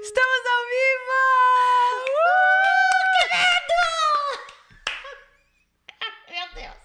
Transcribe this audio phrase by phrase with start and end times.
[0.00, 1.18] Estamos ao vivo!
[2.08, 2.38] Uh!
[6.30, 6.82] Meu Deus.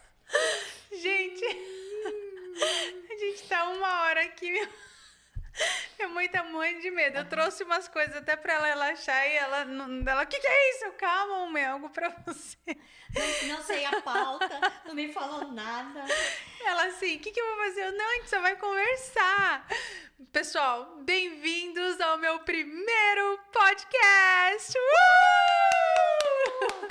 [1.02, 1.46] Gente,
[3.12, 4.68] a gente tá uma hora aqui.
[6.08, 7.20] Minha mãe de medo.
[7.20, 9.66] Eu trouxe umas coisas até pra ela relaxar e ela.
[10.06, 10.92] Ela, o que, que é isso?
[10.98, 12.58] Calma, mãe, algo pra você.
[12.68, 16.04] Não, não sei a pauta, não me falou nada.
[16.66, 17.86] Ela assim, o que, que eu vou fazer?
[17.86, 19.68] Eu, não, a gente só vai conversar.
[20.32, 24.78] Pessoal, bem-vindos ao meu primeiro podcast!
[24.78, 26.88] Uh!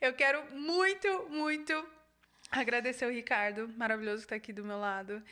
[0.00, 1.86] Eu quero muito, muito
[2.50, 5.22] agradecer o Ricardo, maravilhoso que tá aqui do meu lado,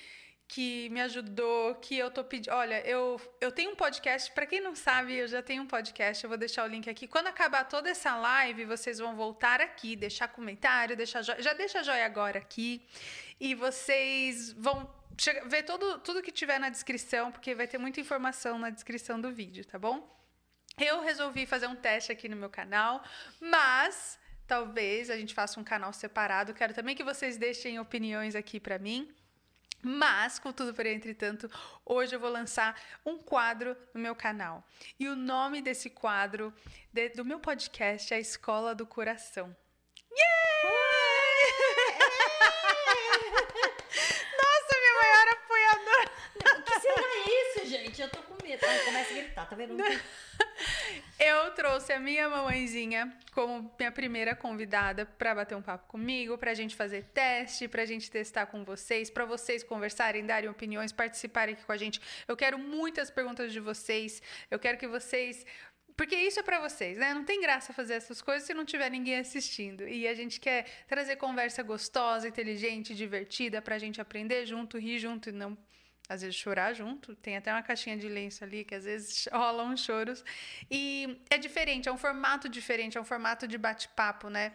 [0.48, 2.54] que me ajudou, que eu tô pedindo.
[2.54, 6.24] Olha, eu, eu tenho um podcast, para quem não sabe, eu já tenho um podcast,
[6.24, 7.06] eu vou deixar o link aqui.
[7.06, 11.42] Quando acabar toda essa live, vocês vão voltar aqui, deixar comentário, deixar joia.
[11.42, 12.82] Já deixa joia agora aqui.
[13.38, 14.90] E vocês vão
[15.46, 19.30] ver todo, tudo que tiver na descrição, porque vai ter muita informação na descrição do
[19.30, 20.16] vídeo, tá bom?
[20.78, 23.04] Eu resolvi fazer um teste aqui no meu canal,
[23.38, 26.54] mas talvez a gente faça um canal separado.
[26.54, 29.14] Quero também que vocês deixem opiniões aqui pra mim.
[29.90, 31.50] Mas, contudo, porém, entretanto,
[31.84, 34.62] hoje eu vou lançar um quadro no meu canal.
[35.00, 36.52] E o nome desse quadro
[36.92, 39.56] de- do meu podcast é a Escola do Coração.
[40.12, 40.78] Yeah!
[44.42, 46.10] Nossa, minha maior apoiadora!
[46.58, 47.66] O que será isso,
[47.98, 48.02] gente?
[48.02, 48.64] Eu tô com medo.
[48.64, 49.76] Ai, começa a gritar, tá vendo?
[51.18, 56.54] Eu trouxe a minha mamãezinha como minha primeira convidada para bater um papo comigo, pra
[56.54, 61.64] gente fazer teste, pra gente testar com vocês, pra vocês conversarem, darem opiniões, participarem aqui
[61.64, 62.00] com a gente.
[62.26, 64.22] Eu quero muitas perguntas de vocês.
[64.50, 65.44] Eu quero que vocês
[65.96, 67.12] porque isso é pra vocês, né?
[67.12, 69.86] Não tem graça fazer essas coisas se não tiver ninguém assistindo.
[69.88, 75.30] E a gente quer trazer conversa gostosa, inteligente, divertida pra gente aprender junto, rir junto
[75.30, 75.58] e não
[76.08, 77.14] às vezes chorar junto.
[77.16, 80.24] Tem até uma caixinha de lenço ali que às vezes rolam choros.
[80.70, 84.52] E é diferente, é um formato diferente, é um formato de bate-papo, né?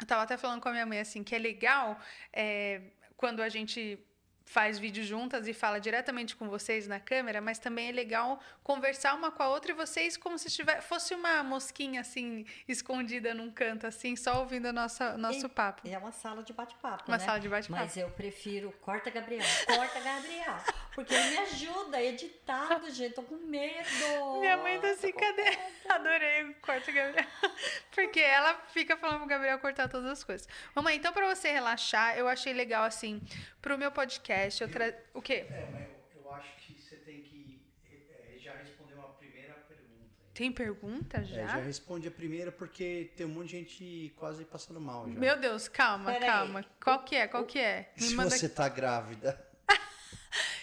[0.00, 1.98] Eu tava até falando com a minha mãe assim, que é legal
[2.32, 2.80] é,
[3.16, 3.98] quando a gente
[4.44, 9.14] faz vídeo juntas e fala diretamente com vocês na câmera, mas também é legal conversar
[9.14, 13.50] uma com a outra e vocês como se tiver, fosse uma mosquinha assim, escondida num
[13.50, 15.88] canto assim, só ouvindo o nosso, E- papo.
[15.88, 17.24] É uma sala de bate-papo, Uma né?
[17.24, 17.82] sala de bate-papo.
[17.82, 20.56] Mas eu prefiro corta Gabriel, corta Gabriel.
[20.94, 23.14] Porque ele me ajuda, editado, gente.
[23.14, 24.40] Tô com medo.
[24.40, 25.58] Minha mãe tá assim, cadê?
[25.88, 27.26] Adorei o corte Gabriel.
[27.92, 30.48] Porque ela fica falando pro Gabriel cortar todas as coisas.
[30.74, 33.20] Mamãe, então pra você relaxar, eu achei legal assim,
[33.60, 34.33] pro meu podcast,
[34.64, 34.94] eu tra...
[35.14, 35.46] O quê?
[35.50, 35.82] É, mas
[36.14, 40.04] eu, eu acho que você tem que é, já responder uma primeira pergunta.
[40.34, 41.46] Tem pergunta É, já?
[41.46, 45.18] já responde a primeira porque tem um monte de gente quase passando mal já.
[45.18, 46.30] Meu Deus, calma, Pera aí.
[46.30, 46.64] calma.
[46.82, 47.28] Qual que é?
[47.28, 47.92] Qual que é?
[47.96, 49.38] Me Se manda você tá grávida,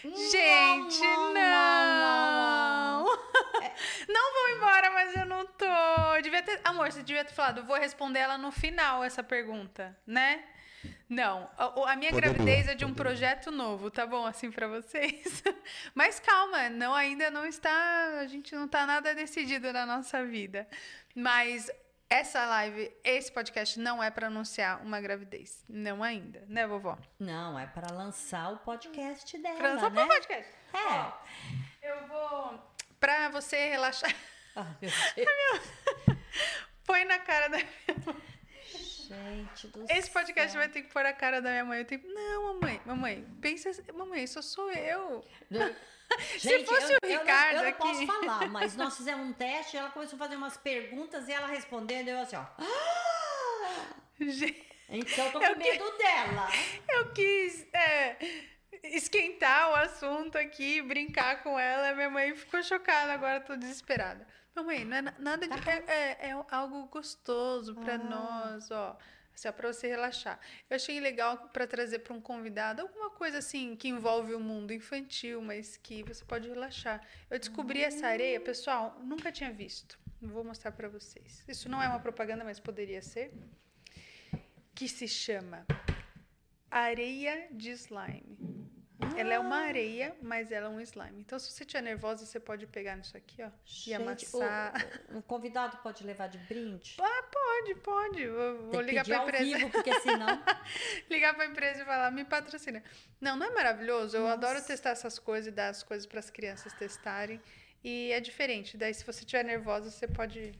[0.03, 1.33] Gente, Não, não!
[1.33, 3.05] não, não,
[4.09, 6.21] Não vou embora, mas eu não tô.
[6.21, 6.59] Devia ter.
[6.63, 10.43] Amor, você devia ter falado, vou responder ela no final, essa pergunta, né?
[11.11, 13.03] Não, a, a minha Poderia, gravidez é de um poderia.
[13.11, 15.43] projeto novo, tá bom assim pra vocês?
[15.93, 20.65] Mas calma, não ainda não está, a gente não tá nada decidido na nossa vida.
[21.13, 21.69] Mas
[22.09, 26.97] essa live, esse podcast não é pra anunciar uma gravidez, não ainda, né, vovó?
[27.19, 30.03] Não, é para lançar o podcast dela, Pra lançar né?
[30.05, 30.49] o podcast.
[30.73, 30.77] É.
[30.77, 31.11] Ó,
[31.81, 34.15] eu vou pra você relaxar.
[34.55, 36.17] Ah, meu Deus.
[36.85, 37.57] Põe na cara da
[39.15, 40.59] Gente do Esse podcast céu.
[40.61, 41.79] vai ter que pôr a cara da minha mãe.
[41.79, 42.01] Eu tenho...
[42.13, 45.23] Não, mamãe, mamãe, pensa assim, mamãe, só sou eu.
[46.37, 47.77] Gente, fosse eu, o eu não- Ricardo eu não, aqui.
[47.79, 51.47] posso falar, mas nós fizemos um teste, ela começou a fazer umas perguntas e ela
[51.47, 52.45] respondendo, eu assim, ó.
[52.57, 53.85] "Ah!"
[54.19, 56.47] Gente, Então eu tô Eu com que- medo dela.
[56.89, 58.17] Eu quis é,
[58.83, 61.93] esquentar o assunto aqui, brincar com ela.
[61.95, 64.27] Minha mãe ficou chocada, agora eu tô desesperada.
[64.55, 65.69] Mamãe, não é na- nada de.
[65.69, 67.97] É, é- é algo gostoso pra Ah.
[67.97, 68.97] nós, ó.
[69.33, 70.37] Assim, ó, pra você relaxar.
[70.69, 74.73] Eu achei legal pra trazer pra um convidado alguma coisa assim que envolve o mundo
[74.73, 77.01] infantil, mas que você pode relaxar.
[77.29, 79.97] Eu descobri essa areia, pessoal, nunca tinha visto.
[80.21, 81.43] Vou mostrar pra vocês.
[81.47, 83.33] Isso não é uma propaganda, mas poderia ser.
[84.75, 85.65] Que se chama
[86.69, 88.37] areia de slime.
[89.17, 91.19] Ela é uma areia, mas ela é um slime.
[91.21, 94.73] Então, se você estiver nervosa, você pode pegar nisso aqui, ó, e Gente, amassar.
[95.09, 96.95] O, o convidado pode levar de brinde?
[96.99, 98.21] Ah, pode, pode.
[98.21, 99.43] Eu vou ligar pra ao empresa.
[99.43, 100.27] vivo, porque senão...
[101.09, 102.83] ligar pra empresa e falar, me patrocina.
[103.19, 104.17] Não, não é maravilhoso?
[104.17, 104.33] Eu Nossa.
[104.33, 107.41] adoro testar essas coisas e dar as coisas para as crianças testarem.
[107.83, 108.77] E é diferente.
[108.77, 110.53] Daí, se você estiver nervosa, você pode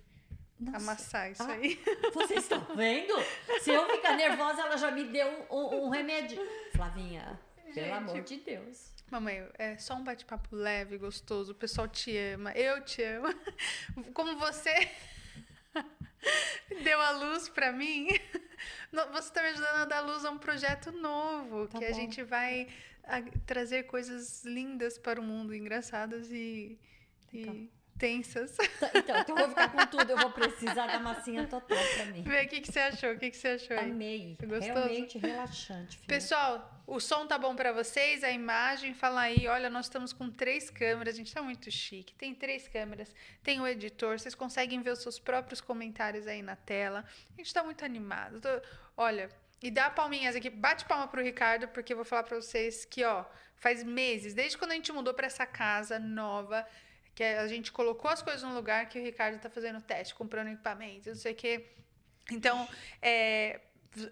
[0.60, 0.78] Nossa.
[0.78, 1.52] amassar isso Ah.
[1.54, 1.80] aí.
[2.14, 3.14] Vocês estão vendo?
[3.62, 6.40] Se eu ficar nervosa, ela já me deu um, um- um remédio.
[6.76, 7.40] Flavinha,
[7.74, 7.84] Gente.
[7.86, 8.92] pelo amor de Deus.
[9.10, 11.52] Mamãe, é só um bate-papo leve, gostoso.
[11.52, 12.52] O pessoal te ama.
[12.54, 13.28] Eu te amo.
[14.14, 14.90] Como você
[16.84, 18.08] deu a luz pra mim,
[19.12, 21.68] você tá me ajudando a dar luz a um projeto novo.
[21.68, 21.94] Tá que a bom.
[21.96, 22.68] gente vai
[23.04, 26.80] a- trazer coisas lindas para o mundo, engraçadas e,
[27.34, 28.56] e tensas.
[28.56, 30.10] Tá, Então, então eu vou ficar com tudo.
[30.12, 32.24] Eu vou precisar da massinha total pra mim.
[32.24, 33.12] Vê o que, que você achou.
[33.14, 33.92] O que, que você achou aí?
[33.92, 34.38] Amei.
[34.42, 34.72] Gostoso?
[34.74, 35.98] Realmente relaxante.
[35.98, 36.08] filha.
[36.08, 38.24] Pessoal, o som tá bom pra vocês?
[38.24, 38.94] A imagem?
[38.94, 39.48] Fala aí.
[39.48, 41.14] Olha, nós estamos com três câmeras.
[41.16, 42.14] A gente tá muito chique.
[42.16, 43.14] Tem três câmeras.
[43.44, 44.20] Tem o editor.
[44.20, 47.06] Vocês conseguem ver os seus próprios comentários aí na tela.
[47.34, 48.42] A gente tá muito animado.
[48.42, 48.62] Tô-
[48.98, 49.30] Olha,
[49.62, 50.50] e dá palminhas aqui.
[50.50, 54.58] Bate palma pro Ricardo, porque eu vou falar pra vocês que, ó, faz meses, desde
[54.58, 56.68] quando a gente mudou pra essa casa nova,
[57.16, 60.48] que a gente colocou as coisas no lugar que o Ricardo tá fazendo teste, comprando
[60.50, 61.68] equipamentos, não sei o quê.
[62.32, 62.68] Então,
[63.02, 63.62] é,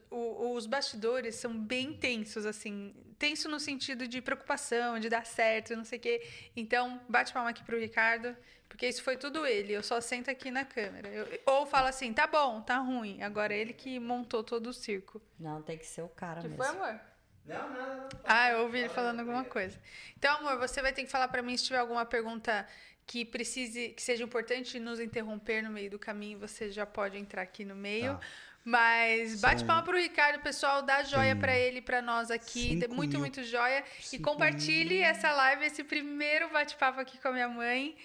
[0.10, 2.94] o- os bastidores são bem tensos, assim.
[3.18, 6.22] Tenso no sentido de preocupação, de dar certo, não sei o quê.
[6.56, 8.36] Então, bate palma aqui pro Ricardo,
[8.68, 9.74] porque isso foi tudo ele.
[9.74, 11.10] Eu só sento aqui na câmera.
[11.10, 13.22] Eu- ou falo assim, tá bom, tá ruim.
[13.22, 15.22] Agora ele que montou todo o circo.
[15.40, 16.64] Não, tem que ser o cara Que mesmo.
[16.64, 17.00] foi, amor?
[17.46, 18.10] Não, não, não.
[18.26, 19.78] Ah, eu ouvi ele falando alguma coisa.
[20.18, 22.68] Então, amor, você vai ter que falar pra mim se tiver alguma pergunta
[23.08, 27.42] que precise, que seja importante nos interromper no meio do caminho, você já pode entrar
[27.42, 28.14] aqui no meio.
[28.14, 28.22] Tá.
[28.66, 32.80] Mas bate São- palma pro Ricardo, pessoal, dá joia pra ele, e pra nós aqui,
[32.80, 35.04] cinco muito, mil- muito joia e cinco compartilhe mil.
[35.06, 37.96] essa live, esse primeiro bate-papo aqui com a minha mãe.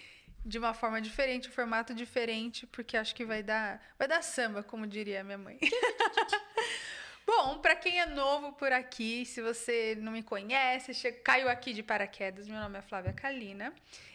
[0.47, 4.61] De uma forma diferente, um formato diferente, porque acho que vai dar, vai dar samba,
[4.61, 5.57] como diria a minha mãe.
[7.25, 11.81] Bom, pra quem é novo por aqui, se você não me conhece, caiu aqui de
[11.81, 13.73] paraquedas, meu nome é Flávia Kalina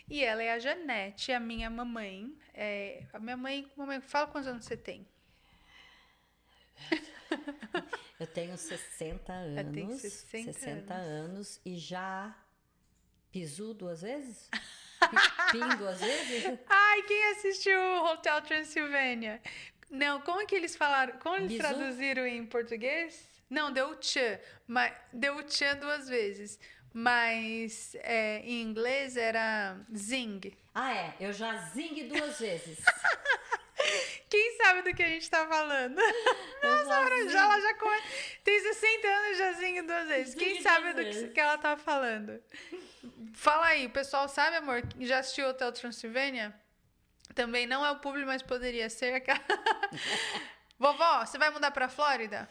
[0.09, 2.33] e ela é a Janete, a minha mamãe.
[2.55, 5.05] É, a minha mãe, mamãe, fala quantos anos você tem?
[8.19, 10.03] Eu tenho 60 Já anos.
[10.31, 11.61] tem 60 anos.
[11.65, 12.35] e já
[13.33, 14.49] pisu duas vezes?
[14.51, 16.59] Pi- Pim duas vezes?
[16.69, 19.41] Ai, quem assistiu Hotel Transilvânia?
[19.91, 21.19] Não, como é que eles falaram?
[21.19, 21.61] Como eles Bizu?
[21.63, 23.27] traduziram em português?
[23.49, 26.59] Não, deu tchan, mas deu tchan duas vezes.
[26.93, 30.41] Mas é, em inglês era zing.
[30.75, 31.15] Ah, é.
[31.21, 32.79] Eu já zing duas vezes.
[34.29, 35.99] Quem sabe do que a gente tá falando?
[36.01, 38.03] Eu já Ela já, ela já come-
[38.45, 40.35] tem 60 anos já zingue duas vezes.
[40.35, 42.41] Quem sabe do que, que ela tá falando?
[43.35, 44.83] Fala aí, o pessoal sabe, amor?
[45.01, 46.55] Já assistiu Hotel Transilvânia?
[47.35, 49.15] Também não é o público, mas poderia ser.
[49.15, 49.41] aquela-
[50.79, 52.49] Vovó, você vai mudar pra Flórida?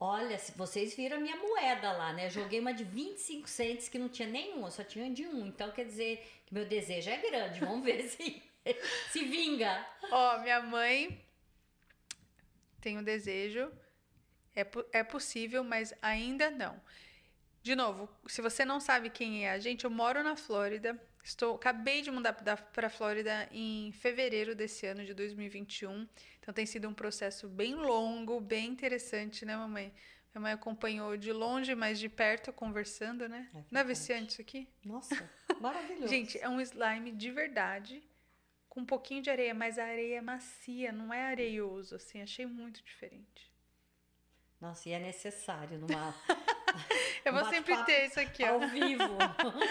[0.00, 2.28] Olha, se vocês viram a minha moeda lá, né?
[2.28, 5.46] Joguei uma de 25 cents que não tinha nenhuma, só tinha de um.
[5.46, 7.60] Então quer dizer que meu desejo é grande.
[7.60, 8.42] Vamos ver se,
[9.10, 9.86] se vinga.
[10.10, 11.24] Ó, minha mãe
[12.80, 13.72] tem um desejo.
[14.54, 16.80] É, é possível, mas ainda não.
[17.62, 21.00] De novo, se você não sabe quem é a gente, eu moro na Flórida.
[21.24, 26.08] Estou, acabei de mudar para a Flórida em fevereiro desse ano de 2021.
[26.40, 29.92] Então tem sido um processo bem longo, bem interessante, né, mamãe?
[30.34, 33.48] Minha mãe acompanhou de longe, mas de perto, conversando, né?
[33.54, 34.68] É não é viciante isso aqui?
[34.84, 35.30] Nossa,
[35.60, 36.08] maravilhoso.
[36.12, 38.02] Gente, é um slime de verdade,
[38.72, 42.46] com um pouquinho de areia, mas a areia é macia, não é areioso, assim, achei
[42.46, 43.52] muito diferente.
[44.58, 46.14] Nossa, e é necessário numa
[47.22, 48.54] Eu vou sempre ter isso aqui, ó.
[48.54, 49.18] ao vivo.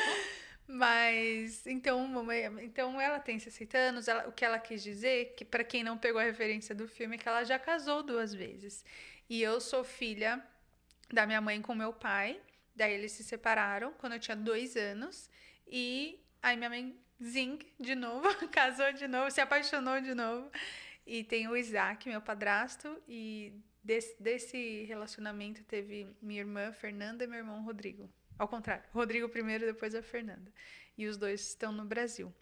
[0.67, 5.43] Mas, então, mamãe, então ela tem 60 anos, ela- o que ela quis dizer, que
[5.43, 8.85] para quem não pegou a referência do filme, é que ela já casou duas vezes.
[9.27, 10.45] E eu sou filha
[11.11, 12.39] da minha mãe com meu pai,
[12.75, 15.27] daí eles se separaram quando eu tinha dois anos,
[15.65, 20.49] e aí minha mãe, zing, de novo, casou de novo, se apaixonou de novo,
[21.05, 27.27] e tem o Isaac, meu padrasto, e desse, desse relacionamento teve minha irmã Fernanda e
[27.27, 28.09] meu irmão Rodrigo.
[28.37, 30.51] Ao contrário, Rodrigo primeiro, depois a Fernanda.
[30.97, 32.33] E os dois estão no Brasil.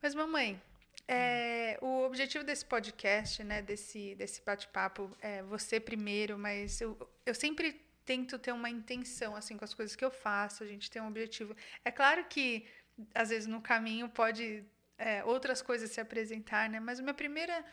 [0.00, 0.60] Mas, mamãe,
[1.06, 7.34] é, o objetivo desse podcast, né, desse, desse bate-papo, é você primeiro, mas eu, eu
[7.34, 11.00] sempre tento ter uma intenção, assim, com as coisas que eu faço, a gente tem
[11.00, 11.56] um objetivo.
[11.84, 12.66] É claro que,
[13.14, 14.64] às vezes, no caminho pode
[14.98, 17.64] é, outras coisas se apresentar, né, mas minha primeira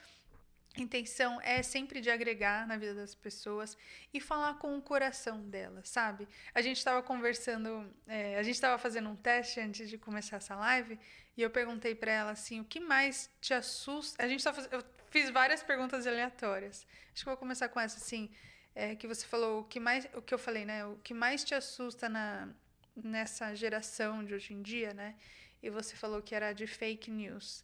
[0.78, 3.78] intenção é sempre de agregar na vida das pessoas
[4.14, 6.28] e falar com o coração delas, sabe?
[6.54, 10.56] A gente estava conversando, é, a gente estava fazendo um teste antes de começar essa
[10.56, 10.98] live
[11.36, 14.24] e eu perguntei para ela assim, o que mais te assusta?
[14.24, 16.88] A gente tá eu fiz várias perguntas aleatórias.
[17.14, 18.30] Acho que vou começar com essa assim,
[18.74, 20.86] é, que você falou o que mais, o que eu falei, né?
[20.86, 22.48] O que mais te assusta na
[22.96, 25.16] nessa geração de hoje em dia, né?
[25.62, 27.64] E você falou que era de fake news.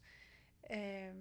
[0.64, 1.14] É,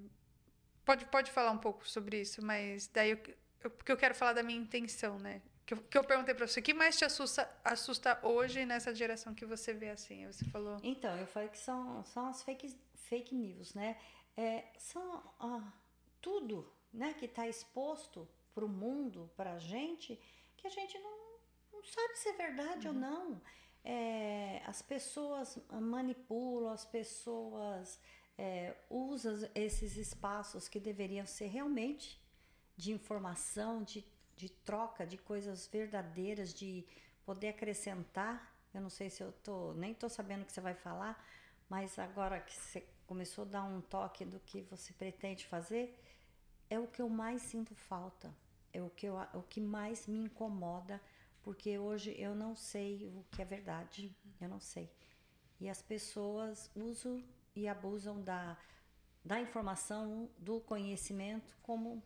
[0.85, 3.21] pode, pode falar um pouco sobre isso, mas daí eu,
[3.65, 5.43] eu- porque eu quero falar da minha intenção, né?
[5.67, 8.95] que eu, que eu perguntei para você, o que mais te assusta, assusta hoje nessa
[8.95, 10.25] geração que você vê assim?
[10.27, 10.79] Você falou.
[10.83, 13.99] Então, eu falei que são, são as fake, fake news, né?
[14.37, 15.73] É, são ah,
[16.21, 20.19] tudo né, que está exposto para o mundo, para a gente,
[20.57, 21.19] que a gente não,
[21.73, 22.95] não sabe se é verdade uhum.
[22.95, 23.43] ou não.
[23.89, 28.01] É, as pessoas manipulam, as pessoas
[28.37, 32.21] é, usam esses espaços que deveriam ser realmente
[32.77, 34.05] de informação, de
[34.37, 36.85] de troca de coisas verdadeiras, de
[37.25, 38.55] poder acrescentar.
[38.73, 41.27] Eu não sei se eu tô, nem tô sabendo o que você vai falar,
[41.69, 45.99] mas agora que você começou a dar um toque do que você pretende fazer,
[46.69, 48.33] é o que eu mais sinto falta,
[48.73, 51.01] é o que, eu, o que mais me incomoda,
[51.47, 54.33] porque hoje eu não sei o que é verdade, uhum.
[54.41, 54.91] eu não sei.
[55.61, 57.23] E as pessoas usam
[57.55, 58.59] e abusam da,
[59.25, 62.03] da informação, do conhecimento como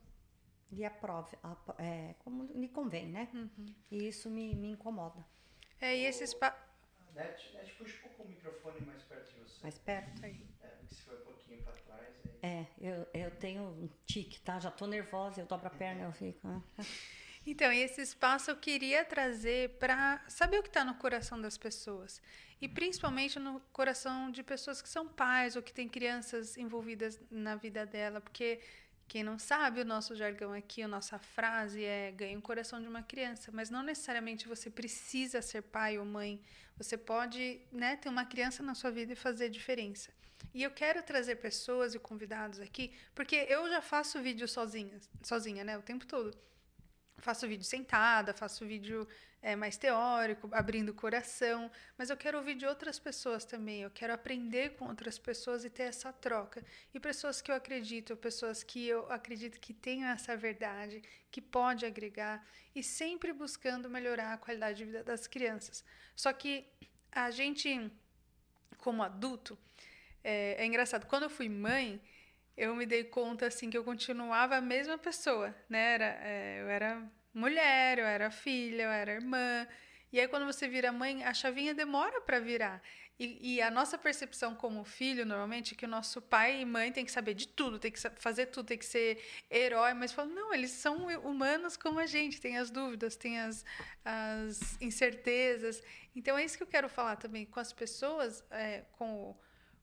[0.70, 1.38] lhe aprove,
[1.78, 3.30] é, como lhe convém, né?
[3.32, 3.74] Uhum.
[3.90, 5.26] E isso me, me incomoda.
[5.80, 6.34] É, e esses...
[6.34, 6.54] Pa...
[7.14, 9.62] Net, Net, puxa um pouco o microfone mais perto de você.
[9.62, 10.22] Mais perto?
[10.22, 10.46] Aí.
[10.60, 12.14] É, porque se foi um pouquinho para trás...
[12.26, 12.38] Aí...
[12.42, 14.60] É, eu, eu tenho um tique, tá?
[14.60, 16.46] Já tô nervosa, eu dobro a perna, eu fico...
[17.46, 22.20] Então, esse espaço eu queria trazer para saber o que está no coração das pessoas.
[22.60, 27.56] E principalmente no coração de pessoas que são pais ou que têm crianças envolvidas na
[27.56, 28.20] vida dela.
[28.20, 28.60] Porque
[29.08, 32.86] quem não sabe, o nosso jargão aqui, a nossa frase é ganhe o coração de
[32.86, 36.40] uma criança, mas não necessariamente você precisa ser pai ou mãe.
[36.76, 40.12] Você pode né, ter uma criança na sua vida e fazer diferença.
[40.54, 45.64] E eu quero trazer pessoas e convidados aqui, porque eu já faço vídeo sozinha, sozinha,
[45.64, 46.36] né, o tempo todo.
[47.20, 49.06] Faço vídeo sentada, faço vídeo
[49.42, 53.82] é, mais teórico, abrindo o coração, mas eu quero ouvir de outras pessoas também.
[53.82, 56.62] Eu quero aprender com outras pessoas e ter essa troca.
[56.92, 61.86] E pessoas que eu acredito, pessoas que eu acredito que tenham essa verdade, que pode
[61.86, 65.84] agregar e sempre buscando melhorar a qualidade de vida das crianças.
[66.14, 66.66] Só que
[67.10, 67.90] a gente,
[68.78, 69.58] como adulto,
[70.22, 71.06] é, é engraçado.
[71.06, 72.00] Quando eu fui mãe,
[72.60, 75.94] eu me dei conta assim que eu continuava a mesma pessoa, né?
[75.94, 79.66] Era, é, eu era mulher, eu era filha, eu era irmã.
[80.12, 82.82] E aí, quando você vira mãe, a chavinha demora para virar.
[83.18, 86.92] E, e, a nossa percepção como filho, normalmente, é que o nosso pai e mãe
[86.92, 90.28] tem que saber de tudo, tem que fazer tudo, tem que ser herói, mas fala,
[90.28, 93.64] não, eles são humanos como a gente, tem as dúvidas, tem as,
[94.04, 95.82] as incertezas.
[96.14, 99.34] Então, é isso que eu quero falar também com as pessoas, é, com,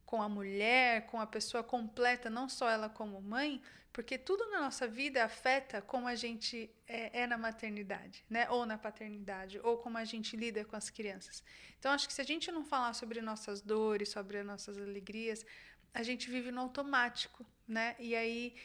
[0.07, 3.61] com a mulher, com a pessoa completa, não só ela como mãe,
[3.91, 8.49] porque tudo na nossa vida afeta como a gente é, é, na maternidade, né?
[8.49, 11.43] Ou na paternidade, ou como a gente lida com as crianças.
[11.77, 15.45] Então, acho que se a gente não falar sobre nossas dores, sobre nossas alegrias,
[15.93, 17.95] a gente vive no automático, né?
[17.99, 18.55] E aí,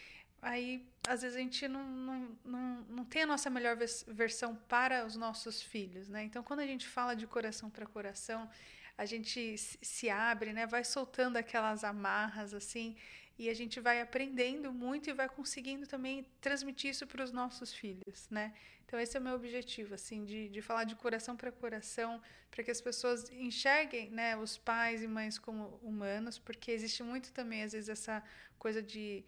[0.41, 5.05] aí às vezes a gente não, não, não, não tem a nossa melhor versão para
[5.05, 6.23] os nossos filhos, né?
[6.23, 8.49] Então, quando a gente fala de coração para coração,
[8.97, 10.67] a gente se abre, né?
[10.67, 12.97] Vai soltando aquelas amarras assim
[13.39, 17.73] e a gente vai aprendendo muito e vai conseguindo também transmitir isso para os nossos
[17.73, 18.53] filhos, né?
[18.85, 22.21] Então esse é o meu objetivo, assim, de, de falar de coração para coração,
[22.51, 27.33] para que as pessoas enxerguem, né, os pais e mães como humanos, porque existe muito
[27.33, 28.23] também às vezes essa
[28.59, 29.25] coisa de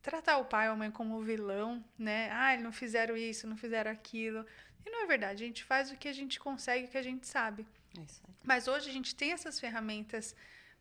[0.00, 2.30] tratar o pai ou a mãe como vilão, né?
[2.30, 4.46] Ah, não fizeram isso, não fizeram aquilo.
[4.84, 7.02] E não é verdade, a gente faz o que a gente consegue, o que a
[7.02, 7.66] gente sabe.
[8.00, 10.34] É Mas hoje a gente tem essas ferramentas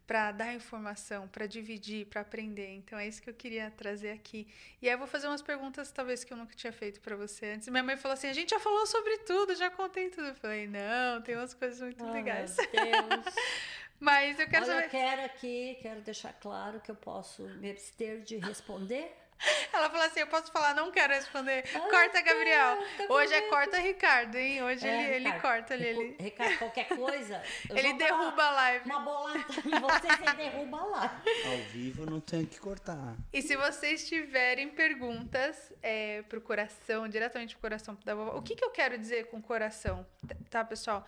[0.06, 2.70] para dar informação, para dividir, para aprender.
[2.76, 4.48] Então é isso que eu queria trazer aqui.
[4.82, 7.48] E aí eu vou fazer umas perguntas talvez que eu nunca tinha feito para você
[7.54, 7.68] antes.
[7.70, 10.28] Minha mãe falou assim: "A gente já falou sobre tudo, já contei tudo".
[10.28, 12.56] Eu falei: "Não, tem umas coisas muito oh, legais".
[12.58, 13.36] Meu Deus.
[14.00, 14.86] Mas eu quero Olha, saber.
[14.86, 19.25] Eu quero aqui, quero deixar claro que eu posso me abster de responder
[19.74, 21.64] ela falou assim: eu posso falar, não quero responder.
[21.74, 22.78] Ah, corta, Gabriel.
[22.98, 24.64] Tá Hoje é corta Ricardo, hein?
[24.64, 25.88] Hoje é, ele, ele corta ali.
[25.88, 26.16] Ele...
[26.20, 27.42] Ricardo, qualquer coisa.
[27.70, 28.86] ele derruba a live.
[28.86, 31.16] Uma bolada em você, você derruba a live.
[31.46, 33.16] Ao vivo não tem que cortar.
[33.32, 38.56] E se vocês tiverem perguntas é, pro coração, diretamente pro coração da vovó, o que,
[38.56, 40.06] que eu quero dizer com coração?
[40.50, 41.06] Tá, pessoal?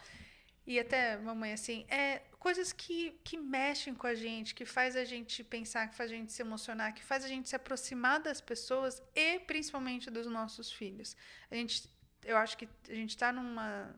[0.68, 5.06] E até, mamãe, assim, é coisas que, que mexem com a gente, que faz a
[5.06, 8.42] gente pensar, que faz a gente se emocionar, que faz a gente se aproximar das
[8.42, 11.16] pessoas e principalmente dos nossos filhos.
[11.50, 11.90] A gente,
[12.26, 13.96] eu acho que a gente está numa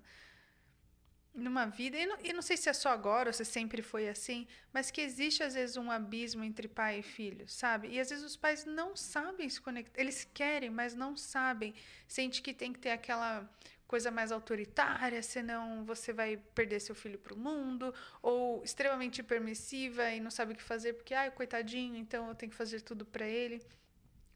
[1.34, 4.10] numa vida, e não, e não sei se é só agora ou se sempre foi
[4.10, 7.88] assim, mas que existe às vezes um abismo entre pai e filho, sabe?
[7.88, 11.74] E às vezes os pais não sabem se conectar, eles querem, mas não sabem,
[12.08, 13.50] sente que tem que ter aquela
[13.90, 17.92] coisa mais autoritária, senão você vai perder seu filho para o mundo,
[18.22, 22.52] ou extremamente permissiva e não sabe o que fazer porque, ai, coitadinho, então eu tenho
[22.52, 23.60] que fazer tudo para ele.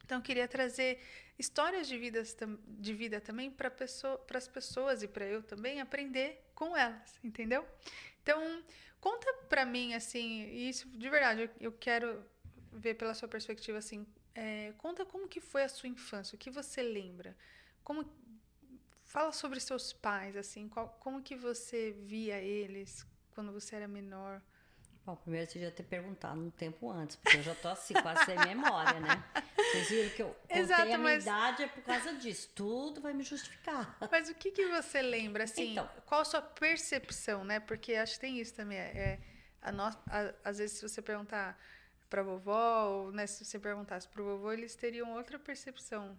[0.04, 1.00] Então, eu queria trazer
[1.38, 2.36] histórias de, vidas,
[2.68, 7.64] de vida também para pessoa, as pessoas e para eu também aprender com elas, entendeu?
[8.24, 8.64] Então,
[9.00, 12.26] conta para mim, assim, isso de verdade, eu, eu quero
[12.72, 16.50] ver pela sua perspectiva, assim, é, conta como que foi a sua infância, o que
[16.50, 17.38] você lembra,
[17.84, 18.04] como
[19.14, 23.06] fala sobre seus pais, assim, qual, como que você via eles
[23.36, 24.42] quando você era menor?
[25.06, 28.26] Bom, primeiro você devia ter perguntado um tempo antes, porque eu já tô assim, quase
[28.26, 29.24] sem memória, né?
[29.56, 32.50] Vocês viram que eu contei Exato, a minha mas- idade é por causa disso.
[32.56, 33.98] Tudo vai me justificar.
[34.10, 35.74] Mas o que, que você lembra, assim?
[35.74, 35.88] Então.
[36.06, 37.60] qual a sua percepção, né?
[37.60, 38.78] Porque acho que tem isso também.
[38.80, 39.20] É, é
[39.62, 41.60] a no, a- às vezes, se você perguntar
[42.10, 46.18] pra vovó, ou né, se você perguntasse pro vovô, eles teriam outra percepção.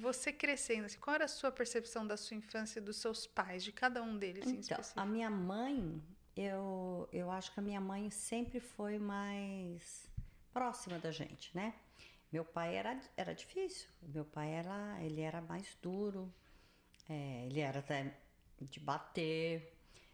[0.00, 3.62] Você crescendo, assim, qual era a sua percepção da sua infância e dos seus pais,
[3.64, 5.00] de cada um deles em Então, específico?
[5.00, 6.02] a minha mãe,
[6.36, 10.08] eu, eu acho que a minha mãe sempre foi mais
[10.52, 11.74] próxima da gente, né?
[12.32, 13.88] Meu pai era, era difícil.
[14.02, 16.32] Meu pai era, ele era mais duro.
[17.08, 18.12] É, ele era até
[18.60, 19.72] de bater.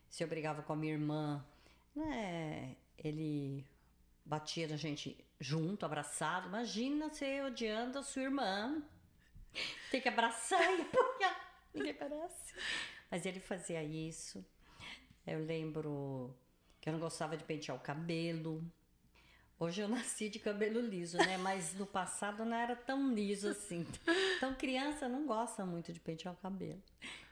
[0.09, 1.45] Se eu brigava com a minha irmã,
[1.95, 2.77] né?
[2.99, 3.65] Ele
[4.25, 6.49] batia na gente junto, abraçado.
[6.49, 8.83] Imagina você odiando a sua irmã.
[9.91, 11.51] Tem que abraçar e apoiar.
[11.75, 12.55] Ninguém parece.
[13.11, 14.45] Mas ele fazia isso.
[15.27, 16.35] Eu lembro
[16.81, 18.63] que eu não gostava de pentear o cabelo.
[19.59, 21.37] Hoje eu nasci de cabelo liso, né?
[21.37, 23.87] Mas no passado não era tão liso assim.
[24.37, 26.83] Então criança não gosta muito de pentear o cabelo.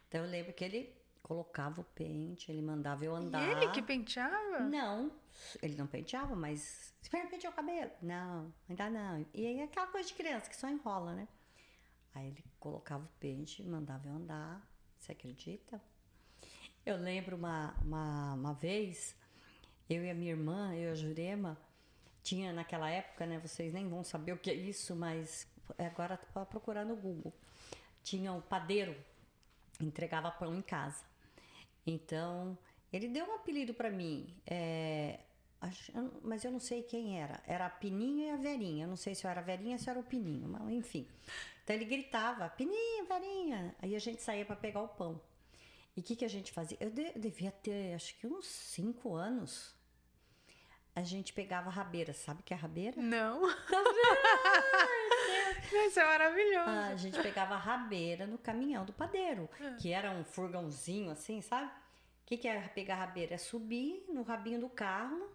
[0.09, 3.43] Então eu lembro que ele colocava o pente, ele mandava eu E andar.
[3.63, 4.61] ele que penteava?
[4.61, 5.11] Não,
[5.63, 6.93] ele não penteava, mas.
[7.01, 7.91] Você vai pentear o cabelo?
[8.03, 9.25] Não, ainda não.
[9.33, 11.29] E aí é aquela coisa de criança que só enrola, né?
[12.15, 14.67] Aí ele colocava o pente, mandava eu andar.
[14.99, 15.81] Você acredita?
[16.85, 19.15] Eu lembro uma, uma, uma vez,
[19.89, 21.59] eu e a minha irmã, eu e a Jurema,
[22.23, 23.39] tinha naquela época, né?
[23.39, 25.47] Vocês nem vão saber o que é isso, mas
[25.79, 27.33] agora para procurar no Google.
[28.03, 28.97] Tinha o padeiro,
[29.81, 31.05] entregava pão em casa.
[31.87, 32.57] Então,
[32.93, 35.21] ele deu um apelido para mim, é,
[36.23, 37.43] mas eu não sei quem era.
[37.47, 38.85] Era a Pininho e a Verinha.
[38.85, 41.07] Eu não sei se eu era a Verinha ou se era o Pininho, mas enfim.
[41.69, 43.77] Então ele gritava, Pininho, Verinha.
[43.83, 45.21] Aí a gente saía para pegar o pão.
[45.95, 46.79] E o que, que a gente fazia?
[46.81, 49.77] Eu, de- eu devia ter, acho que uns cinco anos.
[50.97, 52.15] A gente pegava rabeira.
[52.15, 52.97] Sabe o que é rabeira?
[53.03, 53.43] Não.
[53.69, 53.83] Tá
[55.87, 56.71] Isso é maravilhoso.
[56.71, 59.47] Ah, a gente pegava rabeira no caminhão do padeiro,
[59.79, 61.67] que era um furgãozinho assim, sabe?
[61.67, 63.35] O que, que é pegar rabeira?
[63.35, 65.31] É subir no rabinho do carro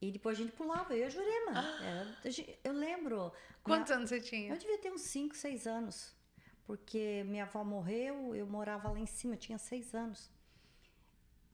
[0.00, 0.94] e depois a gente pulava.
[0.94, 1.58] Eu e a Jurema.
[1.82, 3.32] Era- a gente- eu lembro.
[3.62, 4.52] Quantos minha- anos você tinha?
[4.52, 6.14] Eu devia ter uns 5, 6 anos.
[6.66, 10.30] Porque minha avó morreu, eu morava lá em cima, eu tinha 6 anos.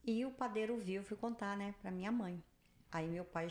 [0.03, 2.43] E o padeiro viu, fui contar, né, pra minha mãe.
[2.91, 3.47] Aí meu pai,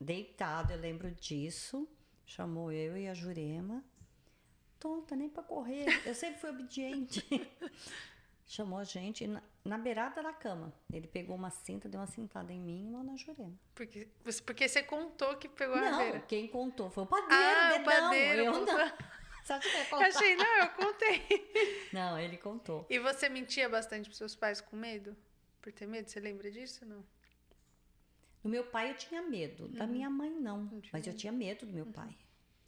[0.00, 1.86] deitado, eu lembro disso,
[2.24, 3.84] chamou eu e a Jurema.
[4.78, 5.86] Tonta, nem pra correr.
[6.06, 7.22] Eu sempre fui obediente.
[8.46, 9.26] chamou a gente
[9.64, 10.72] na, beirada da cama.
[10.92, 13.52] Ele pegou uma cinta, deu uma cintada em mim e uma na Jurema.
[13.74, 16.20] Porque, você- porque você contou que pegou a não, rabeira.
[16.20, 18.78] quem contou foi o padeiro, Ah, o padeiro eu contou.
[18.78, 18.92] não.
[19.44, 21.22] Só que eu achei, não, eu contei.
[21.92, 22.86] Não, ele contou.
[22.88, 25.16] E você mentia bastante pros seus pais com medo?
[25.60, 26.08] Por ter medo?
[26.08, 27.04] Você lembra disso não?
[28.42, 29.90] Do meu pai eu tinha medo, da Uhum.
[29.90, 30.70] minha mãe não.
[30.92, 32.16] Mas eu tinha medo do meu pai.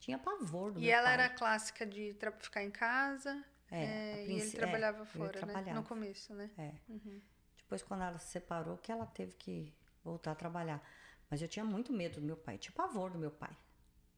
[0.00, 1.12] Tinha pavor do E meu ela pai.
[1.14, 5.72] era clássica de ficar em casa É, é, e ele é, trabalhava ele fora, né?
[5.72, 6.50] No começo, né?
[6.58, 6.72] É.
[7.56, 9.72] Depois, quando ela se separou, que ela teve que
[10.04, 10.86] voltar a trabalhar.
[11.30, 13.56] Mas eu tinha muito medo do meu pai, tinha pavor do meu pai.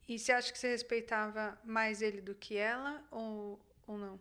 [0.09, 4.19] E você acha que você respeitava mais ele do que ela ou, ou não?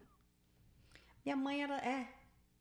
[1.26, 1.78] Minha mãe era.
[1.78, 2.08] É.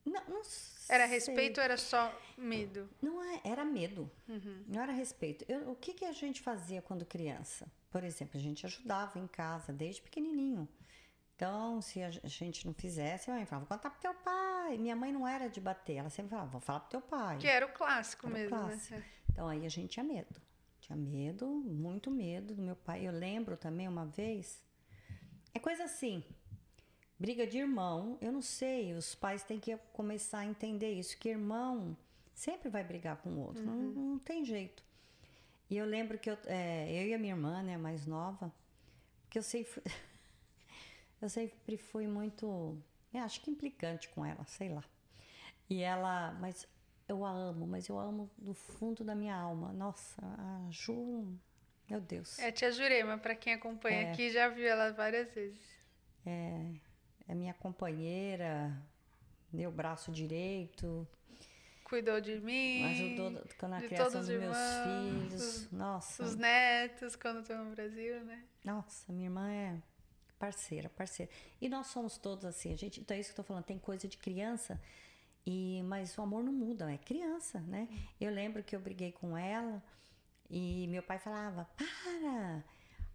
[0.05, 0.43] Não, não
[0.89, 2.89] Era respeito ou era só medo?
[3.01, 4.11] Não é, era medo.
[4.29, 4.65] Uhum.
[4.67, 5.45] Não era respeito.
[5.49, 7.71] Eu- o que, que a gente fazia quando criança?
[7.91, 10.67] Por exemplo, a gente ajudava em casa desde pequenininho.
[11.43, 14.79] Então, se a gente não fizesse, a mãe falava, conta pro teu pai.
[14.79, 17.37] Minha mãe não era de bater, ela sempre falava, vou falar pro teu pai.
[17.39, 18.95] Que era o clássico Era o mesmo, clássico.
[18.95, 19.05] né?
[19.29, 20.41] Então aí a gente tinha medo.
[20.79, 23.09] Tinha medo, muito medo do meu pai.
[23.09, 24.63] Eu lembro também uma vez.
[25.53, 26.23] É coisa assim.
[27.19, 31.29] Briga de irmão, eu não sei, os pais têm que começar a entender isso, que
[31.29, 31.97] irmão
[32.33, 34.85] sempre vai brigar com o outro, não, não tem jeito.
[35.69, 38.53] E eu lembro que eu, é, eu e a minha irmã, né, mais nova,
[39.23, 39.83] porque eu sempre,
[41.23, 42.77] eu sempre fui muito,
[43.15, 44.85] eu acho que implicante com ela, sei lá.
[45.71, 46.67] E ela, mas
[47.09, 49.73] eu a amo, mas eu a amo do fundo da minha alma.
[49.73, 51.27] Nossa, a Ju,
[51.89, 52.39] meu Deus.
[52.39, 54.13] É a tia Jurema, pra quem acompanha É.
[54.13, 55.61] aqui, já viu ela várias vezes.
[56.27, 56.67] É,
[57.29, 58.77] é minha companheira,
[59.53, 61.07] meu braço direito,
[61.85, 62.85] Cuidou de mim.
[62.85, 63.31] ajudou
[63.69, 65.43] na de criação todos dos os meus irmãos, filhos.
[65.43, 68.43] os- Nossa, Os netos, quando estão no Brasil, né?
[68.65, 69.83] nossa, minha irmã é
[70.43, 71.31] parceira, parceira.
[71.61, 74.09] E nós somos todos assim, gente, então é isso que eu tô falando, tem coisa
[74.09, 74.81] de criança,
[75.47, 77.89] e mas o amor não muda, é criança, né?
[78.21, 79.81] Eu lembro que eu briguei com ela
[80.51, 82.65] e meu pai falava, para!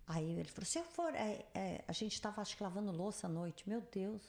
[0.07, 3.27] Aí ele falou, se eu for, é, é, a gente tava acho que lavando louça
[3.27, 4.21] à noite, meu Deus,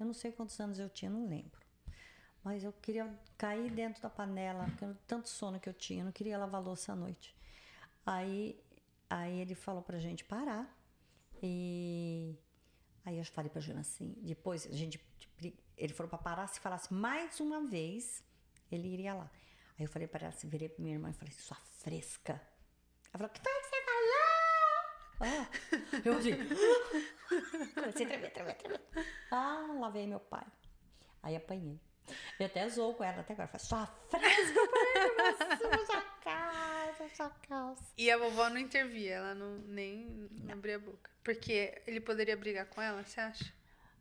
[0.00, 1.60] eu não sei quantos anos eu tinha, não lembro.
[2.42, 6.12] Mas eu queria cair dentro da panela, porque tanto sono que eu tinha, eu não
[6.12, 7.36] queria lavar louça à noite.
[8.06, 8.58] Aí,
[9.10, 10.74] aí ele falou pra gente parar.
[11.42, 12.34] E
[13.06, 15.00] aí eu falei pra Jana assim, depois a gente
[15.76, 18.24] ele falou pra parar, se falasse mais uma vez,
[18.70, 19.30] ele iria lá.
[19.78, 22.32] Aí eu falei para ela, assim, virei pra minha irmã e falei, sua fresca.
[23.12, 24.26] Ela falou, que foi que você falou?
[25.20, 25.48] Ah,
[26.04, 26.32] eu assim,
[27.74, 28.80] comecei a tremer, tremer, tremer.
[29.30, 30.46] Ah, lá veio meu pai.
[31.22, 31.78] Aí apanhei.
[32.38, 33.48] Eu até zoou com ela até agora.
[33.48, 34.54] Falei, sua fresca,
[35.60, 36.15] eu
[37.16, 37.84] sua calça.
[37.96, 40.06] E a vovó não intervia, ela não, nem
[40.44, 41.10] não abria a boca.
[41.24, 43.52] Porque ele poderia brigar com ela, você acha?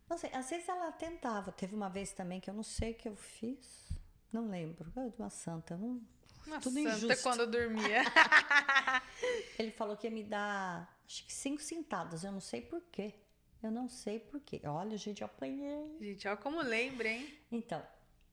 [0.09, 1.51] Não sei, às vezes ela tentava.
[1.51, 3.89] Teve uma vez também que eu não sei o que eu fiz.
[4.31, 4.91] Não lembro.
[4.95, 5.75] Eu de uma santa.
[5.77, 6.01] Não...
[6.45, 7.23] Uma Tudo santa injusto.
[7.23, 8.03] quando eu dormia.
[9.57, 12.23] Ele falou que ia me dar, acho que cinco cintadas.
[12.23, 13.15] Eu não sei por quê.
[13.63, 14.61] Eu não sei por quê.
[14.63, 15.97] Olha, gente, eu apanhei.
[15.99, 17.35] Gente, olha como lembra, hein?
[17.51, 17.83] Então,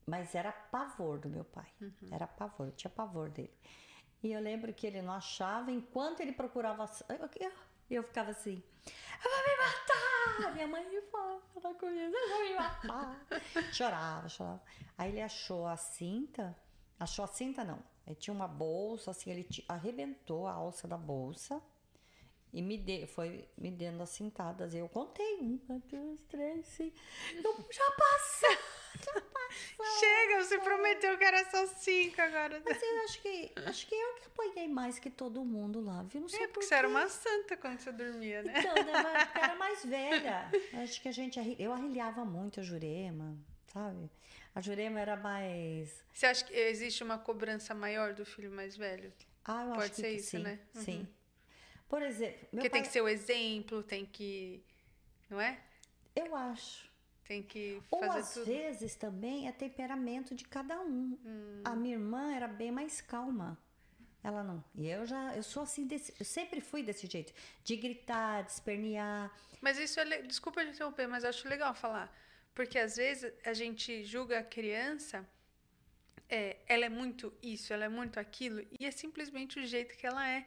[0.04, 1.68] mas era pavor do meu pai.
[2.10, 3.56] Era pavor, eu tinha pavor dele.
[4.22, 6.88] E eu lembro que ele não achava, enquanto ele procurava.
[7.90, 8.62] Eu, ficava assim:
[9.24, 10.54] Eu vou me matar!
[10.54, 11.40] Minha mãe me fala
[11.74, 13.26] comigo, eu vou me matar.
[13.72, 14.62] chorava, chorava.
[14.96, 16.56] Aí ele achou a cinta,
[16.98, 17.82] achou a cinta não.
[18.06, 21.62] Ele tinha uma bolsa, assim, ele arrebentou a alça da bolsa
[22.52, 24.74] e me deu, foi me dando as cintadas.
[24.74, 26.96] Eu contei: uma, duas, três, cinco.
[27.34, 28.81] Eu já passei!
[30.00, 32.62] Chega, você prometeu que era só cinco agora.
[32.64, 36.22] Mas eu acho que acho que eu que apanhei mais que todo mundo lá, viu?
[36.22, 38.54] Não sei É por porque você era uma santa quando você dormia, né?
[38.56, 38.92] Então, né,
[39.26, 40.50] porque era mais velha.
[40.82, 43.36] Acho que a gente eu arrilhava muito a Jurema,
[43.72, 44.10] sabe?
[44.54, 49.12] A Jurema era mais Você acha que existe uma cobrança maior do filho mais velho?
[49.44, 50.60] Ah, eu Pode acho que ser isso, sim, né?
[50.74, 50.82] Uhum.
[50.82, 51.08] Sim.
[51.88, 54.64] Por exemplo, Porque pai, tem que ser o exemplo, tem que.
[55.28, 55.58] Não é?
[56.14, 56.91] eu acho.
[57.32, 58.44] Tem que Ou fazer às tudo.
[58.46, 61.18] vezes também é temperamento de cada um.
[61.24, 61.62] Hum.
[61.64, 63.58] A minha irmã era bem mais calma.
[64.22, 64.62] Ela não.
[64.76, 67.32] E eu já, eu sou assim, desse, eu sempre fui desse jeito,
[67.64, 69.32] de gritar, de espernear.
[69.60, 70.04] Mas isso é.
[70.04, 72.08] le- Desculpa te interromper, mas eu acho legal falar.
[72.54, 75.26] Porque às vezes a gente julga a criança,
[76.28, 80.06] é, ela é muito isso, ela é muito aquilo, e é simplesmente o jeito que
[80.06, 80.46] ela é.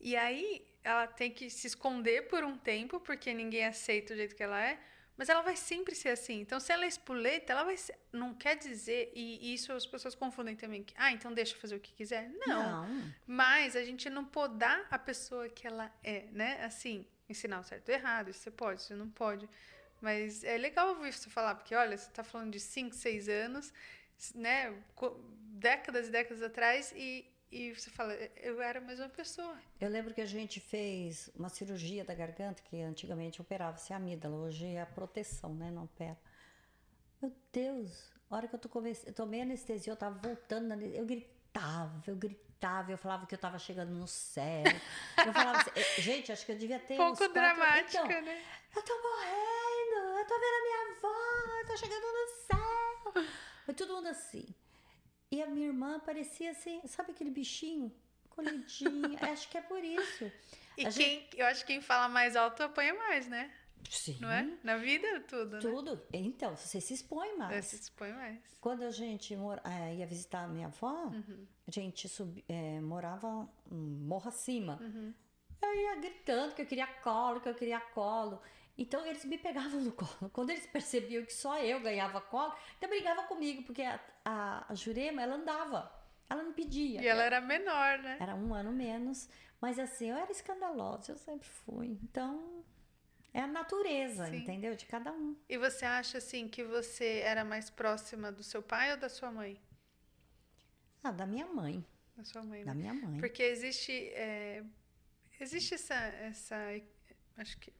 [0.00, 4.34] E aí ela tem que se esconder por um tempo, porque ninguém aceita o jeito
[4.36, 4.78] que ela é,
[5.16, 6.40] mas ela vai sempre ser assim.
[6.40, 7.98] Então, se ela é espoleta, ela vai ser.
[8.12, 11.76] Não quer dizer, e isso as pessoas confundem também, que, ah, então deixa eu fazer
[11.76, 12.30] o que quiser.
[12.46, 12.86] Não.
[13.26, 16.64] Mas a gente não podar a pessoa que ela é, né?
[16.64, 19.48] Assim, ensinar o certo e o errado, isso você pode, isso não pode.
[20.00, 23.72] Mas é legal ouvir você falar, porque olha, você tá falando de 5, 6 anos,
[24.34, 24.74] né?
[25.54, 27.24] Décadas e décadas atrás, e,
[27.56, 29.56] e você fala, eu era a mesma pessoa.
[29.80, 34.36] Eu lembro que a gente fez uma cirurgia da garganta, que antigamente operava-se a amígdala,
[34.36, 35.70] hoje é a proteção, né?
[35.70, 36.18] Não opera.
[37.22, 39.06] Meu Deus, a hora que eu, tô comece...
[39.08, 43.58] eu tomei anestesia, eu tava voltando, eu gritava, eu gritava, eu falava que eu tava
[43.58, 44.64] chegando no céu.
[45.24, 46.96] Eu falava assim, eh, gente, acho que eu devia ter.
[46.96, 48.42] Pouco quatro- dramática, Então, né?
[48.76, 53.24] eu tô morrendo, eu tô vendo a minha avó, eu tô chegando no céu.
[53.64, 54.54] Foi todo mundo assim.
[55.34, 57.92] E a minha irmã parecia assim, sabe aquele bichinho?
[58.30, 59.18] Colhidinha.
[59.32, 60.30] Acho que é por isso.
[60.78, 63.50] E A quem, eu acho que quem fala mais alto apanha mais, né?
[63.88, 64.16] Sim.
[64.20, 64.48] Não é?
[64.62, 65.60] Na vida, tudo, né?
[65.60, 66.02] Tudo.
[66.12, 67.66] Então, você se expõe É, mais.
[67.66, 68.38] se expõe mais.
[68.60, 71.46] Quando a gente mora, eh, ia visitar a minha avó, Uhum.
[71.66, 73.28] a gente subi, eh, morava
[73.70, 73.76] um
[74.10, 74.78] morro acima.
[74.80, 75.12] Uhum.
[75.62, 78.40] Eu ia gritando que eu queria colo, que eu queria colo.
[78.76, 80.30] Então eles me pegavam no colo.
[80.30, 84.74] Quando eles percebiam que só eu ganhava colo, então brigavam comigo, porque a, a, a
[84.74, 85.92] Jurema, ela andava.
[86.28, 87.02] Ela não pedia.
[87.02, 88.16] E ela era menor, né?
[88.18, 89.28] Era um ano menos.
[89.60, 91.98] Mas assim, eu era escandalosa, eu sempre fui.
[92.02, 92.64] Então,
[93.32, 94.36] é a natureza, Sim.
[94.36, 94.74] entendeu?
[94.74, 95.36] De cada um.
[95.48, 99.30] E você acha assim que você era mais próxima do seu pai ou da sua
[99.30, 99.60] mãe?
[101.02, 101.84] Ah, da minha mãe.
[102.16, 102.66] Da sua mãe, né?
[102.66, 103.18] Da minha mãe.
[103.18, 104.62] Porque existe é,
[105.40, 106.56] existe essa essa
[107.36, 107.72] acho que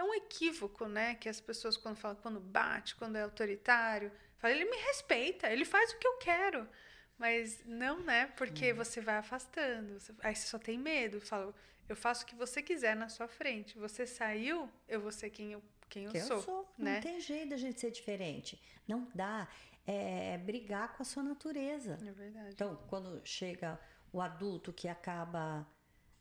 [0.00, 4.54] é um equívoco, né, que as pessoas quando falam quando bate, quando é autoritário, fala
[4.54, 6.68] ele me respeita, ele faz o que eu quero.
[7.18, 8.26] Mas não, né?
[8.36, 10.00] Porque você vai afastando.
[10.00, 11.20] você- aí você só tem medo.
[11.20, 11.54] Fala,
[11.86, 13.76] eu faço o que você quiser na sua frente.
[13.78, 16.36] Você saiu, eu vou ser quem eu, quem eu que sou.
[16.38, 16.72] eu sou.
[16.78, 16.94] né?
[16.94, 18.58] Não tem jeito da gente ser diferente.
[18.88, 19.46] Não dá.
[19.86, 21.98] É brigar com a sua natureza.
[22.06, 22.50] É verdade.
[22.54, 23.78] Então, quando chega
[24.10, 25.66] o adulto que acaba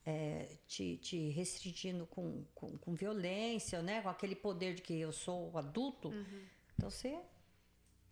[0.10, 4.02] é, te, te restringindo com, com, com violência, né?
[4.02, 6.12] Com aquele poder de que eu sou adulto.
[6.76, 7.20] Então você,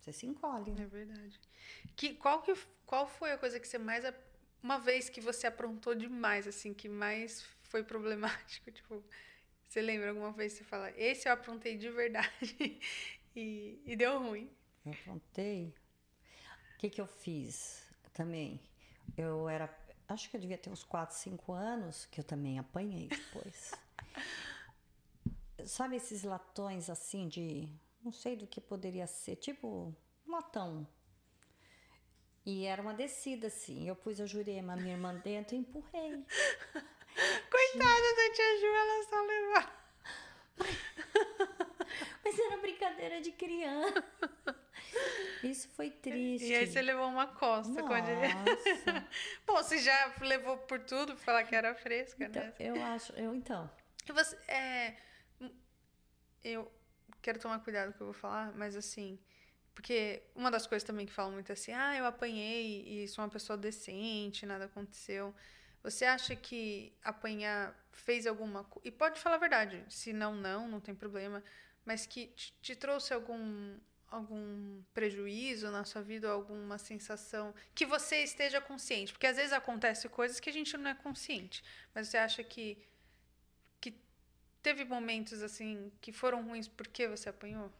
[0.00, 0.70] você se encolhe.
[0.70, 0.84] né?
[0.84, 1.40] É verdade.
[1.96, 2.54] Que, qual, que,
[2.86, 4.04] qual foi a coisa que você mais.
[4.62, 8.70] Uma vez que você aprontou demais, assim, que mais foi problemático?
[8.70, 9.02] Tipo,
[9.68, 12.56] você lembra alguma vez que você fala, esse eu aprontei de verdade
[13.34, 14.50] e, e deu ruim?
[14.86, 15.74] Eu aprontei.
[16.74, 17.82] O que, que eu fiz
[18.12, 18.60] também?
[19.16, 19.66] Eu era.
[20.08, 23.72] Acho que eu devia ter uns 4, 5 anos, que eu também apanhei depois.
[25.66, 27.68] Sabe esses latões assim de.
[28.02, 29.94] Não sei do que poderia ser, tipo
[30.26, 30.88] um latão.
[32.46, 33.86] E era uma descida assim.
[33.86, 36.12] Eu pus a Jurema, minha irmã dentro e empurrei.
[37.50, 39.78] Coitada da tia Ju, ela só levou.
[42.28, 44.04] Mas era brincadeira de criança.
[45.42, 46.46] Isso foi triste.
[46.46, 48.34] E aí você levou uma costa quando ele...
[48.34, 49.08] Nossa.
[49.46, 52.54] Bom, você já levou por tudo pra falar que era fresca, Então, né?
[52.58, 53.70] eu acho, eu então.
[54.06, 54.96] Você, é,
[56.44, 56.70] eu
[57.22, 59.18] quero tomar cuidado com o que eu vou falar, mas assim,
[59.74, 63.24] porque uma das coisas também que falam muito é assim, ah, eu apanhei e sou
[63.24, 65.34] uma pessoa decente, nada aconteceu.
[65.82, 68.86] Você acha que apanhar fez alguma coisa?
[68.86, 71.42] E pode falar a verdade, se não, não, não tem problema,
[71.88, 73.78] mas que te, te trouxe algum
[74.10, 80.08] algum prejuízo na sua vida alguma sensação que você esteja consciente, porque às vezes acontece
[80.08, 81.62] coisas que a gente não é consciente,
[81.94, 82.66] mas você acha que
[83.80, 83.90] que
[84.62, 87.70] teve momentos assim que foram ruins porque você apanhou?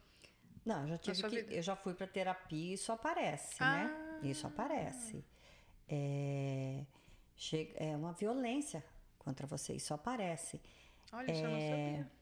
[0.64, 1.54] Não, eu já tive que, vida?
[1.54, 3.84] eu já fui para terapia e isso aparece, Ah.
[3.84, 4.20] né?
[4.22, 5.24] Isso aparece.
[5.88, 6.84] É,
[7.36, 8.84] chega, é uma violência
[9.18, 10.60] contra você, isso aparece.
[11.12, 11.68] Olha, isso eu não É.
[11.70, 12.17] sabia.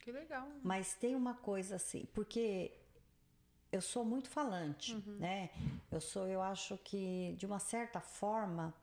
[0.00, 0.48] Que legal.
[0.62, 2.72] Mas tem uma coisa assim, porque
[3.70, 5.16] eu sou muito falante, Uhum.
[5.18, 5.50] né?
[5.90, 8.74] Eu sou, eu acho que de uma certa forma,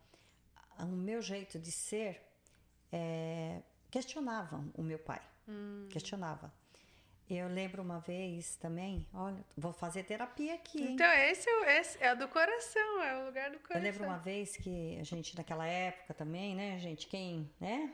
[0.79, 2.21] o meu jeito de ser
[2.91, 5.87] é, questionava o meu pai, Hum.
[5.91, 6.53] questionava.
[7.29, 10.93] Eu lembro uma vez também, olha, vou fazer terapia aqui, hein?
[10.93, 13.81] Então, esse é, o- esse é do coração, é o lugar do Eu coração.
[13.83, 17.93] lembro uma vez que a gente, naquela época também, né, gente, quem, né,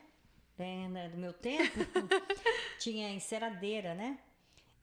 [0.58, 1.80] né, do meu tempo,
[2.80, 4.20] tinha enceradeira, né?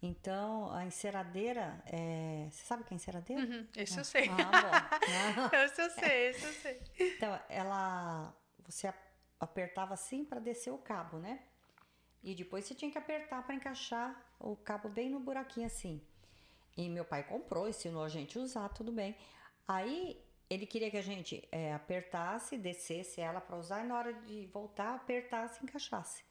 [0.03, 2.49] Então, a enceradeira, é...
[2.51, 3.43] você sabe o que é enceradeira?
[3.43, 4.29] Uhum, esse eu sei.
[4.31, 4.99] Ah,
[5.37, 5.51] bom.
[5.57, 6.81] esse eu sei, esse eu sei.
[6.99, 8.93] Então, ela, você
[9.39, 11.41] apertava assim para descer o cabo, né?
[12.23, 16.03] E depois você tinha que apertar para encaixar o cabo bem no buraquinho assim.
[16.77, 19.17] E meu pai comprou, ensinou a gente a usar, tudo bem.
[19.69, 24.13] Aí ele queria que a gente é, apertasse, descesse ela para usar e na hora
[24.13, 26.25] de voltar apertasse, e encaixasse.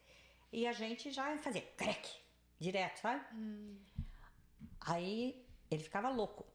[0.51, 2.09] E a gente já fazia crack
[2.59, 3.23] direto, sabe?
[4.81, 6.45] Aí ele ficava louco.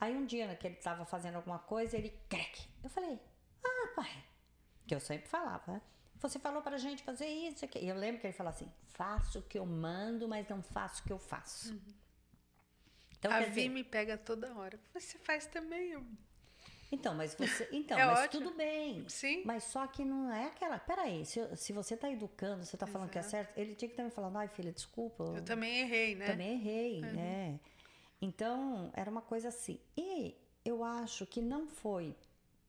[0.00, 2.66] Aí um dia né, que ele estava fazendo alguma coisa, ele crack.
[2.82, 3.20] Eu falei,
[3.62, 4.24] ah, pai,
[4.86, 5.82] que eu sempre falava, né?
[6.20, 7.78] Você falou pra gente fazer isso aqui.
[7.78, 11.02] E eu lembro que ele falou assim: faço o que eu mando, mas não faço
[11.02, 11.74] o que eu faço.
[13.18, 14.78] Então, a Vi dizer, me pega toda hora.
[14.92, 15.92] Você faz também.
[15.92, 16.06] eu-
[16.90, 17.68] então, mas você.
[17.72, 18.44] Então, É mas ótimo.
[18.44, 19.04] tudo bem.
[19.08, 19.42] Sim.
[19.44, 20.78] Mas só que não é aquela.
[20.78, 23.30] Peraí, se, se você tá educando, você tá falando que é Exato.
[23.30, 25.24] certo, ele tinha que me falando, ai, filha, desculpa.
[25.24, 26.26] Eu também errei, né?
[26.26, 27.60] Também errei, né?
[28.20, 29.80] Então, era uma coisa assim.
[29.96, 32.14] E eu acho que não foi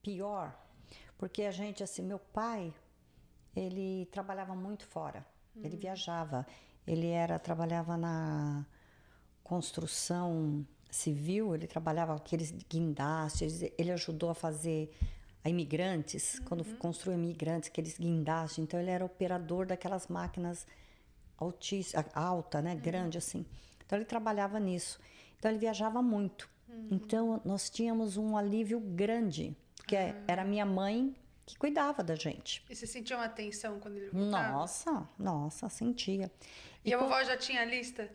[0.01, 0.55] pior,
[1.17, 2.73] porque a gente, assim, meu pai,
[3.55, 5.25] ele trabalhava muito fora.
[5.55, 6.47] Ele viajava.
[6.87, 8.65] Ele era, trabalhava na
[9.43, 14.91] construção civil, ele trabalhava aqueles guindastes, ele ajudou a fazer
[15.43, 18.59] a imigrantes, quando construiu imigrantes, aqueles guindastes.
[18.59, 20.67] Então, ele era operador daquelas máquinas
[21.37, 23.45] altíssima, alta, né, grande assim.
[23.85, 24.99] Então ele trabalhava nisso.
[25.37, 26.47] Então ele viajava muito.
[26.89, 29.55] Então nós tínhamos um alívio grande,
[29.87, 31.13] que é- era minha mãe
[31.45, 32.63] que cuidava da gente.
[32.69, 34.51] E você sentiu uma tensão quando ele voltava?
[34.53, 36.31] Nossa, nossa, sentia.
[36.85, 38.07] E, a co- vovó já tinha a lista?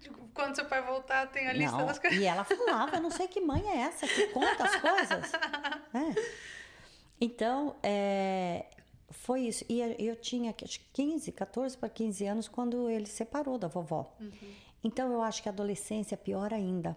[0.00, 2.18] Tipo, Quando seu pai voltar, tem a lista Não, das coisas.
[2.18, 5.32] e ela falava, eu não sei que mãe é essa que conta as coisas.
[5.92, 6.14] né?
[7.20, 8.66] Então, é,
[9.10, 9.64] foi isso.
[9.68, 14.14] E eu- tinha acho que 15, 14 para 15 anos quando ele separou da vovó.
[14.84, 16.96] Então, eu acho que a adolescência é pior ainda.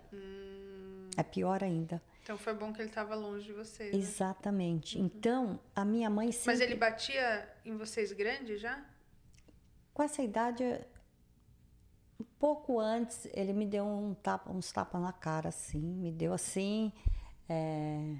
[1.15, 2.01] É pior ainda.
[2.21, 3.91] Então foi bom que ele tava longe de vocês.
[3.93, 3.97] né?
[3.97, 4.99] Exatamente.
[4.99, 6.51] Então, a minha mãe sempre...
[6.51, 8.83] Mas ele batia em vocês grande já?
[9.93, 10.63] Com essa idade,
[12.39, 15.79] pouco antes, ele me deu um tapa, uns tapas na cara, assim.
[15.81, 16.91] Me deu assim,
[17.47, 18.15] é,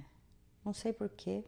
[0.63, 1.43] não sei porquê.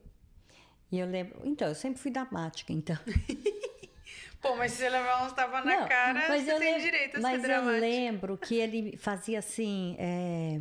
[0.92, 1.40] E eu lembro...
[1.46, 2.98] Então, eu sempre fui dramática, então.
[4.42, 6.82] Pô, mas se você levar uns tapas na Não, cara, mas você eu tem lembro-
[6.92, 7.80] direito a Mas ser eu dramático.
[7.80, 9.96] lembro que ele fazia assim.
[10.00, 10.60] é,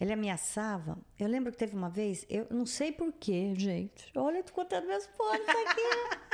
[0.00, 0.98] ele ameaçava.
[1.18, 4.10] Eu lembro que teve uma vez, eu não sei porquê, gente.
[4.16, 6.33] Olha, eu tô contando meus pontos aqui.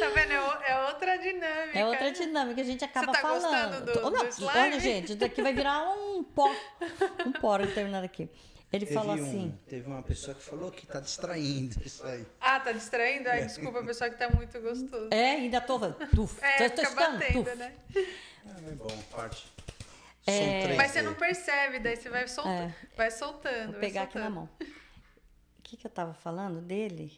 [0.00, 0.32] Tá vendo?
[0.32, 1.78] É, é outra dinâmica.
[1.78, 3.42] É outra dinâmica, a gente acaba tá falando.
[3.80, 4.50] gostando do- não, do slime?
[4.58, 6.50] olha, gente, isso daqui vai virar um pó.
[7.24, 8.28] Um pó terminando aqui.
[8.72, 9.58] Ele Teve, falou um- assim.
[9.68, 12.26] teve uma pessoa que falou que tá distraindo isso aí.
[12.40, 13.28] Ah, tá distraindo?
[13.28, 15.08] Ai, desculpa, pessoal que tá muito gostoso.
[15.12, 15.78] É, ainda tô.
[15.78, 17.54] Tuf, É, tô, escutando, batendo, tuf.
[17.56, 17.72] né?
[18.46, 19.46] Ah, é bom, parte.
[20.26, 20.76] É, Som 3D.
[20.76, 22.56] Mas você não percebe, daí você vai soltando.
[22.64, 22.74] É.
[22.96, 23.62] Vai soltando.
[23.64, 24.34] Vou vai pegar aqui na soltando.
[24.34, 24.48] mão.
[25.58, 27.12] O que, que eu tava falando dele?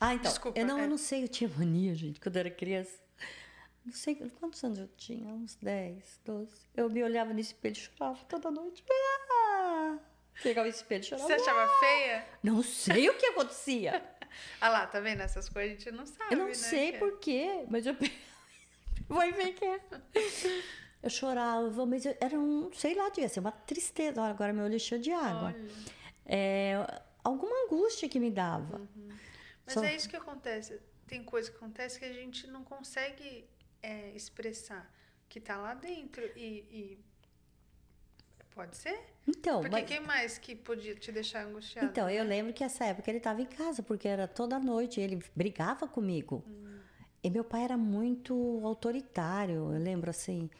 [0.00, 0.30] Ah, então.
[0.30, 0.84] Desculpa, eu não, é.
[0.84, 2.98] eu não sei, eu tinha mania, gente, quando eu era criança.
[3.84, 6.50] Não sei quantos anos eu tinha, uns 10, 12.
[6.76, 8.84] Eu me olhava no espelho e chorava toda noite.
[9.30, 9.98] Ah!
[10.42, 11.26] Pegava o espelho e chorava.
[11.26, 12.26] Você achava feia?
[12.42, 14.02] Não sei o que acontecia.
[14.60, 15.22] Ah lá, tá vendo?
[15.22, 16.32] Essas coisas a gente não sabe.
[16.32, 16.98] Eu não né, sei é.
[16.98, 17.96] por quê, mas eu
[19.08, 19.80] vai ver que é.
[21.02, 24.22] Eu chorava, mas eu- era um, sei lá, devia ser uma tristeza.
[24.22, 25.52] Olha, Agora meu olho cheio de água.
[26.24, 26.74] É,
[27.24, 28.76] alguma angústia que me dava.
[28.78, 29.08] Uhum.
[29.70, 30.80] Mas Só- é isso que acontece.
[31.06, 33.44] Tem coisa que acontece que a gente não consegue
[33.82, 34.90] é, expressar.
[35.28, 36.22] Que tá lá dentro.
[36.36, 36.64] E.
[36.70, 36.98] e-
[38.54, 38.98] Pode ser?
[39.28, 41.86] Então, Porque mas- quem mais que podia te deixar angustiado?
[41.88, 45.22] então, eu lembro que essa época ele estava em casa, porque era toda noite, ele
[45.34, 46.44] brigava comigo.
[47.22, 50.50] E meu pai era muito autoritário, eu lembro assim.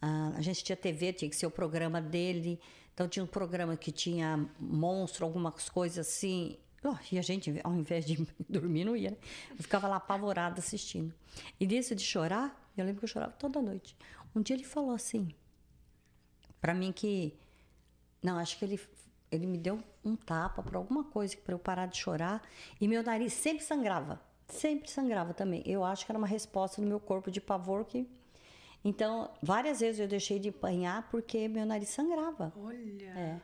[0.00, 2.60] A, a gente tinha TV, tinha que ser o programa dele.
[2.92, 6.58] Então tinha um programa que tinha monstro, algumas coisas assim.
[6.84, 9.16] Oh, e a gente, ao invés de dormir, não ia, né?
[9.50, 11.12] Eu ficava lá apavorada assistindo.
[11.58, 13.96] E nisso de chorar, eu lembro que eu chorava toda noite.
[14.34, 15.34] Um dia ele falou assim,
[16.60, 17.36] para mim que
[18.22, 18.80] não, acho que ele,
[19.30, 22.42] ele me deu um tapa por alguma coisa para eu parar de chorar
[22.80, 25.62] e meu nariz sempre sangrava, sempre sangrava também.
[25.64, 28.08] Eu acho que era uma resposta do meu corpo de pavor que
[28.84, 32.52] então várias vezes eu deixei de apanhar porque meu nariz sangrava.
[32.56, 33.10] Olha.
[33.10, 33.40] É.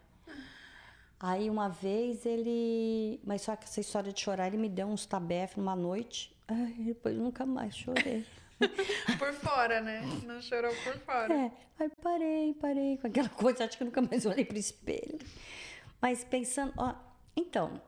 [1.27, 5.07] Aí uma vez ele, mas só que essa história de chorar ele me deu uns
[5.07, 6.37] tabef numa noite.
[6.47, 8.27] Ai, depois eu nunca mais chorei.
[9.19, 10.03] Por fora, né?
[10.27, 11.33] Não chorou por fora.
[11.33, 15.19] É, aí parei, parei com aquela coisa, acho que nunca mais olhei pro espelho.
[15.99, 16.95] Mas pensando, ó,
[17.35, 17.81] então,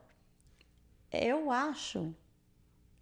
[1.13, 2.15] eu acho,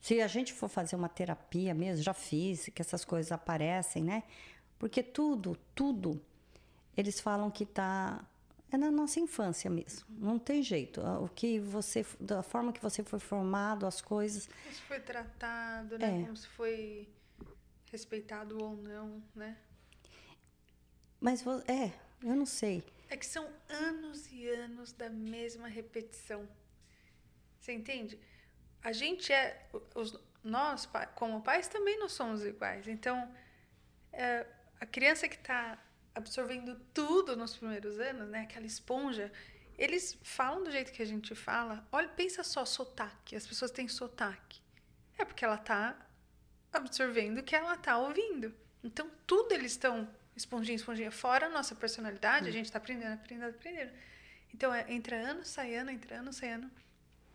[0.00, 4.24] se a gente for fazer uma terapia mesmo, já fiz, que essas coisas aparecem, né?
[4.80, 6.20] Porque tudo, tudo,
[6.96, 8.24] eles falam que tá
[8.74, 10.06] é na nossa infância mesmo.
[10.08, 11.00] Não tem jeito.
[11.00, 15.98] O que você, da forma que você foi formado, as coisas, Como se foi tratado,
[15.98, 16.20] né?
[16.20, 16.24] É.
[16.24, 17.08] Como se foi
[17.90, 19.56] respeitado ou não, né?
[21.20, 21.90] mas é,
[22.22, 22.84] eu não sei.
[23.08, 26.46] É que são anos e anos da mesma repetição.
[27.58, 28.18] Você entende?
[28.82, 29.66] A gente é.
[29.94, 32.86] Os, nós, como pais, também não somos iguais.
[32.88, 33.32] Então,
[34.12, 34.46] é,
[34.78, 35.82] a criança que está
[36.14, 38.42] absorvendo tudo nos primeiros anos, né?
[38.42, 39.32] Aquela esponja.
[39.76, 41.86] Eles falam do jeito que a gente fala.
[41.90, 43.34] Olha, pensa só, sotaque.
[43.34, 44.60] As pessoas têm sotaque.
[45.18, 45.96] É porque ela está
[46.72, 48.54] absorvendo o que ela está ouvindo.
[48.82, 51.10] Então, tudo eles estão esponjinha, esponjinha.
[51.10, 53.92] Fora a nossa personalidade, a gente está aprendendo, aprendendo, aprendendo.
[54.52, 56.70] Então, é, entra ano, sai ano, entra ano, sai ano.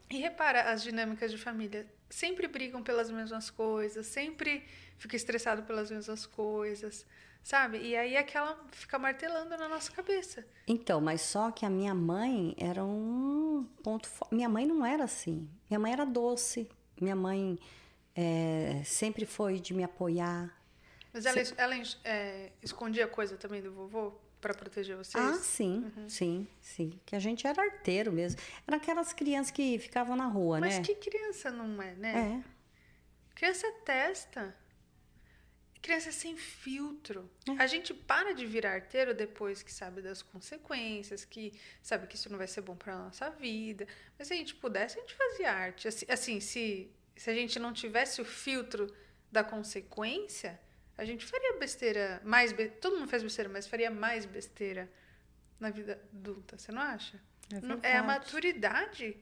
[0.09, 1.85] E repara as dinâmicas de família.
[2.09, 4.65] Sempre brigam pelas mesmas coisas, sempre
[4.97, 7.05] fica estressado pelas mesmas coisas,
[7.43, 7.79] sabe?
[7.79, 10.45] E aí aquela fica martelando na nossa cabeça.
[10.67, 14.07] Então, mas só que a minha mãe era um ponto.
[14.07, 15.49] fo- Minha mãe não era assim.
[15.69, 16.69] Minha mãe era doce.
[16.99, 17.57] Minha mãe
[18.15, 20.53] eh, sempre foi de me apoiar.
[21.13, 25.15] Mas ela, ela é, escondia coisa também do vovô para proteger vocês?
[25.23, 26.99] Ah, sim, sim, sim.
[27.05, 28.39] Que a gente era arteiro mesmo.
[28.67, 30.81] Era aquelas crianças que ficavam na rua, Mas né?
[30.83, 32.41] que criança não é, né?
[32.45, 32.49] É.
[33.35, 34.55] Criança é testa.
[35.81, 37.29] Criança é sem filtro.
[37.47, 37.63] É.
[37.63, 42.29] A gente para de virar arteiro depois que sabe das consequências, que sabe que isso
[42.29, 43.87] não vai ser bom para nossa vida.
[44.17, 45.87] Mas se a gente pudesse, a gente fazia arte.
[45.87, 48.93] Assim, assim, se, se a gente não tivesse o filtro
[49.31, 50.59] da consequência,
[50.97, 52.67] a gente faria besteira, mais be...
[52.67, 54.91] todo mundo faz besteira, mas faria mais besteira
[55.59, 57.21] na vida adulta, você não acha?
[57.51, 59.17] É É a maturidade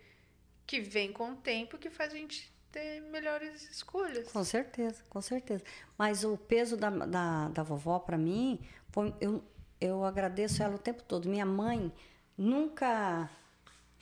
[0.66, 4.32] que vem com o tempo que faz a gente ter melhores escolhas.
[4.32, 5.64] Com certeza, com certeza.
[5.98, 9.44] Mas o peso da, da, da vovó, para mim, foi, eu,
[9.80, 11.30] eu agradeço ela o tempo todo.
[11.30, 11.92] Minha mãe
[12.38, 13.30] nunca.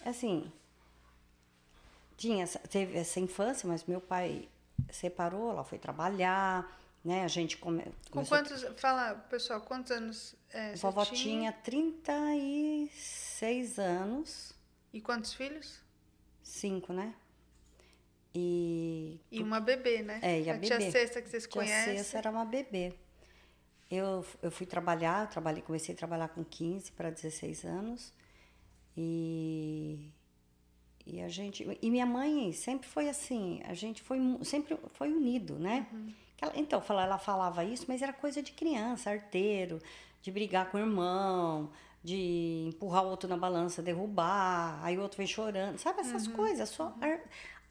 [0.03, 0.51] Assim.
[2.17, 4.47] Tinha, teve essa infância, mas meu pai
[4.91, 6.65] separou, ela foi trabalhar,
[7.03, 7.25] né?
[7.25, 8.63] A gente come, Com quantos.
[8.77, 11.17] Fala, pessoal, quantos anos é, A você vovó tinha?
[11.17, 14.53] tinha 36 anos,
[14.93, 15.83] E quantos filhos?
[16.41, 17.13] cinco, né?
[18.35, 20.19] E E uma bebê, né?
[20.21, 20.91] É, e a tia bebê.
[20.91, 21.97] Cesta que vocês Tia conhecem.
[21.97, 22.93] Cessa era uma bebê.
[23.89, 28.11] Eu, eu fui trabalhar, eu trabalhei, comecei a trabalhar com 15 para 16 anos.
[28.97, 30.09] E,
[31.05, 35.59] e a gente e minha mãe sempre foi assim, a gente foi sempre foi unido,
[35.59, 35.87] né?
[36.37, 39.81] Que ela- então, ela falava isso, mas era coisa de criança, arteiro,
[40.21, 41.69] de brigar com o irmão,
[42.03, 46.69] de empurrar o outro na balança, derrubar, aí o outro vem chorando, sabe essas coisas,
[46.69, 47.21] só ar-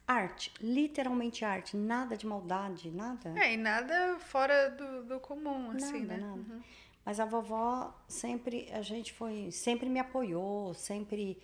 [0.07, 3.33] arte, literalmente arte, nada de maldade, nada.
[3.39, 6.17] É, e nada fora do, do comum, assim, Nada, né?
[6.17, 6.39] nada.
[6.39, 6.61] Uhum.
[7.03, 11.41] Mas a vovó sempre, a gente foi, sempre me apoiou, sempre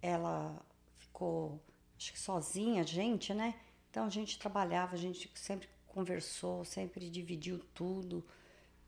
[0.00, 0.64] ela
[0.96, 1.62] ficou,
[1.96, 3.54] acho que sozinha, a gente, né?
[3.90, 8.24] Então a gente trabalhava, a gente sempre conversou, sempre dividiu tudo,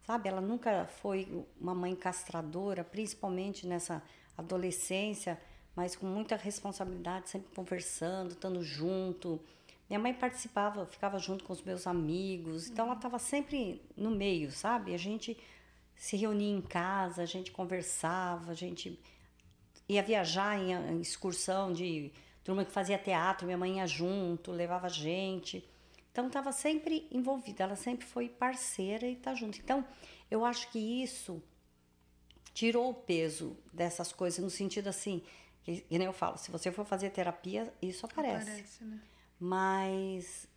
[0.07, 0.29] sabe?
[0.29, 4.03] Ela nunca foi uma mãe castradora, principalmente nessa
[4.39, 5.39] adolescência,
[5.75, 9.41] mas com muita responsabilidade, sempre conversando, estando junto.
[9.89, 14.53] Minha mãe participava, ficava junto com os meus amigos, então ela estava sempre no meio,
[14.53, 14.95] sabe?
[14.95, 15.37] A gente
[15.97, 18.99] se reunia em casa, a gente conversava, a gente
[19.89, 22.13] ia viajar em, excursão de
[22.45, 25.69] turma que fazia teatro, minha mãe ia junto, levava gente.
[26.13, 29.59] Então estava sempre envolvida, ela sempre foi parceira e tá junto.
[29.59, 29.85] Então,
[30.31, 31.43] eu acho que isso
[32.55, 35.23] tirou o peso dessas coisas no sentido assim,
[35.77, 38.99] que, que nem eu falo, se você for fazer terapia, isso aparece Parece, né?
[39.39, 40.49] mas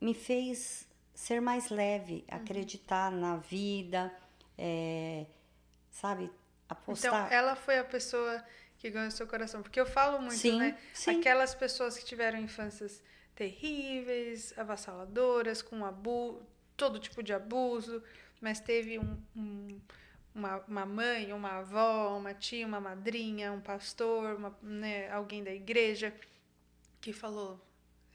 [0.00, 2.38] me fez ser mais leve, Uhum.
[2.38, 4.14] acreditar na vida,
[4.58, 5.26] é,
[5.90, 6.34] sabe, Então,
[6.68, 7.32] apostar.
[7.32, 8.44] ela foi a pessoa
[8.78, 9.62] que ganhou seu coração.
[9.62, 10.78] Porque eu falo muito, Sim, né?
[10.92, 11.18] sim.
[11.20, 13.02] Aquelas pessoas que tiveram infâncias
[13.34, 16.42] terríveis, avassaladoras, com abu
[16.76, 18.02] todo tipo de abuso,
[18.40, 19.80] mas teve um, um-
[20.36, 25.50] uma, uma mãe, uma avó, uma tia, uma madrinha, um pastor, uma, né, alguém da
[25.52, 26.12] igreja
[27.00, 27.60] que falou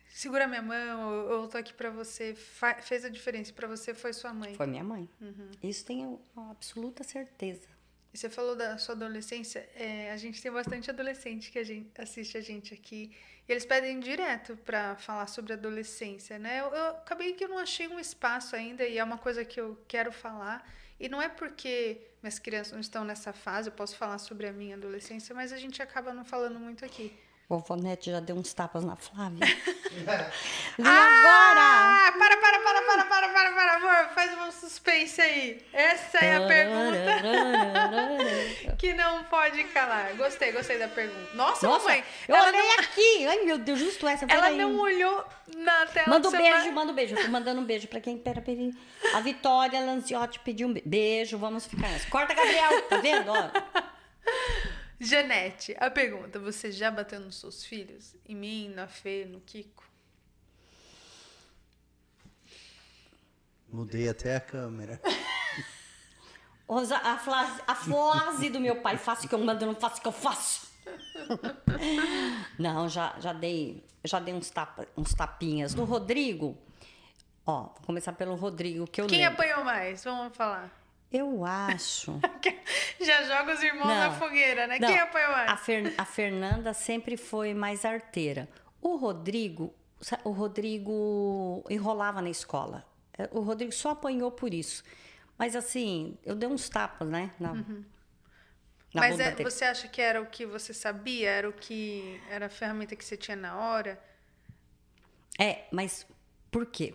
[0.10, 3.94] segura minha mão, eu, eu tô aqui pra você, fa- fez a diferença para você
[3.94, 4.54] foi sua mãe.
[4.56, 5.10] Foi minha mãe.
[5.22, 5.50] Uhum.
[5.64, 7.68] Isso tenho absoluta certeza.
[8.14, 11.90] E você falou da sua adolescência, é, a gente tem bastante adolescente que a gente
[12.00, 13.16] assiste a gente aqui.
[13.48, 16.60] E eles pedem direto para falar sobre adolescência, né?
[16.60, 19.60] Eu, eu acabei que eu não achei um espaço ainda e é uma coisa que
[19.62, 20.70] eu quero falar.
[21.02, 24.54] E não é porque minhas crianças não estão nessa fase, eu posso falar sobre a
[24.54, 27.18] minha adolescência, mas a gente acaba não falando muito aqui.
[27.50, 29.40] Vovó Nete já deu uns tapas na Flávia.
[29.92, 30.30] e agora?
[30.80, 35.66] Ah, para, para, para, para, para, para, para, amor, faz um suspense aí.
[35.74, 40.14] Essa é a pergunta que não pode calar.
[40.16, 41.36] Gostei, gostei da pergunta.
[41.36, 43.28] Nossa, Nossa, mamãe, eu ela olhei não, aqui.
[43.28, 44.26] Ai, meu Deus, justo essa.
[44.26, 44.58] ela peraí.
[44.58, 45.26] não olhou
[45.58, 46.58] na tela Manda um celular.
[46.60, 47.16] beijo, manda um beijo.
[47.16, 48.18] Eu tô mandando um beijo pra quem.
[48.18, 48.58] Pera, pera.
[49.16, 51.38] A Vitória Lanziotti pediu um be- beijo.
[51.38, 51.88] Vamos ficar.
[51.90, 52.10] nessa.
[52.10, 52.82] Corta, Gabriel.
[52.84, 53.32] Tá vendo?
[53.32, 53.82] Ó.
[55.00, 58.16] Janete, a pergunta: você já bateu nos seus filhos?
[58.28, 59.84] Em mim, na Fê, no Kiko?
[63.72, 65.00] Mudei até a câmera.
[67.04, 70.02] A frase, a frase do meu pai: faço o que eu mando, não faço o
[70.02, 70.72] que eu faço.
[72.58, 75.76] Não, já, já dei, já dei uns, tapa, uns tapinhas.
[75.76, 76.58] No Rodrigo,
[77.46, 79.34] ó, vou começar pelo Rodrigo, que eu Quem lembro.
[79.34, 80.02] apanhou mais?
[80.06, 80.72] Vamos falar.
[81.12, 82.18] Eu acho.
[83.02, 84.16] Já joga os irmãos na Não.
[84.18, 84.80] fogueira, né?
[84.80, 85.50] Não, Quem apanhou mais?
[85.52, 88.48] A, Fer- a Fernanda sempre foi mais arteira.
[88.82, 89.74] O Rodrigo,
[90.24, 92.86] o Rodrigo enrolava na escola.
[93.18, 94.84] É, O Rodrigo só apanhou por isso.
[95.38, 97.32] Mas assim, eu dei uns tapas, né?
[97.40, 97.86] Na, na Uhum.
[98.94, 101.30] Mas bunda é- você acha que era o que você sabia?
[101.30, 102.20] Era o que.
[102.30, 104.00] Era a ferramenta que você tinha na hora?
[105.40, 106.06] É, mas
[106.52, 106.94] por quê?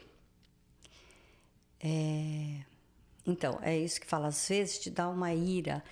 [1.80, 2.60] É,
[3.26, 4.28] Então, é isso que fala.
[4.28, 5.82] Às vezes te dá uma ira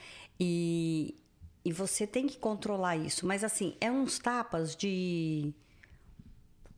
[0.40, 1.16] e,
[1.64, 3.26] e você tem que controlar isso.
[3.26, 5.52] Mas assim, é uns tapas de.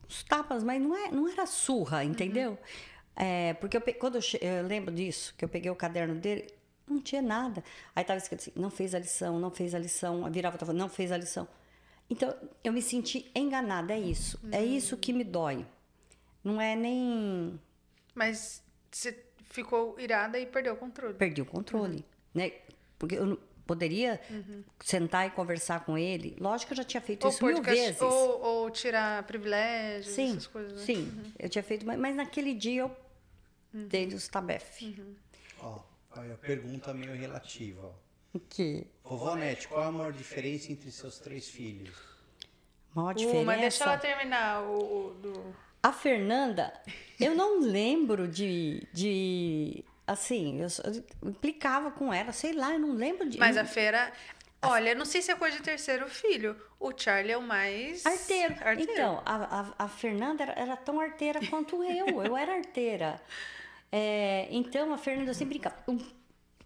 [0.09, 2.59] Uns tapas, mas não, é, não era surra, entendeu?
[3.17, 6.47] É, porque eu quando eu, eu lembro disso, que eu peguei o caderno dele,
[6.87, 7.65] não tinha nada.
[7.95, 10.25] Aí tava escrito assim, não fez a lição, não fez a lição.
[10.25, 11.49] Aí virava e tava, não fez a lição.
[12.09, 14.39] Então, eu me senti enganada, é isso.
[14.53, 15.67] É isso que me dói.
[16.45, 17.59] Não é nem
[18.15, 18.63] Mas
[18.93, 21.15] você ficou irada e perdeu o controle.
[21.15, 22.53] perdi o controle, né?
[22.97, 23.37] Porque eu
[23.67, 24.21] poderia
[24.81, 26.37] sentar e conversar com ele.
[26.39, 28.01] Lógico que eu já tinha feito isso pôr mil vezes.
[28.01, 30.73] Ou, ou tirar privilégios, sim, essas coisas.
[30.75, 30.85] né?
[30.85, 32.97] sim, eu tinha feito, mas, mas naquele dia eu
[33.85, 35.17] dei os tabefe.
[35.61, 35.81] Ó,
[36.13, 37.87] aí a pergunta meio relativa.
[37.87, 38.07] Ó.
[38.49, 41.95] Que Vovó Nete, qual a maior diferença entre seus três filhos?
[42.95, 43.85] maior Uh, mas deixa diferença.
[43.85, 45.57] ela terminar o, o do.
[45.83, 46.73] A Fernanda,
[47.21, 50.69] eu não lembro de, de assim, eu,
[51.23, 53.39] eu implicava com ela, sei lá, eu não lembro de.
[53.39, 54.13] Mas a feira.
[54.63, 56.57] Olha, não sei se é coisa de terceiro filho.
[56.81, 58.05] O Charlie é o mais.
[58.05, 58.55] Arteiro.
[58.55, 58.93] arteiro.
[58.93, 62.23] Então, a, a, a Fernanda era, era tão arteira quanto eu.
[62.23, 63.21] Eu era arteira.
[63.93, 65.77] É, então, a Fernanda sempre brincava.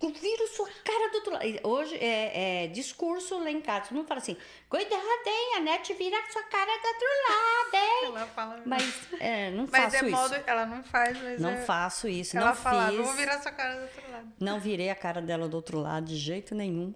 [0.03, 1.45] Eu viro sua cara do outro lado.
[1.63, 3.89] Hoje é, é discurso lá em casa.
[3.89, 4.35] Todo mundo fala assim:
[4.67, 4.97] cuidado,
[5.27, 5.57] hein?
[5.59, 8.05] A net vira sua cara do outro lado, hein?
[8.17, 8.63] Ela fala.
[8.65, 10.17] Mas é, não Mas faço é isso.
[10.17, 10.35] modo.
[10.47, 11.41] Ela não faz, mas.
[11.41, 12.35] Não é, faço isso.
[12.37, 12.97] Ela não fala, fiz.
[12.97, 14.33] vou virar sua cara do outro lado.
[14.41, 16.95] Não virei a cara dela do outro lado de jeito nenhum.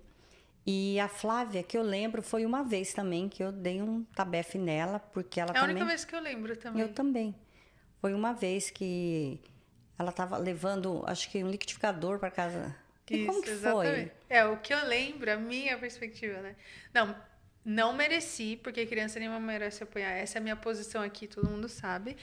[0.66, 4.56] E a Flávia, que eu lembro, foi uma vez também que eu dei um tabefe
[4.56, 5.74] nela, porque ela É a também.
[5.76, 6.80] única vez que eu lembro também.
[6.80, 7.34] Eu também.
[8.00, 9.38] Foi uma vez que
[9.98, 12.74] ela estava levando, acho que um liquidificador para casa.
[13.10, 14.10] E como que exatamente.
[14.10, 14.12] foi?
[14.28, 16.56] É, o que eu lembro, a minha perspectiva, né?
[16.92, 17.14] Não,
[17.64, 20.10] não mereci, porque criança nenhuma merece apanhar.
[20.10, 22.16] Essa é a minha posição aqui, todo mundo sabe.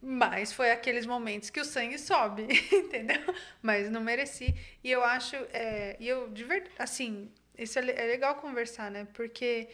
[0.00, 3.22] Mas foi aqueles momentos que o sangue sobe, entendeu?
[3.62, 4.54] Mas não mereci.
[4.84, 9.06] E eu acho, é, e eu de verdade, assim, isso é, é legal conversar, né?
[9.14, 9.68] Porque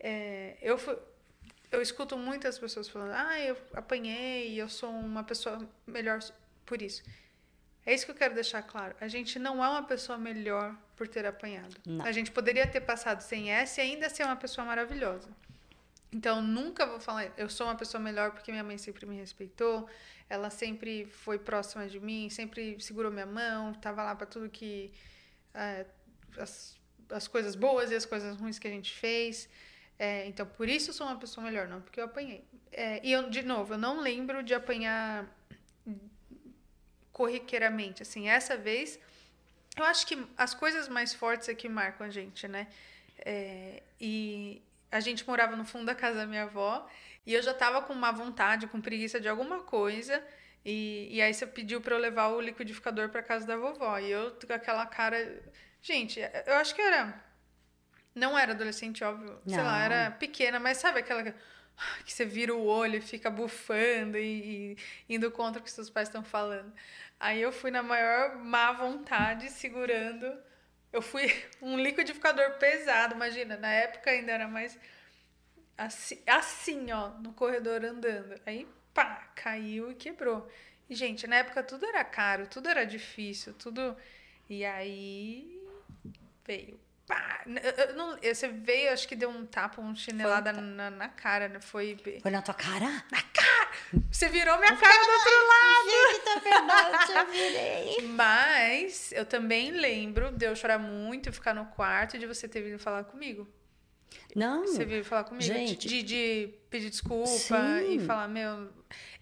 [0.00, 0.96] é, eu fui,
[1.70, 6.20] eu escuto muitas pessoas falando, ah, eu apanhei, eu sou uma pessoa melhor
[6.66, 7.02] por isso.
[7.86, 8.96] É isso que eu quero deixar claro.
[9.00, 11.76] A gente não é uma pessoa melhor por ter apanhado.
[11.86, 12.04] Não.
[12.04, 15.28] A gente poderia ter passado sem essa e ainda ser uma pessoa maravilhosa.
[16.12, 19.88] Então, nunca vou falar, eu sou uma pessoa melhor porque minha mãe sempre me respeitou,
[20.28, 24.92] ela sempre foi próxima de mim, sempre segurou minha mão, estava lá para tudo que.
[25.54, 25.86] eh,
[26.38, 26.76] as,
[27.10, 29.48] as coisas boas e as coisas ruins que a gente fez.
[29.98, 32.44] É, então, por isso eu sou uma pessoa melhor, não porque eu apanhei.
[32.72, 35.26] É, e eu, de novo, eu não lembro de apanhar
[37.16, 38.02] corriqueiramente.
[38.02, 39.00] Assim, essa vez,
[39.74, 42.66] eu acho que as coisas mais fortes é que marcam a gente, né?
[43.24, 44.62] É, e
[44.92, 46.86] a gente morava no fundo da casa da minha avó
[47.24, 50.22] e eu já tava com uma vontade, com preguiça de alguma coisa.
[50.62, 53.98] E, e aí você pediu para eu levar o liquidificador para casa da vovó.
[53.98, 55.42] E eu com aquela cara.
[55.80, 57.24] Gente, eu acho que era.
[58.14, 59.40] Não era adolescente, óbvio.
[59.46, 59.84] Sei lá, Não.
[59.86, 61.34] era pequena, mas sabe aquela que
[62.04, 64.76] que você vira o olho e fica bufando e,
[65.08, 66.72] e indo contra o que seus pais estão falando.
[67.18, 70.26] Aí eu fui na maior má vontade, segurando.
[70.92, 71.26] Eu fui
[71.62, 74.78] um liquidificador pesado, imagina, na época ainda era mais
[75.76, 78.40] assim, assim, ó, no corredor andando.
[78.46, 80.48] Aí, pá, caiu e quebrou.
[80.88, 83.96] E, gente, na época tudo era caro, tudo era difícil, tudo.
[84.48, 85.60] E aí
[86.46, 86.85] veio.
[87.06, 91.48] Pá, eu- não- você veio, acho que deu um tapa, um chinelada na, na cara,
[91.48, 91.60] né?
[91.60, 91.96] Foi.
[92.20, 92.86] Foi na tua cara?
[94.10, 95.90] Você virou minha cara do outro lado.
[95.90, 98.08] Gente, é verdade, eu virei.
[98.08, 102.62] Mas eu também lembro de eu chorar muito, ficar no quarto e de você ter
[102.62, 103.46] vindo falar comigo.
[104.34, 105.86] Não, Você veio falar comigo gente.
[105.88, 107.96] de, de pedir desculpa Sim.
[107.96, 108.68] e falar, meu,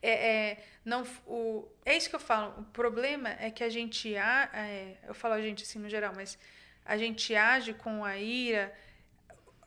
[0.02, 0.10] é,
[0.50, 2.54] é, não, o, é isso que eu falo.
[2.60, 6.12] O problema é que a gente, a, é, eu falo a gente assim no geral,
[6.16, 6.36] mas
[6.84, 8.72] a gente age com a ira,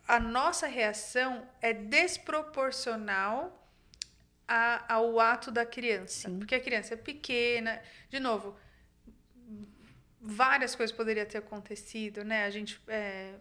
[0.06, 3.54] a nossa reação é desproporcional
[4.46, 6.28] a- ao ato da criança.
[6.28, 6.38] Sim.
[6.38, 8.56] Porque a criança é pequena, de novo,
[10.20, 12.44] várias coisas poderiam ter acontecido, né?
[12.44, 13.34] A gente é,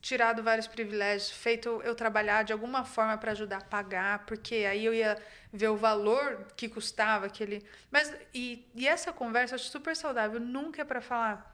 [0.00, 4.84] tirado vários privilégios, feito eu trabalhar de alguma forma para ajudar a pagar, porque aí
[4.84, 5.16] eu ia
[5.52, 7.64] ver o valor que custava aquele.
[7.90, 11.53] Mas e, e essa conversa eu acho super saudável, nunca é para falar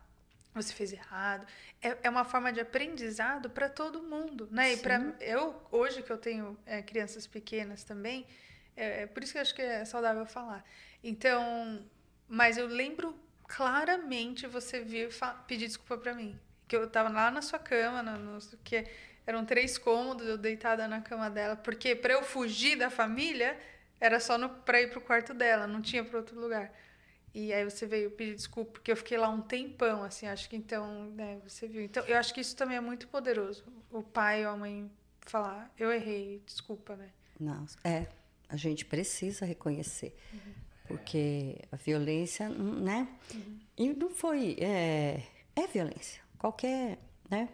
[0.55, 1.47] você fez errado.
[1.81, 4.73] É, é uma forma de aprendizado para todo mundo, né?
[4.75, 8.27] E para eu hoje que eu tenho é, crianças pequenas também,
[8.77, 10.65] é, é por isso que eu acho que é saudável falar.
[11.03, 11.85] Então,
[12.29, 13.15] mas eu lembro
[13.47, 15.09] claramente você vir
[15.47, 16.39] pedir desculpa para mim,
[16.69, 18.87] que eu tava lá na sua cama, no, no, que
[19.27, 23.59] eram três cômodos, eu deitada na cama dela, porque para eu fugir da família
[24.01, 26.73] era só para ir pro quarto dela, não tinha para outro lugar.
[27.33, 30.57] E aí você veio pedir desculpa, porque eu fiquei lá um tempão, assim, acho que
[30.57, 31.83] então, né, você viu.
[31.83, 33.65] Então, eu acho que isso também é muito poderoso.
[33.91, 37.11] O pai ou a mãe falar, eu errei, desculpa, né?
[37.39, 38.07] Não, é,
[38.49, 40.15] a gente precisa reconhecer,
[40.89, 43.09] porque a violência, né?
[43.79, 45.23] E não foi, é,
[45.55, 46.99] é violência, qualquer,
[47.31, 47.49] né?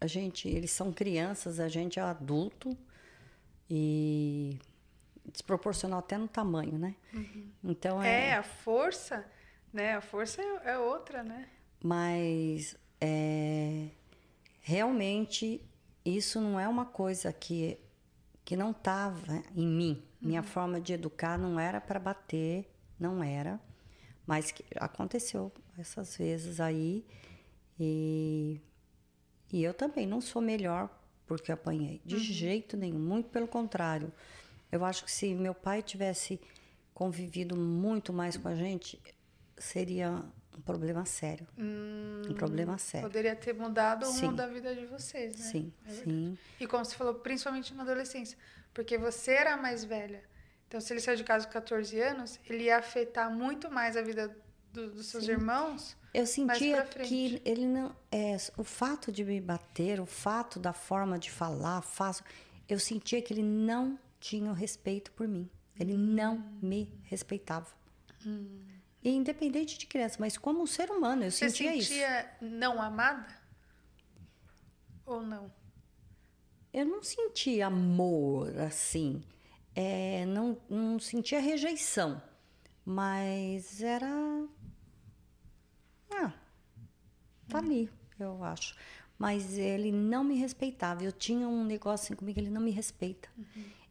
[0.00, 2.76] A gente, eles são crianças, a gente é adulto
[3.70, 4.58] e
[5.32, 6.94] desproporcional até no tamanho, né?
[7.62, 9.24] Então É, a força,
[9.72, 9.94] né?
[9.94, 11.48] A força é, é outra, né?
[11.82, 13.88] Mas é,
[14.60, 15.60] realmente
[16.04, 17.78] isso não é uma coisa que,
[18.44, 20.02] que não estava em mim.
[20.20, 23.60] Minha forma de educar não era para bater, não era.
[24.26, 27.04] Mas que aconteceu essas vezes aí.
[27.78, 28.60] E,
[29.52, 30.88] e eu também não sou melhor
[31.26, 32.00] porque apanhei.
[32.04, 32.98] De jeito nenhum.
[32.98, 34.12] Muito pelo contrário.
[34.74, 36.40] Eu acho que se meu pai tivesse
[36.92, 39.00] convivido muito mais com a gente,
[39.56, 40.10] seria
[40.56, 41.46] um problema sério.
[41.56, 43.06] um problema sério.
[43.08, 44.34] Poderia ter mudado o rumo Sim.
[44.34, 45.44] da vida de vocês, né?
[45.44, 46.38] Sim, É sim.
[46.58, 48.36] E como você falou, principalmente na adolescência,
[48.72, 50.24] porque você era a mais velha.
[50.66, 54.02] Então, se ele saiu de casa com 14 anos, ele ia afetar muito mais a
[54.02, 54.36] vida
[54.72, 55.32] do- dos seus Sim.
[55.32, 55.96] irmãos.
[56.12, 57.94] Eu sentia que ele não.
[58.10, 62.24] É, o fato de me bater, o fato da forma de falar, faço,
[62.68, 65.50] eu sentia que ele não tinha o respeito por mim.
[65.78, 67.68] Ele não me respeitava.
[69.02, 71.88] E independente de criança, mas como um ser humano, eu Você sentia, isso.
[71.88, 73.28] sentia não amada?
[75.04, 75.52] Ou não?
[76.72, 79.22] Eu não sentia amor assim.
[79.74, 82.22] É, não, não sentia rejeição.
[82.82, 84.08] Mas era.
[86.10, 86.32] Ah,
[87.46, 88.74] tá ali, eu acho.
[89.18, 91.04] Mas ele não me respeitava.
[91.04, 93.28] Eu tinha um negócio assim comigo, ele não me respeita.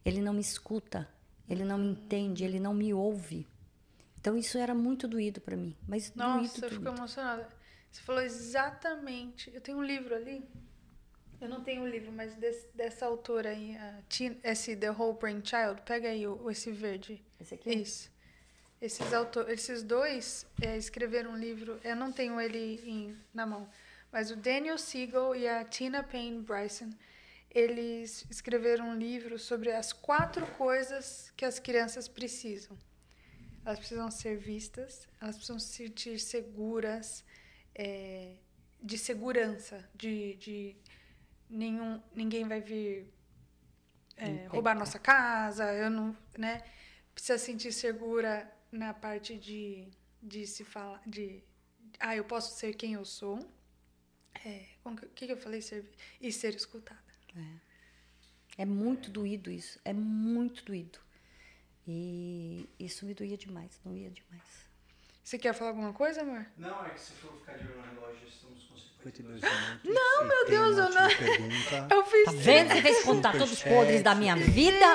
[0.06, 1.08] Ele não me escuta.
[1.49, 2.43] Ele não me entende.
[2.43, 3.47] Ele não me ouve.
[4.20, 5.76] Então isso era muito doído para mim.
[5.88, 7.47] Mas Nossa, doído, eu fico emocionada.
[7.91, 9.51] Você falou exatamente.
[9.54, 10.43] Eu tenho um livro ali.
[11.41, 15.18] Eu não tenho o livro, mas desse- dessa autora aí, a Tina, esse The Whole
[15.20, 15.82] Brain Child.
[15.86, 17.22] Pega aí o, esse verde.
[17.39, 17.70] Esse aqui?
[17.74, 18.10] Isso.
[18.82, 21.80] Esses, autor, esses dois é, escreveram um livro.
[21.84, 23.68] Eu não tenho ele em- na mão,
[24.12, 26.89] mas o Daniel Siegel e a Tina Payne Bryson
[27.54, 32.78] eles escreveram um livro sobre as quatro coisas que as crianças precisam.
[33.66, 37.24] Elas precisam ser vistas, elas precisam se sentir seguras,
[37.76, 38.36] é,
[38.82, 40.76] de segurança, de, de
[41.49, 43.14] nenhum, ninguém vai vir
[44.18, 46.64] é, roubar nossa casa, eu não, né?
[47.14, 49.88] Precisa se sentir segura na parte de,
[50.22, 51.43] de se falar, de,
[51.99, 53.39] ah, eu posso ser quem eu sou.
[54.45, 55.62] É, o que, que eu falei?
[55.62, 55.89] Ser,
[56.20, 57.03] e ser escutada.
[58.57, 59.79] É muito doído isso.
[59.84, 60.99] É muito doído.
[61.88, 63.79] E isso me doía demais.
[63.84, 64.69] Doía demais.
[65.23, 66.45] Você quer falar alguma coisa, amor?
[66.57, 69.80] Não, é que se for ficar de olho no relógio, estamos com 52 minutos.
[69.84, 72.74] Não, meu Deus, eu não- pergunta, Eu fiz Tá vendo?
[72.74, 74.86] Você fez contar todos os podres da minha vida?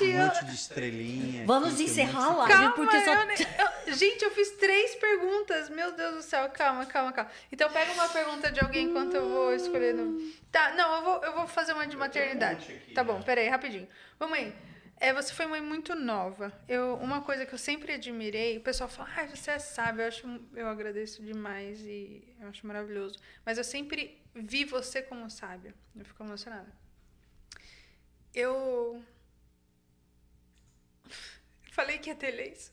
[0.00, 1.44] um monte de estrelinha.
[1.46, 3.14] Vamos aqui, encerrar live, Calma, porque só.
[3.14, 3.34] eu ne-
[3.88, 5.68] eu- gente, eu fiz três perguntas.
[5.70, 7.30] Meu Deus do céu, calma, calma, calma.
[7.50, 10.18] Então pega uma pergunta de alguém enquanto eu vou escolhendo.
[10.52, 12.72] Tá, não, eu vou, eu vou fazer uma de maternidade.
[12.72, 13.12] aqui, Tá né?
[13.12, 13.88] bom, peraí, rapidinho.
[14.18, 14.54] Mamãe,
[14.98, 16.52] é, você foi mãe muito nova.
[16.66, 20.08] Eu, uma coisa que eu sempre admirei, o pessoal fala, ah, você é sábia, eu,
[20.08, 23.18] acho, eu agradeço demais e eu acho maravilhoso.
[23.44, 25.74] Mas eu sempre vi você como sábia.
[25.94, 26.72] Eu fico emocionada.
[28.34, 29.02] Eu
[31.72, 32.72] falei que ia ter leis.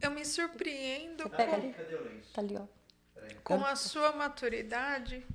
[0.00, 1.30] Eu me surpreendo com.
[1.30, 2.32] Cadê o lenço?
[2.32, 2.66] Tá ali, ó.
[3.42, 5.26] Com a sua maturidade.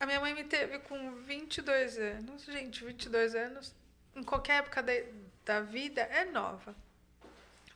[0.00, 2.44] A minha mãe me teve com 22 anos.
[2.44, 3.74] Gente, 22 anos,
[4.14, 4.92] em qualquer época da,
[5.44, 6.74] da vida, é nova.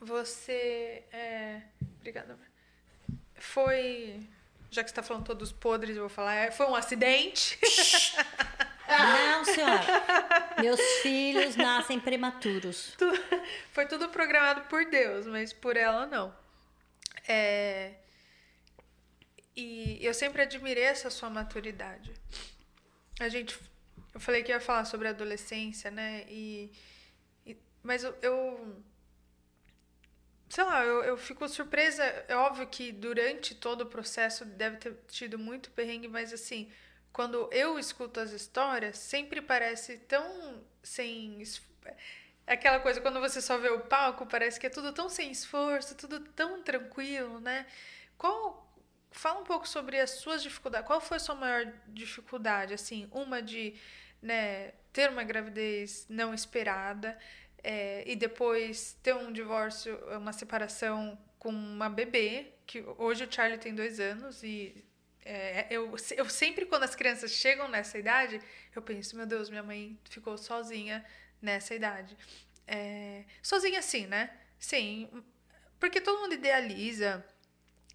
[0.01, 1.63] Você é.
[1.99, 2.39] Obrigada.
[3.35, 4.21] Foi.
[4.71, 6.35] Já que você está falando todos podres, eu vou falar.
[6.35, 7.59] é, Foi um acidente.
[8.89, 9.85] Não, senhora.
[10.61, 12.95] Meus filhos nascem prematuros.
[12.99, 13.13] Tu-
[13.73, 16.35] Foi tudo programado por Deus, mas por ela não.
[17.27, 17.93] É,
[19.65, 22.13] E eu sempre admirei essa sua maturidade.
[23.21, 23.59] A gente.
[24.15, 26.25] Eu falei que ia falar sobre adolescência, né?
[26.29, 26.71] E.
[27.47, 28.83] e- mas eu, eu.
[30.49, 32.03] Sei lá, eu, eu fico surpresa.
[32.27, 36.71] É óbvio que durante todo o processo deve ter tido muito perrengue, mas assim,
[37.13, 41.41] quando eu escuto as histórias, sempre parece tão sem.
[41.43, 41.61] es-
[42.47, 45.95] Aquela coisa, quando você só vê o palco, parece que é tudo tão sem esforço,
[45.97, 47.67] tudo tão tranquilo, né?
[48.17, 48.67] Qual.
[49.11, 50.87] Fala um pouco sobre as suas dificuldades.
[50.87, 52.75] Qual foi a sua maior dificuldade?
[52.75, 53.75] Assim, uma de
[54.23, 57.19] né, ter uma gravidez não esperada
[57.63, 63.59] é, e depois ter um divórcio, uma separação com uma bebê, que hoje o Charlie
[63.59, 64.85] tem dois anos e
[65.25, 68.41] é, eu, eu sempre, quando as crianças chegam nessa idade,
[68.75, 71.05] eu penso, meu Deus, minha mãe ficou sozinha
[71.41, 72.17] nessa idade.
[72.67, 74.31] É, sozinha assim, né?
[74.59, 75.09] Sim,
[75.79, 77.25] porque todo mundo idealiza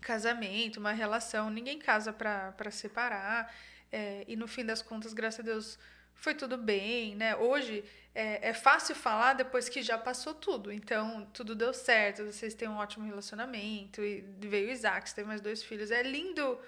[0.04, 3.54] casamento, uma relação, ninguém casa pra separar,
[3.92, 5.80] é, e no fim das contas, graças a Deus,
[6.14, 7.36] foi tudo bem, né?
[7.36, 7.84] Hoje
[8.16, 12.68] é, é fácil falar depois que já passou tudo, então tudo deu certo, vocês têm
[12.68, 16.60] um ótimo relacionamento, e veio o Isaac, você teve mais dois filhos, é lindo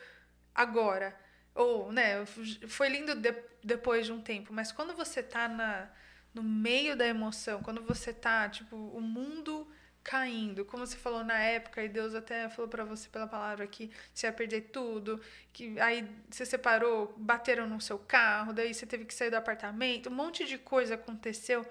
[0.54, 1.16] agora,
[1.54, 2.26] ou, né,
[2.68, 5.90] foi lindo de- depois de um tempo, mas quando você tá na,
[6.34, 9.68] no meio da emoção, quando você tá, tipo, o mundo
[10.06, 13.90] caindo, como você falou na época, e Deus até falou pra você pela palavra que
[14.14, 15.20] você ia perder tudo,
[15.52, 20.10] que aí você separou, bateram no seu carro, daí você teve que sair do apartamento,
[20.10, 21.66] um monte de coisa aconteceu.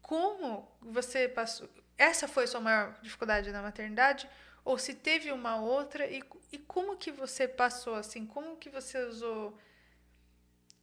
[0.00, 1.68] Como você passou?
[1.98, 4.28] Essa foi a sua maior dificuldade na maternidade?
[4.64, 6.06] Ou se teve uma outra?
[6.06, 6.22] E,
[6.52, 8.24] e como que você passou assim?
[8.24, 9.58] Como que você usou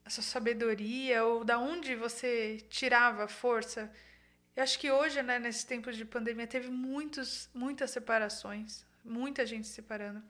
[0.04, 1.24] a sua sabedoria?
[1.24, 3.90] Ou da onde você tirava força?
[4.60, 9.66] Eu acho que hoje, né, nesse tempo de pandemia, teve muitos, muitas separações, muita gente
[9.66, 10.22] se separando.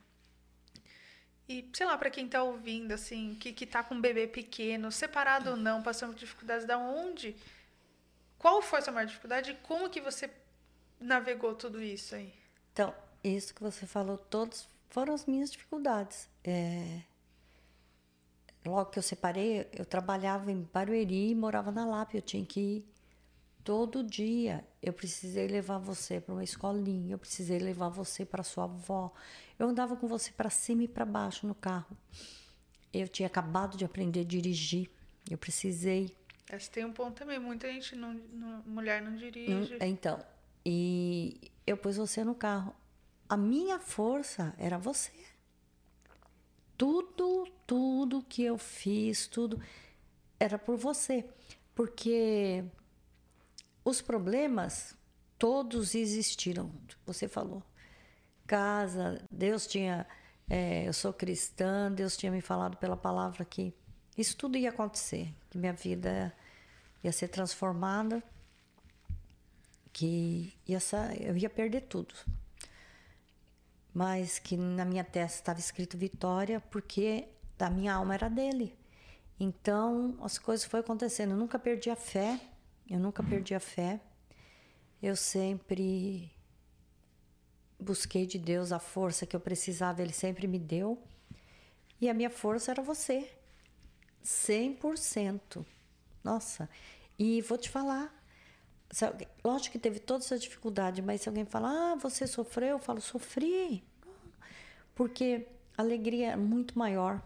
[1.48, 4.92] E, sei lá, para quem tá ouvindo, assim, que, que tá com um bebê pequeno,
[4.92, 7.36] separado ou não, passando por dificuldades, da onde?
[8.38, 10.30] Qual foi a sua maior dificuldade e como que você
[11.00, 12.32] navegou tudo isso aí?
[12.72, 16.28] Então, isso que você falou, todos foram as minhas dificuldades.
[16.44, 17.00] É,
[18.64, 22.16] Logo que eu separei, eu trabalhava em Barueri e morava na Lapa.
[22.16, 22.89] Eu tinha que ir
[23.64, 24.64] todo dia.
[24.82, 29.12] Eu precisei levar você para uma escolinha, eu precisei levar você para sua avó.
[29.58, 31.96] Eu andava com você para cima e para baixo no carro.
[32.92, 34.90] Eu tinha acabado de aprender a dirigir.
[35.30, 36.16] Eu precisei.
[36.52, 37.38] Esse tem um ponto também.
[37.38, 39.78] Muita gente, não, não, mulher não dirige.
[39.80, 40.24] Então,
[40.64, 42.74] e eu pus você no carro.
[43.28, 45.12] A minha força era você.
[46.76, 49.62] Tudo, tudo que eu fiz, tudo
[50.38, 51.24] era por você.
[51.74, 52.64] Porque
[53.90, 54.96] os problemas
[55.38, 56.72] todos existiram.
[57.06, 57.62] Você falou.
[58.46, 60.06] Casa, Deus tinha.
[60.48, 63.72] É, eu sou cristã, Deus tinha me falado pela palavra que
[64.16, 66.34] isso tudo ia acontecer, que minha vida
[67.04, 68.22] ia ser transformada,
[69.92, 70.78] que ia,
[71.20, 72.14] eu ia perder tudo
[73.92, 77.28] mas que na minha testa estava escrito Vitória porque
[77.58, 78.76] a minha alma era dele.
[79.38, 81.32] Então as coisas foram acontecendo.
[81.32, 82.40] Eu nunca perdi a fé,
[82.90, 84.00] eu nunca perdi a fé.
[85.00, 86.30] Eu sempre
[87.78, 91.00] busquei de Deus a força que eu precisava, Ele sempre me deu.
[92.00, 93.30] E a minha força era você,
[94.24, 95.64] 100%.
[96.24, 96.68] Nossa,
[97.18, 98.12] e vou te falar,
[99.44, 103.00] lógico que teve toda essa dificuldade, mas se alguém falar, ah, você sofreu, eu falo,
[103.00, 103.84] sofri.
[104.94, 105.46] Porque
[105.78, 107.22] a alegria é muito maior,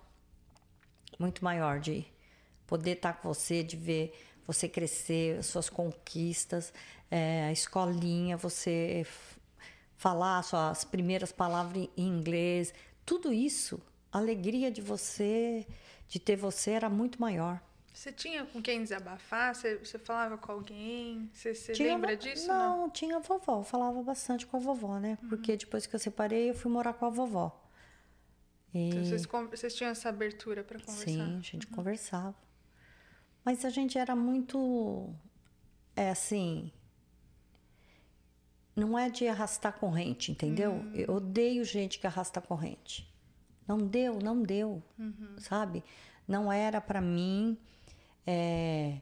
[1.19, 2.07] muito maior de
[2.67, 4.13] poder estar com você, de ver
[4.47, 6.73] você crescer, suas conquistas,
[7.11, 9.07] é, a escolinha, você
[9.97, 12.75] falar suas primeiras palavras em inglês,
[13.07, 13.81] tudo isso,
[14.13, 15.67] a alegria de você,
[16.09, 17.61] de ter você era muito maior.
[17.93, 19.55] Você tinha com quem desabafar?
[19.55, 21.31] Você, você falava com alguém?
[21.33, 22.49] Você, você tinha, lembra disso?
[22.49, 23.61] Não, não, tinha a vovó.
[23.61, 25.17] Eu falava bastante com a vovó, né?
[25.23, 25.29] Uhum.
[25.29, 27.57] Porque depois que eu separei, eu fui morar com a vovó.
[28.75, 28.89] E...
[28.89, 31.05] Então vocês, vocês tinham essa abertura para conversar?
[31.05, 31.73] Sim, a gente uhum.
[31.73, 32.35] conversava.
[33.45, 35.11] Mas a gente era muito.
[35.95, 36.73] É assim.
[38.75, 40.73] Não é de arrastar corrente, entendeu?
[40.73, 40.93] Uhum.
[40.95, 43.09] Eu odeio gente que arrasta corrente.
[43.69, 45.37] Não deu, não deu, uhum.
[45.39, 45.85] sabe?
[46.27, 47.57] Não era para mim
[48.27, 48.99] é,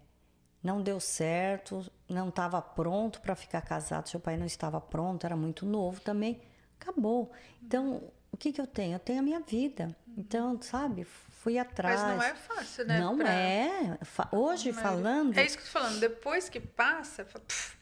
[0.63, 5.37] não deu certo, não estava pronto para ficar casado, seu pai não estava pronto, era
[5.37, 6.41] muito novo também.
[6.81, 7.31] Acabou.
[7.63, 8.95] Então, o que, que eu tenho?
[8.95, 9.97] Eu tenho a minha vida.
[10.17, 11.07] Então, sabe,
[11.43, 12.01] fui atrás.
[12.01, 13.01] Mas não é fácil, né?
[13.01, 13.33] Não pra...
[13.33, 13.99] é.
[14.31, 15.37] Hoje, Mas falando.
[15.37, 15.99] É isso que eu tô falando.
[15.99, 17.77] Depois que passa, pff,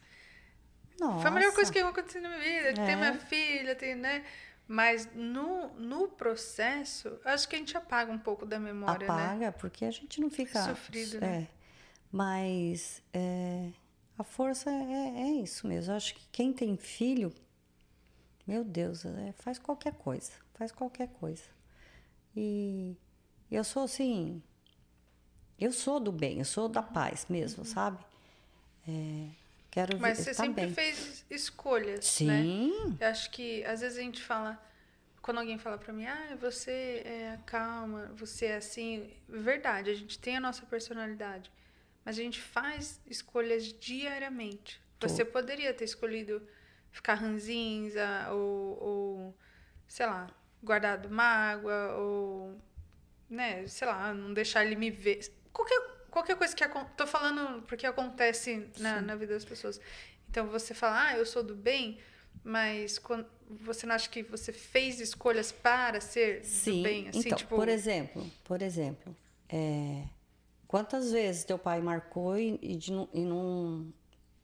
[0.98, 1.20] Nossa.
[1.20, 2.68] foi a melhor coisa que aconteceu na minha vida.
[2.80, 2.86] É.
[2.86, 4.24] Tem minha filha, tem, né?
[4.66, 9.12] Mas no, no processo, acho que a gente apaga um pouco da memória, né?
[9.12, 9.50] apaga, né?
[9.50, 10.62] porque a gente não fica...
[10.62, 11.48] Sofrido, né?
[11.50, 11.60] É.
[12.10, 13.70] Mas é,
[14.16, 15.92] a força é, é isso mesmo.
[15.92, 17.32] acho que quem tem filho,
[18.46, 20.32] meu Deus, é, faz qualquer coisa.
[20.54, 21.44] Faz qualquer coisa.
[22.34, 22.96] E
[23.56, 24.42] eu sou assim...
[25.58, 27.70] Eu sou do bem, eu sou da paz mesmo, uhum.
[27.70, 27.98] sabe?
[28.88, 29.28] É,
[29.70, 30.74] Quero Mas você sempre bem.
[30.74, 32.42] fez escolhas, né?
[32.42, 32.88] Sim.
[32.88, 32.96] Né?
[33.00, 34.60] Eu acho que às vezes a gente fala,
[35.22, 40.18] quando alguém fala para mim, ah, você é calma, você é assim, verdade, a gente
[40.18, 41.52] tem a nossa personalidade,
[42.04, 44.82] mas a gente faz escolhas diariamente.
[44.98, 45.08] Tô.
[45.08, 46.42] Você poderia ter escolhido
[46.90, 49.38] ficar ranzinza ou, ou
[49.86, 50.28] sei lá,
[50.60, 52.60] guardado mágoa ou
[53.30, 55.32] né, sei lá, não deixar ele me ver.
[55.52, 56.66] Qualquer qualquer coisa que
[56.96, 59.80] tô falando porque acontece na, na vida das pessoas.
[60.28, 61.98] Então você fala, ah, eu sou do bem,
[62.42, 66.78] mas quando, você não acha que você fez escolhas para ser Sim.
[66.78, 67.08] do bem?
[67.08, 67.56] Assim, então, tipo...
[67.56, 69.16] por exemplo, por exemplo,
[69.48, 70.04] é,
[70.66, 73.92] quantas vezes teu pai marcou e, e, de, e, não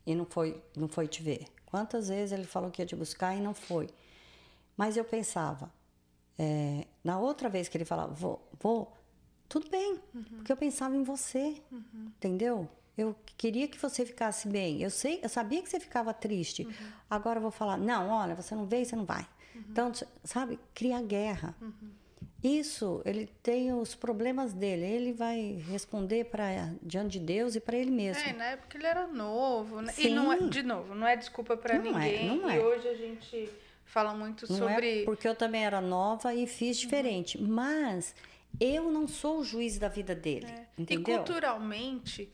[0.04, 1.46] e não foi não foi te ver?
[1.64, 3.88] Quantas vezes ele falou que ia te buscar e não foi?
[4.76, 5.72] Mas eu pensava,
[6.38, 8.92] é, na outra vez que ele falava, vou, vou,
[9.48, 10.24] tudo bem, uhum.
[10.36, 12.10] porque eu pensava em você, uhum.
[12.16, 12.68] entendeu?
[12.96, 14.82] Eu queria que você ficasse bem.
[14.82, 16.64] Eu sei, eu sabia que você ficava triste.
[16.64, 16.72] Uhum.
[17.10, 19.26] Agora eu vou falar, não, olha, você não veio, você não vai.
[19.54, 19.64] Uhum.
[19.70, 19.92] Então,
[20.24, 21.54] sabe, cria guerra.
[21.60, 21.90] Uhum.
[22.42, 24.84] Isso, ele tem os problemas dele.
[24.84, 28.22] Ele vai responder para diante de Deus e para ele mesmo.
[28.22, 29.92] É, na época ele era novo, né?
[29.98, 32.30] E não é, de novo, não é desculpa para é, ninguém.
[32.30, 32.56] É, não é.
[32.56, 33.50] E hoje a gente
[33.86, 35.02] fala muito não é sobre.
[35.02, 37.40] É porque eu também era nova e fiz diferente.
[37.40, 38.14] Mas
[38.60, 40.66] eu não sou o juiz da vida dele, é.
[40.76, 41.14] entendeu?
[41.14, 42.32] E culturalmente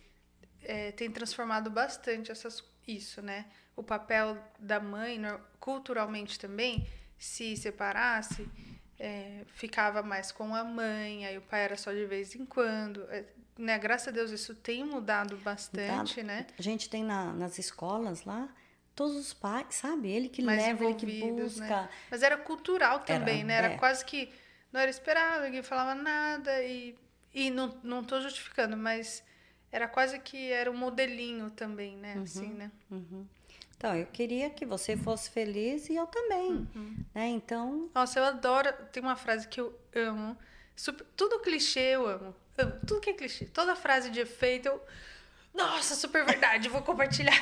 [0.63, 3.47] é, tem transformado bastante essas, isso, né?
[3.77, 5.21] O papel da mãe,
[5.61, 6.87] culturalmente também,
[7.19, 8.49] se separasse,
[8.99, 13.03] é, ficava mais com a mãe, aí o pai era só de vez em quando.
[13.11, 13.25] É,
[13.59, 13.79] né?
[13.79, 16.47] Graças a Deus isso tem mudado bastante, né?
[16.59, 18.49] A gente tem na- nas escolas lá
[18.95, 20.11] todos os pais, sabe?
[20.11, 21.33] Ele que Mais leva, ele que né?
[21.43, 21.91] busca.
[22.11, 23.55] Mas era cultural também, Era, né?
[23.55, 23.77] Era é.
[23.79, 24.33] quase que
[24.73, 26.95] não era esperado, ninguém falava nada e,
[27.35, 29.23] e não, não tô justificando, mas
[29.71, 32.19] era quase que era um modelinho também, né?
[32.23, 32.71] Assim, né?
[32.91, 33.27] Uhum.
[33.77, 36.97] Então, eu queria que você fosse feliz e eu também, Uhum.
[37.15, 37.27] né?
[37.29, 38.73] Então, Nossa, eu adoro.
[38.93, 40.37] Tem uma frase que eu amo.
[40.77, 42.35] Super- tudo clichê eu amo.
[42.57, 42.73] Amo.
[42.87, 43.47] Tudo que é clichê.
[43.47, 44.81] Toda frase de efeito eu.
[45.55, 47.35] Nossa, super verdade, vou compartilhar.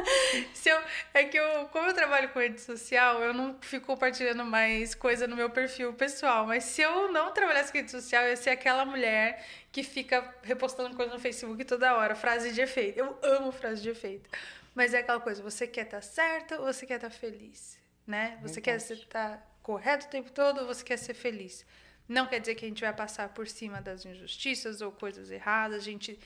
[0.54, 0.80] Se eu,
[1.12, 5.26] é que eu, como eu trabalho com rede social, eu não fico compartilhando mais coisa
[5.26, 6.46] no meu perfil pessoal.
[6.46, 10.34] Mas se eu não trabalhasse com rede social, eu ia ser aquela mulher que fica
[10.42, 12.98] repostando coisa no Facebook toda hora, frase de efeito.
[12.98, 14.30] Eu amo frase de efeito.
[14.74, 17.78] Mas é aquela coisa, você quer estar certo ou você quer estar feliz?
[18.06, 18.38] Né?
[18.40, 19.02] Você quer Verdade.
[19.02, 21.66] estar correto o tempo todo ou você quer ser feliz?
[22.08, 25.82] Não quer dizer que a gente vai passar por cima das injustiças ou coisas erradas.
[25.82, 26.18] A gente,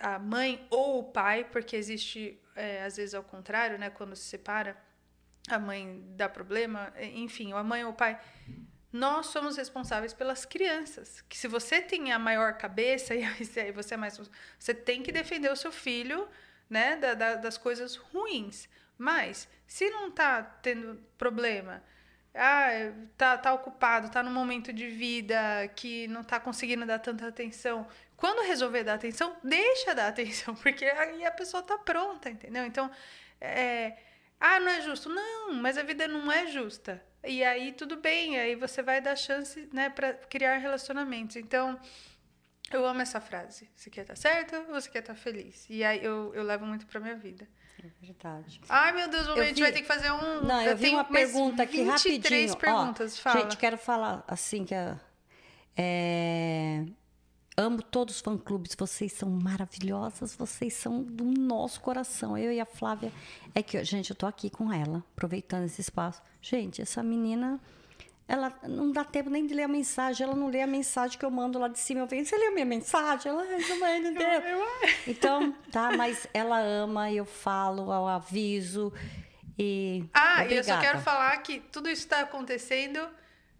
[0.00, 3.90] a mãe ou o pai, porque existe é, às vezes ao contrário, né?
[3.90, 4.76] Quando se separa,
[5.48, 8.20] a mãe dá problema, enfim, a mãe ou o pai.
[8.92, 11.20] Nós somos responsáveis pelas crianças.
[11.28, 14.18] Que se você tem a maior cabeça e aí você é mais,
[14.58, 16.28] você tem que defender o seu filho,
[16.70, 16.96] né?
[16.96, 18.68] da- da- das coisas ruins.
[18.96, 21.82] Mas se não tá tendo problema,
[22.38, 25.36] ah, tá, tá ocupado, tá num momento de vida
[25.74, 27.86] que não tá conseguindo dar tanta atenção.
[28.16, 32.64] Quando resolver dar atenção, deixa dar atenção, porque aí a pessoa tá pronta, entendeu?
[32.64, 32.90] Então,
[33.40, 33.96] é,
[34.40, 35.08] ah, não é justo.
[35.08, 37.02] Não, mas a vida não é justa.
[37.24, 41.36] E aí tudo bem, aí você vai dar chance, né, para criar relacionamentos.
[41.36, 41.78] Então,
[42.70, 43.68] eu amo essa frase.
[43.74, 45.66] Você quer estar certo ou você quer estar feliz?
[45.68, 47.48] E aí eu, eu levo muito pra minha vida.
[47.86, 48.60] É verdade.
[48.68, 50.42] Ai, meu Deus, Eu a gente vi- vai ter que fazer um.
[50.44, 52.56] Não, eu, vi tenho uma pergunta aqui 23 rapidinho.
[52.56, 53.40] perguntas, Ó, fala.
[53.42, 54.98] Gente, quero falar assim que a-
[55.76, 56.84] é,
[57.56, 62.36] amo todos os fã-clubes, vocês são maravilhosas, vocês são do nosso coração.
[62.36, 63.12] Eu e a Flávia,
[63.54, 66.20] é que, gente, eu tô aqui com ela, aproveitando esse espaço.
[66.42, 67.60] Gente, essa menina,
[68.28, 71.24] ela não dá tempo nem de ler a mensagem, ela não lê a mensagem que
[71.24, 72.00] eu mando lá de cima.
[72.00, 73.32] Eu venho, você leu minha mensagem?
[73.32, 73.42] Ela,
[73.80, 74.44] mãe de Deus.
[75.06, 78.92] Então, tá, mas ela ama, eu falo, eu aviso.
[79.58, 80.80] E Ah, e eu só obrigada.
[80.82, 83.00] quero falar que tudo isso está acontecendo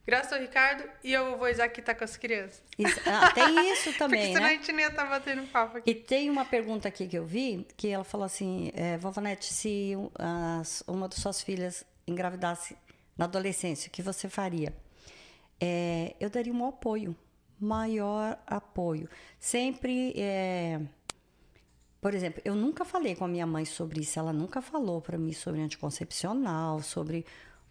[0.07, 2.63] graças ao Ricardo e eu vou Isaac tá com as crianças.
[2.79, 4.55] Isso- ah, tem isso Porque também, senão a né?
[4.55, 5.91] gente não ia estar batendo papo aqui.
[5.91, 9.53] E tem uma pergunta aqui que eu vi, que ela falou assim, é, Vovó Nete,
[9.53, 12.77] se as- uma das suas filhas engravidasse
[13.19, 14.73] na adolescência, o que você faria?
[15.61, 17.17] É, eu daria um apoio,
[17.59, 19.09] maior apoio.
[19.41, 20.81] Sempre, é,
[22.01, 25.19] por exemplo, eu nunca falei com a minha mãe sobre isso, ela nunca falou para
[25.19, 27.27] mim sobre anticoncepcional, sobre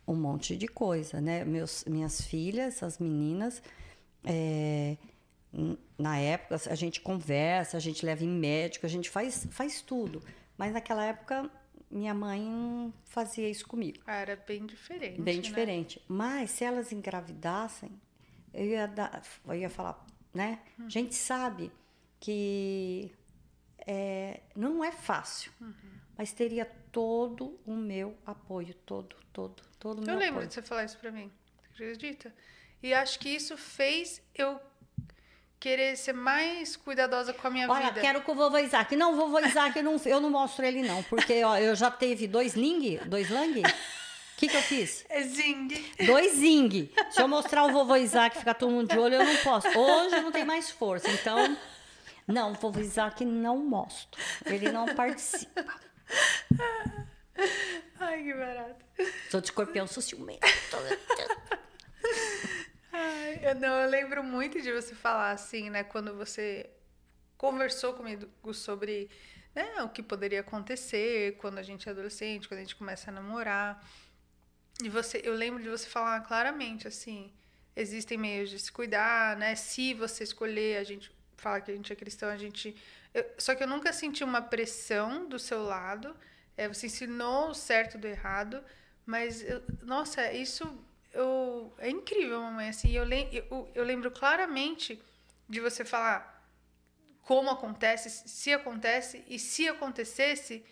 [0.05, 1.45] um monte de coisa, né?
[1.45, 3.61] Meus, minhas filhas, as meninas,
[4.25, 4.97] é,
[5.97, 10.21] na época a gente conversa, a gente leva em médico, a gente faz, faz tudo.
[10.57, 11.49] Mas naquela época
[11.89, 13.99] minha mãe fazia isso comigo.
[14.05, 15.21] Ah, era bem diferente.
[15.21, 15.41] Bem né?
[15.41, 16.01] diferente.
[16.07, 17.91] Mas se elas engravidassem,
[18.53, 20.59] eu ia, dar, eu ia falar, né?
[20.79, 20.85] Hum.
[20.85, 21.71] A gente sabe
[22.19, 23.11] que
[23.85, 25.73] é, não é fácil, Uhum.
[26.17, 30.47] mas teria todo o meu apoio, todo, todo, todo o meu Eu lembro apoio.
[30.47, 31.31] de você falar isso pra mim.
[31.71, 32.33] Acredita?
[32.81, 34.59] E acho que isso fez eu
[35.59, 38.01] querer ser mais cuidadosa com a minha Olha, vida.
[38.01, 38.95] quero com o vovô Isaac.
[38.95, 41.89] Não, o vovô Isaac, eu não, eu não mostro ele não, porque ó, eu já
[41.89, 43.61] teve dois Ling, dois Lang.
[43.61, 45.03] O que, que eu fiz?
[45.09, 45.67] É Zing.
[46.05, 46.91] Dois Zing.
[47.09, 49.67] Se eu mostrar o vovô Isaac e ficar todo mundo de olho, eu não posso.
[49.67, 51.09] Hoje não tem mais força.
[51.09, 51.57] Então,
[52.27, 54.21] não, o vovô Isaac não mostro.
[54.45, 55.65] Ele não participa.
[57.99, 58.85] Ai, que barato.
[59.31, 60.45] Sou de escorpião, sou ciumento.
[63.41, 65.83] Eu, não, eu lembro muito de você falar assim, né?
[65.83, 66.69] Quando você
[67.37, 69.09] conversou comigo sobre
[69.55, 73.13] né, o que poderia acontecer quando a gente é adolescente, quando a gente começa a
[73.13, 73.83] namorar.
[74.83, 77.31] E você, eu lembro de você falar claramente assim,
[77.75, 79.55] existem meios de se cuidar, né?
[79.55, 82.75] Se você escolher, a gente fala que a gente é cristão, a gente.
[83.13, 86.15] eu- só que eu nunca senti uma pressão do seu lado.
[86.55, 88.63] É, você ensinou o certo do errado,
[89.05, 90.63] mas eu- nossa, isso
[91.17, 92.69] eu, é incrível, mamãe.
[92.69, 95.01] Assim, eu, lem, eu, eu lembro claramente
[95.49, 96.35] de você falar
[97.23, 100.63] como acontece, se acontece e se acontecesse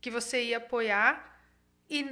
[0.00, 1.38] que você ia apoiar
[1.88, 2.10] e,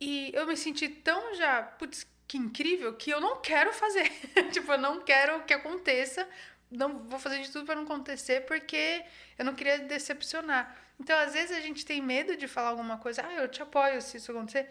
[0.00, 4.08] e eu me senti tão já, putz, que incrível que eu não quero fazer.
[4.52, 6.28] tipo, eu não quero que aconteça,
[6.70, 9.04] não vou fazer de tudo para não acontecer porque
[9.38, 10.76] eu não queria decepcionar.
[11.00, 13.24] Então, às vezes, a gente tem medo de falar alguma coisa.
[13.26, 14.70] Ah, eu te apoio se isso acontecer.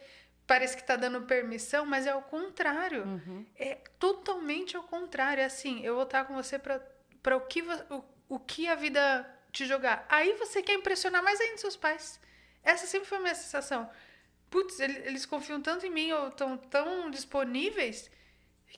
[0.49, 3.03] Parece que tá dando permissão, mas é o contrário.
[3.03, 3.45] Uhum.
[3.55, 5.41] É totalmente ao contrário.
[5.41, 6.81] É assim, eu vou estar com você pra,
[7.21, 10.05] pra o, que, o, o que a vida te jogar.
[10.09, 12.19] Aí você quer impressionar mais ainda seus pais.
[12.63, 13.87] Essa sempre foi a minha sensação.
[14.49, 18.09] Putz, ele- eles confiam tanto em mim ou estão tão disponíveis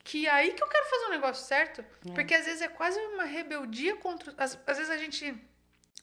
[0.04, 1.86] que aí que eu quero fazer um negócio certo.
[2.14, 4.34] Porque às vezes é quase uma rebeldia contra.
[4.38, 5.34] Às, às vezes a gente.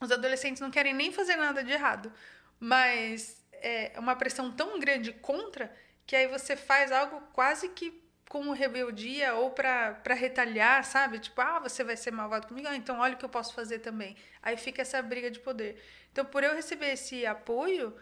[0.01, 2.11] Os adolescentes não querem nem fazer nada de errado.
[2.59, 5.73] Mas é uma pressão tão grande contra
[6.07, 11.19] que aí você faz algo quase que como rebeldia ou pra retalhar, sabe?
[11.19, 13.79] Tipo, ah, você vai ser malvado comigo, ah, então olha o que eu posso fazer
[13.79, 14.17] também.
[14.43, 15.83] Aí fica essa briga de poder.
[16.13, 17.97] Então, por eu receber esse apoio,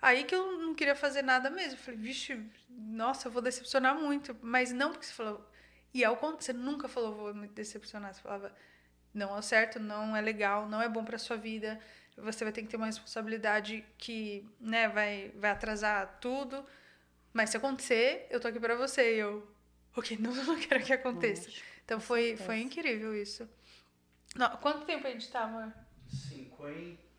[0.00, 1.74] aí que eu não queria fazer nada mesmo.
[1.74, 2.38] Eu falei, vixe,
[2.68, 4.36] nossa, eu vou decepcionar muito.
[4.42, 5.50] Mas não porque você falou.
[5.94, 8.12] E ao contrário, você nunca falou, vou me decepcionar.
[8.12, 8.54] Você falava,
[9.14, 11.80] não é certo, não é legal, não é bom pra sua vida.
[12.18, 16.64] Você vai ter que ter uma responsabilidade que, né, vai, vai atrasar tudo.
[17.32, 19.16] Mas se acontecer, eu tô aqui pra você.
[19.16, 19.46] E eu,
[19.96, 21.48] ok, não, não quero que aconteça.
[21.84, 23.48] Então foi, foi incrível isso.
[24.36, 25.72] Não, quanto tempo a gente tá, amor?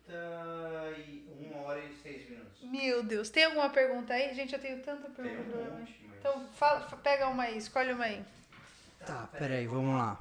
[0.08, 2.62] 51 horas e 6 minutos.
[2.62, 4.34] Meu Deus, tem alguma pergunta aí?
[4.34, 5.80] Gente, eu tenho tanta Tem pergunta pra um mim.
[5.80, 6.18] monte, mas...
[6.18, 8.24] Então, fala, fa- pega uma aí, escolhe uma aí.
[9.04, 10.18] Tá, peraí, vamos lá.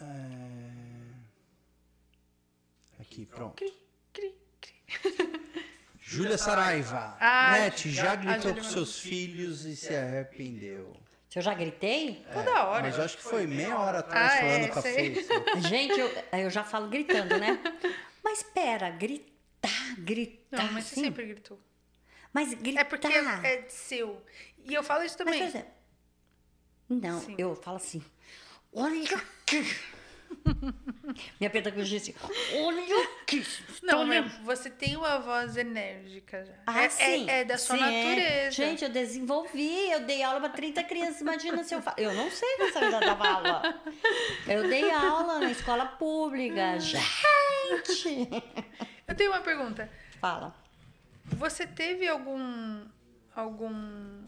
[0.00, 0.74] É...
[3.00, 3.54] Aqui, pronto.
[3.56, 3.72] Cri,
[4.12, 4.74] cri, cri.
[6.00, 7.16] Júlia Saraiva.
[7.18, 10.94] Ah, Net, já gritou com seus filhos e se arrependeu.
[11.28, 12.24] Se eu já gritei?
[12.32, 12.82] Toda hora.
[12.82, 14.82] Mas eu acho que foi meia hora atrás Ah, falando é, com a.
[14.82, 15.14] Fê.
[15.68, 17.58] Gente, eu, eu já falo gritando, né?
[18.22, 20.62] Mas pera, gritar, gritar.
[20.62, 21.04] Não, mas você assim?
[21.04, 21.60] sempre gritou.
[22.32, 22.80] Mas gritar.
[22.80, 24.22] É porque é, é seu.
[24.64, 25.40] E eu falo isso Mas, também.
[25.40, 25.72] por exemplo,
[26.88, 27.34] não, Sim.
[27.36, 28.02] eu falo assim,
[28.74, 29.64] olha aqui.
[31.38, 32.14] Minha pedagogia assim,
[32.54, 32.82] olha
[33.22, 33.44] aqui.
[33.82, 36.52] Não, mas você tem uma voz enérgica já.
[36.66, 37.30] Ah, é, é- sim.
[37.30, 38.04] é da sua Sim, é.
[38.14, 38.50] natureza.
[38.50, 41.20] Gente, eu desenvolvi, eu dei aula para 30 crianças.
[41.20, 41.96] Imagina se eu falo.
[41.98, 43.82] Eu não sei se eu já dava aula.
[44.46, 46.78] Eu dei aula na escola pública.
[46.78, 48.28] Gente!
[49.06, 49.90] Eu tenho uma pergunta.
[50.20, 50.54] Fala.
[51.24, 52.82] Você teve algum
[53.34, 54.22] algum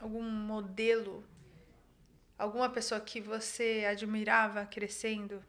[0.00, 1.24] algum modelo,
[2.40, 5.44] alguma pessoa que você admirava crescendo,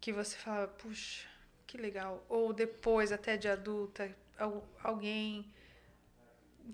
[0.00, 1.28] que você falava, puxa,
[1.66, 5.52] que legal, ou depois até de adulta, al- alguém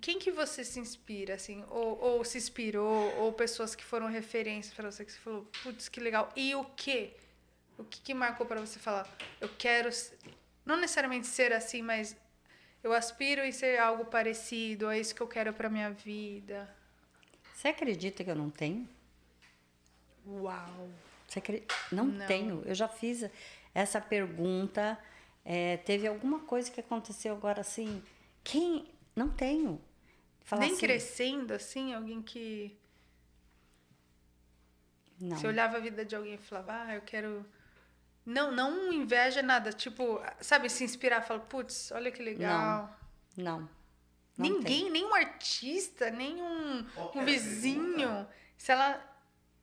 [0.01, 4.73] quem que você se inspira assim, ou, ou se inspirou, ou pessoas que foram referências
[4.73, 6.33] para você que você falou, putz, que legal.
[6.37, 7.13] E o que?
[7.77, 9.09] O que, que marcou para você falar,
[9.41, 9.91] eu quero
[10.65, 12.17] não necessariamente ser assim, mas
[12.85, 16.73] eu aspiro em ser algo parecido, é isso que eu quero pra minha vida.
[17.53, 18.89] Você acredita que eu não tenho?
[20.31, 20.89] Uau!
[21.27, 22.27] Você Não, Não.
[22.27, 22.63] tenho.
[22.65, 23.29] Eu já fiz
[23.75, 24.99] essa pergunta.
[25.45, 28.03] É, teve alguma coisa que aconteceu agora assim?
[28.45, 28.87] Quem?
[29.15, 29.81] Não tenho.
[30.43, 32.77] Falar Nem assim, crescendo assim, alguém que
[35.21, 35.37] Não.
[35.37, 37.47] você olhava a vida de alguém e falava, ah, eu quero
[38.25, 42.97] não, não inveja nada, tipo, sabe, se inspirar, fala, putz, olha que legal.
[43.37, 43.59] Não.
[43.59, 44.91] Não Ninguém, tem.
[44.91, 46.87] nem um artista, nem um,
[47.25, 48.27] vizinho.
[48.57, 49.07] Se ela.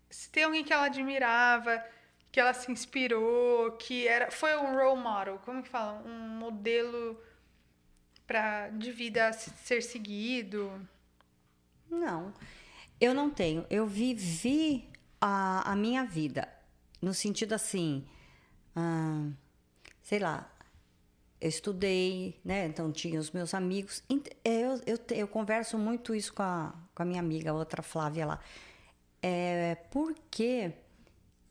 [0.09, 1.83] Se tem alguém que ela admirava,
[2.31, 4.31] que ela se inspirou, que era.
[4.31, 6.01] Foi um role model, como que fala?
[6.05, 7.19] Um modelo
[8.25, 10.87] pra, de vida ser seguido.
[11.89, 12.33] Não.
[12.99, 13.65] Eu não tenho.
[13.69, 14.89] Eu vivi
[15.21, 16.47] a, a minha vida.
[17.01, 18.05] No sentido assim.
[18.75, 19.29] ah,
[20.03, 20.51] sei lá.
[21.39, 22.65] Eu estudei, né?
[22.65, 24.03] Então tinha os meus amigos.
[24.43, 28.25] Eu, eu, eu converso muito isso com a, com a minha amiga, a outra Flávia
[28.25, 28.39] lá.
[29.21, 30.71] É, por que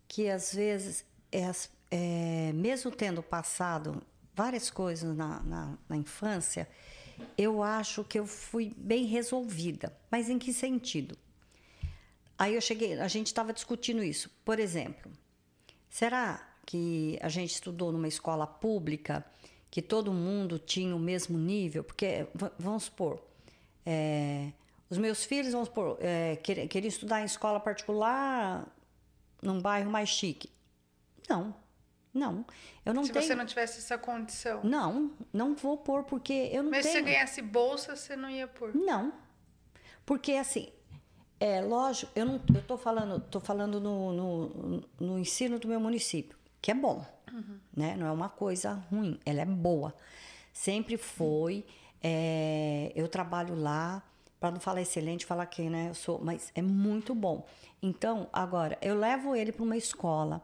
[0.09, 1.51] que às vezes, é
[1.91, 4.03] é, mesmo tendo passado
[4.35, 6.69] várias coisas na, na, na infância,
[7.37, 9.97] eu acho que eu fui bem resolvida.
[10.11, 11.17] Mas em que sentido?
[12.39, 14.31] Aí eu cheguei, a gente estava discutindo isso.
[14.45, 15.11] Por exemplo,
[15.89, 19.25] será que a gente estudou numa escola pública
[19.71, 21.83] que todo mundo tinha o mesmo nível?
[21.83, 22.27] Porque,
[22.59, 23.23] vamos supor,
[23.87, 24.53] é,
[24.89, 28.67] os meus filhos, vamos supor, é, quer- queriam estudar em escola particular
[29.43, 30.51] num bairro mais chique.
[31.29, 31.55] Não,
[32.15, 32.45] não.
[32.85, 33.25] Eu não se tenho.
[33.25, 34.61] você não tivesse essa condição.
[34.63, 37.05] Não, não vou pôr porque eu não Mas se tenho.
[37.05, 38.75] você ganhasse bolsa, você não ia pôr.
[38.75, 39.13] Não.
[40.05, 40.69] Porque assim,
[41.41, 45.81] é lógico, eu não eu tô falando, tô falando no, no, no ensino do meu
[45.81, 47.05] município, que é bom,
[47.77, 47.97] né?
[47.97, 49.93] Não é uma coisa ruim, ela é boa.
[50.53, 51.67] Sempre foi.
[52.03, 54.01] é, eu trabalho lá,
[54.39, 57.47] para não falar excelente, falar que né, eu sou, mas é muito bom.
[57.83, 60.43] Então, agora, eu levo ele para uma escola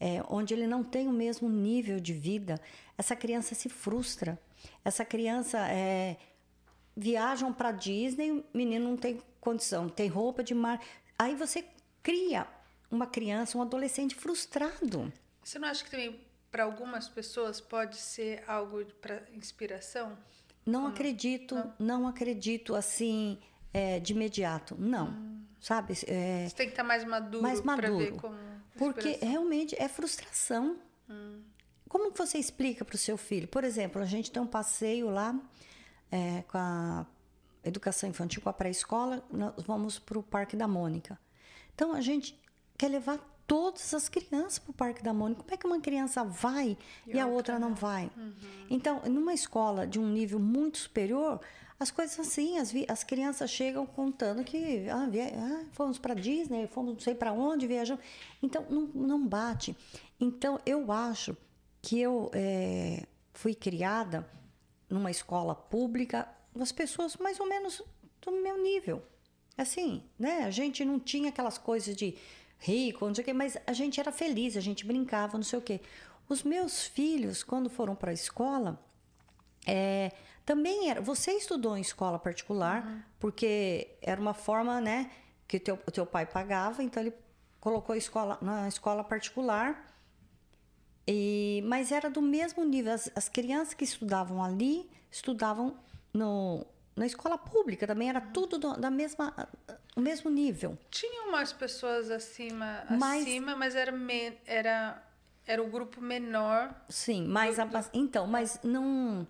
[0.00, 2.60] é, onde ele não tem o mesmo nível de vida,
[2.96, 4.38] essa criança se frustra.
[4.84, 6.16] Essa criança é,
[6.96, 10.80] viajam para Disney, o menino não tem condição, tem roupa de mar.
[11.18, 11.64] Aí você
[12.02, 12.46] cria
[12.90, 15.12] uma criança, um adolescente frustrado.
[15.42, 16.20] Você não acha que também
[16.50, 20.16] para algumas pessoas pode ser algo para inspiração?
[20.66, 21.74] Não acredito, não?
[21.78, 23.38] não acredito assim
[23.72, 25.08] é, de imediato, não.
[25.08, 25.44] Hum.
[25.60, 25.94] Sabe?
[26.06, 28.36] É, Você tem que estar mais maduro, mais maduro ver como
[28.76, 30.76] porque realmente é frustração.
[31.08, 31.42] Hum.
[31.88, 33.46] Como que você explica para o seu filho?
[33.46, 35.38] Por exemplo, a gente tem um passeio lá
[36.10, 37.06] é, com a
[37.62, 41.18] educação infantil, com a pré-escola, nós vamos para o Parque da Mônica.
[41.74, 42.38] Então a gente
[42.76, 45.42] quer levar todas as crianças para o Parque da Mônica.
[45.42, 46.76] Como é que uma criança vai
[47.06, 48.10] e, e a outra não vai?
[48.16, 48.32] Uhum.
[48.70, 51.40] Então, numa escola de um nível muito superior,
[51.78, 56.94] as coisas assim, as, as crianças chegam contando que ah, ah, fomos para Disney, fomos
[56.94, 58.02] não sei para onde, viajamos.
[58.42, 59.76] Então, não, não bate.
[60.18, 61.36] Então, eu acho
[61.82, 64.26] que eu é, fui criada
[64.88, 66.28] numa escola pública,
[66.58, 67.82] as pessoas mais ou menos
[68.22, 69.02] do meu nível.
[69.56, 70.44] Assim, né?
[70.44, 72.16] A gente não tinha aquelas coisas de
[72.58, 75.58] rico, não sei o quê, mas a gente era feliz, a gente brincava, não sei
[75.58, 75.80] o quê.
[76.28, 78.80] Os meus filhos, quando foram para a escola,
[79.66, 80.12] é,
[80.44, 81.00] também era.
[81.00, 83.02] Você estudou em escola particular, uhum.
[83.18, 85.10] porque era uma forma, né,
[85.46, 87.12] que o teu, o teu pai pagava, então ele
[87.60, 89.90] colocou a escola na escola particular.
[91.06, 92.92] E, mas era do mesmo nível.
[92.92, 95.76] As, as crianças que estudavam ali estudavam
[96.12, 99.34] no, na escola pública também era tudo do, da mesma
[99.96, 100.78] o mesmo nível.
[100.90, 103.92] Tinha umas pessoas acima, mas, acima, mas era
[104.46, 105.02] era
[105.46, 106.74] era o grupo menor.
[106.88, 107.90] Sim, mas do, do...
[107.92, 109.26] então, mas não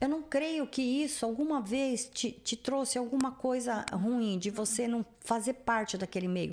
[0.00, 4.88] eu não creio que isso alguma vez te, te trouxe alguma coisa ruim de você
[4.88, 6.52] não fazer parte daquele meio.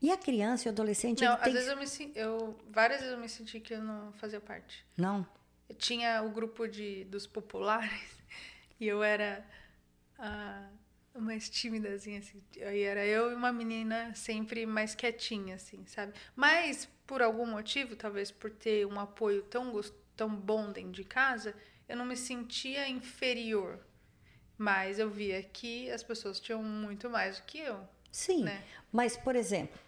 [0.00, 1.22] E a criança e o adolescente.
[1.22, 4.40] Não, às vezes eu me eu várias vezes eu me senti que eu não fazia
[4.40, 4.86] parte.
[4.96, 5.26] Não.
[5.68, 8.16] Eu tinha o grupo de dos populares
[8.80, 9.44] e eu era
[10.18, 10.66] a
[11.20, 12.42] mais tímidazinha, assim.
[12.62, 16.12] Aí era eu e uma menina sempre mais quietinha, assim, sabe?
[16.34, 19.80] Mas, por algum motivo, talvez por ter um apoio tão,
[20.16, 21.54] tão bom dentro de casa,
[21.88, 23.78] eu não me sentia inferior.
[24.56, 27.80] Mas eu via que as pessoas tinham muito mais do que eu.
[28.10, 28.64] Sim, né?
[28.90, 29.78] mas, por exemplo,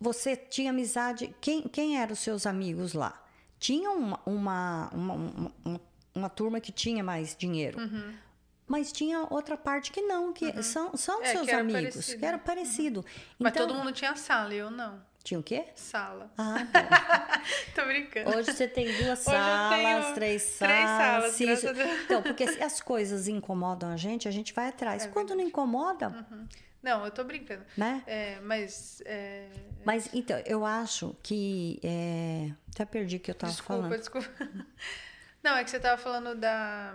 [0.00, 1.34] você tinha amizade...
[1.40, 3.22] Quem, quem eram os seus amigos lá?
[3.58, 5.80] Tinha uma, uma, uma, uma,
[6.14, 7.78] uma turma que tinha mais dinheiro.
[7.78, 8.25] Uhum
[8.66, 10.62] mas tinha outra parte que não, que uhum.
[10.62, 12.18] são, são é, seus que amigos, parecido.
[12.18, 13.00] que era parecido.
[13.00, 13.06] Uhum.
[13.06, 15.00] Então, mas todo mundo tinha sala, eu não.
[15.22, 15.66] Tinha o quê?
[15.74, 16.30] Sala.
[16.38, 16.54] Ah,
[17.74, 18.30] Tô brincando.
[18.30, 21.34] Hoje você tem duas salas, três salas.
[21.34, 21.82] Três salas, isso...
[22.04, 25.04] Então, porque se as coisas incomodam a gente, a gente vai atrás.
[25.04, 26.10] É Quando não incomoda.
[26.30, 26.46] Uhum.
[26.80, 27.64] Não, eu tô brincando.
[27.76, 28.04] Né?
[28.06, 29.02] É, mas.
[29.04, 29.48] É...
[29.84, 31.80] Mas então, eu acho que.
[31.82, 32.52] É...
[32.72, 33.98] Até perdi o que eu tava desculpa, falando.
[33.98, 34.66] Desculpa, desculpa.
[35.42, 36.94] Não, é que você tava falando da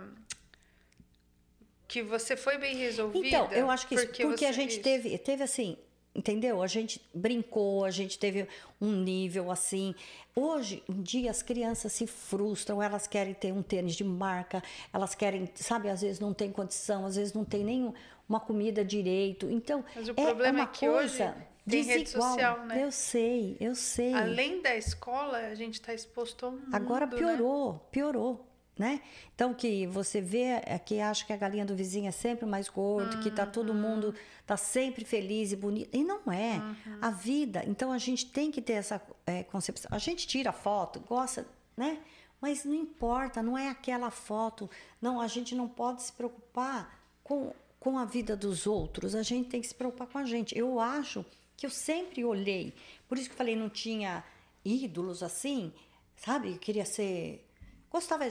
[1.92, 3.28] que você foi bem resolvida.
[3.28, 5.76] Então, eu acho que isso, porque, porque a gente teve, teve assim,
[6.14, 6.62] entendeu?
[6.62, 8.48] A gente brincou, a gente teve
[8.80, 9.94] um nível assim.
[10.34, 15.14] Hoje em dia as crianças se frustram, elas querem ter um tênis de marca, elas
[15.14, 17.92] querem, sabe, às vezes não tem condição, às vezes não tem nem
[18.26, 19.50] uma comida direito.
[19.50, 21.34] Então, Mas o é, problema é, é que hoje tem
[21.66, 21.98] desigual.
[21.98, 22.84] rede social, né?
[22.84, 24.14] Eu sei, eu sei.
[24.14, 27.80] Além da escola, a gente está exposto ao mundo, Agora piorou, né?
[27.90, 29.00] piorou né?
[29.34, 32.68] Então que você vê é que acha que a galinha do vizinho é sempre mais
[32.68, 33.22] gorda, uhum.
[33.22, 34.14] que tá todo mundo
[34.46, 36.58] tá sempre feliz e bonito e não é.
[36.58, 36.98] Uhum.
[37.00, 39.90] A vida, então a gente tem que ter essa é, concepção.
[39.94, 41.46] A gente tira foto, gosta,
[41.76, 41.98] né?
[42.40, 44.68] Mas não importa, não é aquela foto.
[45.00, 49.14] Não, a gente não pode se preocupar com, com a vida dos outros.
[49.14, 50.58] A gente tem que se preocupar com a gente.
[50.58, 51.24] Eu acho
[51.56, 52.74] que eu sempre olhei,
[53.06, 54.24] por isso que eu falei não tinha
[54.64, 55.72] ídolos assim,
[56.16, 56.52] sabe?
[56.52, 57.46] Eu queria ser
[57.92, 58.24] gostava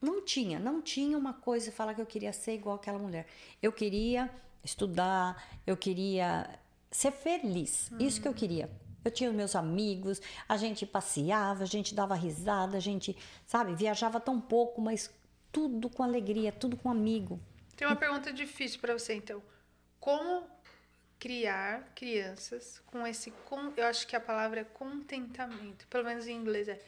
[0.00, 3.24] não tinha, não tinha uma coisa falar que eu queria ser igual aquela mulher.
[3.62, 4.28] Eu queria
[4.64, 6.58] estudar, eu queria
[6.90, 7.88] ser feliz.
[7.92, 7.98] Hum.
[8.00, 8.68] Isso que eu queria.
[9.04, 13.16] Eu tinha os meus amigos, a gente passeava, a gente dava risada, a gente,
[13.46, 15.10] sabe, viajava tão pouco, mas
[15.52, 17.40] tudo com alegria, tudo com amigo.
[17.76, 19.42] Tem uma pergunta difícil para você, então.
[20.00, 20.44] Como
[21.18, 23.32] criar crianças com esse,
[23.76, 26.80] eu acho que a palavra é contentamento, pelo menos em inglês é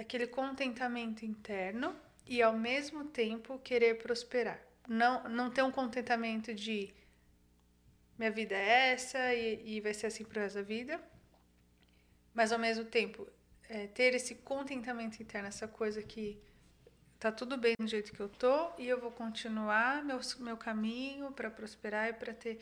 [0.00, 1.94] aquele contentamento interno
[2.26, 4.60] e ao mesmo tempo querer prosperar.
[4.88, 6.92] Não, não ter um contentamento de
[8.18, 11.00] minha vida é essa e, e vai ser assim pro resto da vida,
[12.34, 13.26] mas ao mesmo tempo
[13.68, 16.40] é, ter esse contentamento interno, essa coisa que
[17.18, 21.30] tá tudo bem do jeito que eu tô e eu vou continuar meu, meu caminho
[21.32, 22.58] para prosperar e para ter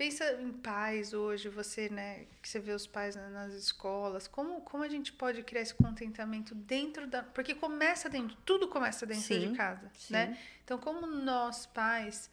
[0.00, 4.62] Pensa em pais hoje, você, né, que você vê os pais na- nas escolas, como,
[4.62, 7.22] como a gente pode criar esse contentamento dentro da.
[7.22, 10.14] Porque começa dentro, tudo começa dentro Sim, de casa, sim.
[10.14, 10.38] né?
[10.64, 12.30] Então, como nós, pais,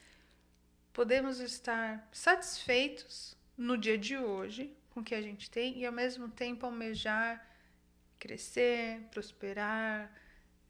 [0.94, 5.92] podemos estar satisfeitos no dia de hoje com o que a gente tem e, ao
[5.92, 7.46] mesmo tempo, almejar
[8.18, 10.10] crescer, prosperar,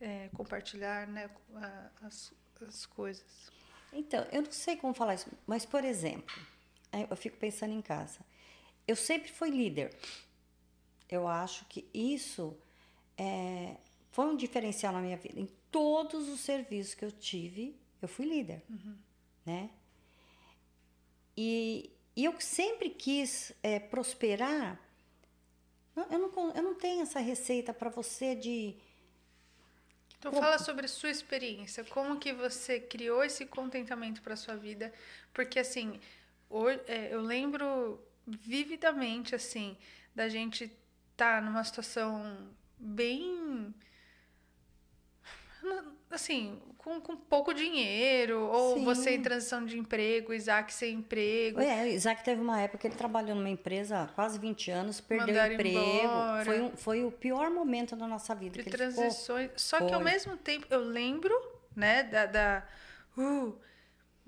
[0.01, 1.29] é, compartilhar né,
[2.01, 2.33] as,
[2.67, 3.51] as coisas.
[3.93, 6.35] Então, eu não sei como falar isso, mas, por exemplo,
[7.09, 8.19] eu fico pensando em casa.
[8.87, 9.93] Eu sempre fui líder.
[11.09, 12.57] Eu acho que isso
[13.17, 13.75] é,
[14.11, 15.39] foi um diferencial na minha vida.
[15.39, 18.61] Em todos os serviços que eu tive, eu fui líder,
[19.45, 19.69] né?
[21.35, 24.79] E, e eu sempre quis é, prosperar.
[25.95, 28.75] Eu não, eu não tenho essa receita para você de
[30.19, 34.93] Então Como- fala sobre sua experiência, como que você criou esse contentamento para sua vida,
[35.33, 35.99] porque assim,
[36.49, 39.77] ho- é, eu lembro vividamente assim
[40.15, 40.71] da gente
[41.11, 43.73] estar numa situação bem
[46.09, 48.85] assim, com, com pouco dinheiro, ou Sim.
[48.85, 51.59] você em transição de emprego, Isaac sem emprego.
[51.59, 55.27] É, Isaac teve uma época que ele trabalhou numa empresa há quase 20 anos, perdeu
[55.27, 55.77] Mandaram emprego.
[55.79, 56.45] embora.
[56.45, 58.57] Foi, um, foi o pior momento da nossa vida.
[58.57, 59.51] de que ele ficou- transições.
[59.57, 60.11] Só que ao Foi.
[60.11, 61.33] mesmo tempo, eu lembro,
[61.75, 62.25] né, da.
[62.25, 62.63] da
[63.17, 63.53] uh,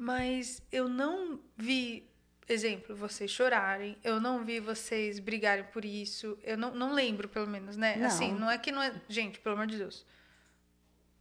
[0.01, 2.09] mas eu não vi,
[2.47, 7.45] exemplo, vocês chorarem, eu não vi vocês brigarem por isso, eu não, não lembro, pelo
[7.45, 7.97] menos, né?
[7.97, 8.07] Não.
[8.07, 8.93] Assim, não é que não é.
[9.09, 10.05] Gente, pelo amor de Deus.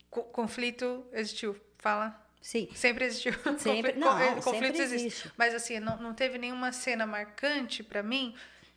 [0.09, 1.57] Co- conflito existiu.
[1.79, 2.25] Fala.
[2.41, 2.69] Sim.
[2.73, 3.33] Sempre existiu.
[3.59, 5.07] Sempre- Confli- não, eh, sempre conflitos existem.
[5.09, 5.33] existe.
[5.37, 8.33] Mas assim, não, não teve nenhuma cena marcante pra mim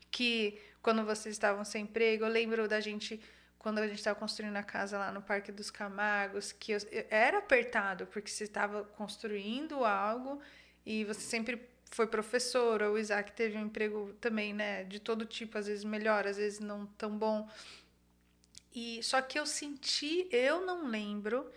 [0.09, 3.21] que quando vocês estavam sem emprego, eu lembro da gente
[3.61, 6.79] quando a gente estava construindo a casa lá no Parque dos Camargos, que eu-
[7.11, 10.41] era apertado porque você estava construindo algo
[10.83, 11.61] e você sempre
[11.91, 16.25] foi professor, o Isaac teve um emprego também, né, de todo tipo, às vezes melhor,
[16.25, 17.47] às vezes não tão bom.
[18.73, 21.47] E só que eu senti, eu não lembro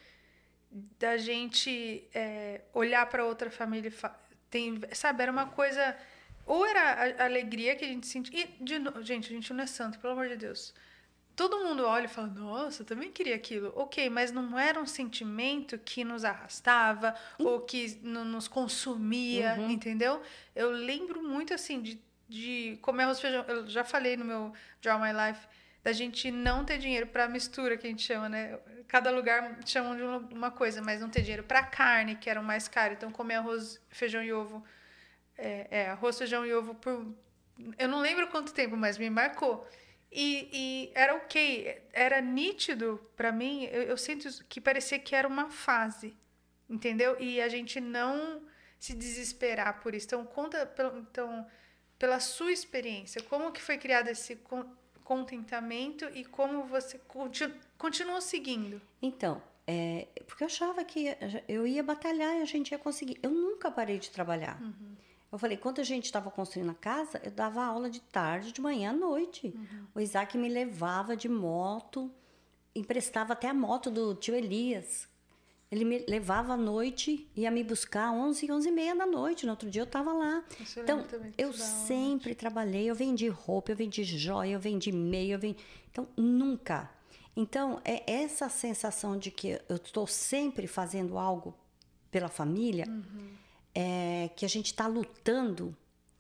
[0.98, 4.14] da gente é, olhar para outra família fa-
[4.50, 5.96] tem, sabe, era uma coisa
[6.44, 8.40] ou era a, alegria que a gente sentia.
[8.40, 8.74] E, de
[9.06, 10.74] gente, a gente não é santo, pelo amor de Deus.
[11.36, 13.72] Todo mundo olha e fala, nossa, eu também queria aquilo.
[13.74, 20.22] Ok, mas não era um sentimento que nos arrastava ou que no- nos consumia, entendeu?
[20.54, 23.44] Eu lembro muito, assim, de, de comer arroz e feijão.
[23.48, 25.46] Eu já falei no meu Draw My Life
[25.82, 28.58] da gente não ter dinheiro para mistura, que a gente chama, né?
[28.88, 32.40] Cada lugar chamam de uma- uma coisa, mas não ter dinheiro para carne, que era
[32.40, 32.94] o mais caro.
[32.94, 34.64] Então, comer arroz, feijão e ovo
[35.36, 37.04] é, é, arroz, feijão e ovo por.
[37.78, 39.66] Eu não lembro quanto tempo, mas me marcou.
[40.14, 43.64] E, e era ok, era nítido pra mim.
[43.64, 46.16] Eu, eu sinto que parecia que era uma fase,
[46.70, 47.16] entendeu?
[47.20, 48.40] E a gente não
[48.78, 50.06] se desesperar por isso.
[50.06, 51.44] Então, conta pelo- então,
[51.98, 54.70] pela sua experiência, como que foi criado esse con-
[55.02, 58.80] contentamento e como você continu, continuou seguindo.
[59.02, 61.06] Então, é, porque eu achava que
[61.48, 63.18] eu ia batalhar e a gente ia conseguir.
[63.22, 64.60] Eu nunca parei de trabalhar.
[65.34, 68.60] Eu falei, quando a gente estava construindo a casa, eu dava aula de tarde, de
[68.60, 69.52] manhã à noite.
[69.92, 72.08] O Isaac me levava de moto,
[72.72, 75.08] emprestava até a moto do tio Elias.
[75.72, 79.44] Ele me levava à noite, ia me buscar 11, 11 e meia da noite.
[79.44, 80.44] No outro dia eu estava lá.
[80.60, 81.04] Isso eu Então,
[81.36, 82.88] eu sempre trabalhei.
[82.88, 85.58] Eu vendi roupa, eu vendi joia, eu vendi meia, eu vendi...
[85.90, 86.88] Então, nunca.
[87.34, 91.56] Então, é essa sensação de que eu estou sempre fazendo algo
[92.08, 93.43] pela família, Uhum.
[93.74, 95.76] É, que a gente está lutando,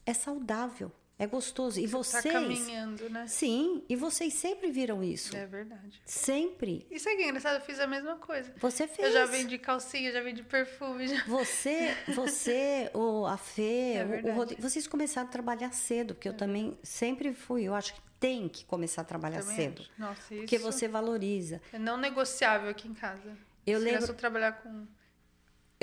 [0.06, 1.78] é saudável, é gostoso.
[1.78, 2.32] E Tá vocês...
[2.32, 3.26] caminhando, né?
[3.28, 5.36] Sim, e vocês sempre viram isso.
[5.36, 6.02] É verdade.
[6.04, 6.86] Sempre.
[6.90, 8.52] Isso aqui é engraçado, eu fiz a mesma coisa.
[8.58, 9.06] Você fez.
[9.08, 11.06] Eu já vendi calcinha, já vendi perfume.
[11.08, 11.24] Já...
[11.26, 14.34] Você, você, o, a Fê, É o- o.
[14.34, 17.62] Rodrigo, vocês começaram a trabalhar cedo, porque eu também sempre fui.
[17.64, 19.82] Eu acho que tem que começar a trabalhar Também cedo.
[19.82, 19.90] acho.
[19.98, 21.60] Nossa, isso Porque você valoriza.
[21.72, 23.36] é não negociável aqui em casa.
[23.66, 24.86] Eu Se lembro- eu trabalhar com...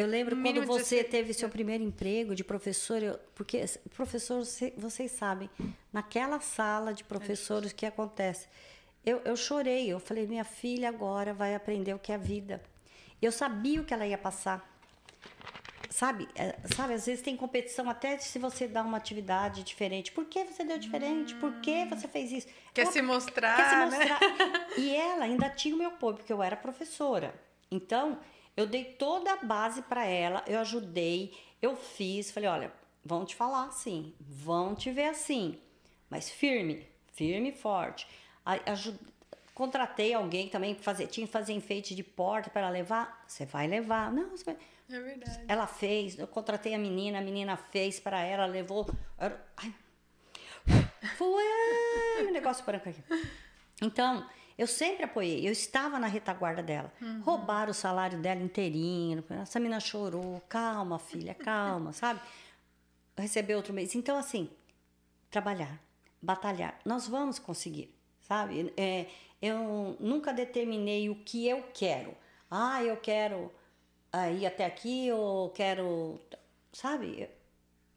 [0.02, 3.64] Eu lembro quando você 16, teve seu primeiro emprego de professor, eu- porque
[3.96, 5.50] professor, você- vocês sabem,
[5.94, 8.48] naquela sala de professores, o que acontece?
[9.06, 12.62] Eu, eu chorei, eu falei, minha filha agora vai aprender o que é a vida.
[13.22, 14.68] Eu sabia o que ela ia passar.
[15.90, 20.12] Sabe, é, sabe, às vezes tem competição até se você dá uma atividade diferente.
[20.12, 21.36] Por que você deu diferente?
[21.36, 22.48] Por que você fez isso?
[22.74, 23.86] Quer Ela se mostrar, quer se né?
[23.86, 24.68] mostrar.
[24.78, 27.36] E ela ainda tinha o meu apoio, porque eu era professora.
[27.70, 28.20] Então,
[28.58, 32.74] eu dei toda a base para ela, eu ajudei, eu fiz, falei, olha,
[33.04, 35.60] vão te falar assim, vão te ver assim,
[36.10, 38.08] mas firme, firme e forte.
[38.46, 38.98] A- aju-
[39.54, 43.68] Contratei alguém também para fazer, tinha que fazer enfeite de porta para levar, você vai
[43.68, 44.12] levar.
[44.12, 44.58] Não, você vai...
[44.90, 45.46] É verdade.
[45.48, 48.90] Ela fez, eu contratei a menina, a menina fez para ela, levou.
[49.20, 49.74] Ai.
[51.18, 53.04] Foi um negócio branco aqui.
[53.82, 54.26] Então,
[54.62, 56.94] eu sempre apoiei, eu estava na retaguarda dela.
[57.24, 59.24] Roubaram o salário dela inteirinho.
[59.42, 60.40] Essa menina chorou.
[60.48, 62.22] Calma, filha, calma, sabe?
[63.18, 63.96] Receber outro mês.
[63.96, 64.52] Então, assim,
[65.32, 65.82] trabalhar,
[66.22, 66.80] batalhar.
[66.86, 68.72] Nós vamos conseguir, sabe?
[68.78, 69.08] É,
[69.42, 72.16] eu nunca determinei o que eu quero.
[72.48, 73.52] Ah, eu quero
[74.14, 76.22] ah, ir até aqui ou quero,
[76.72, 77.28] sabe?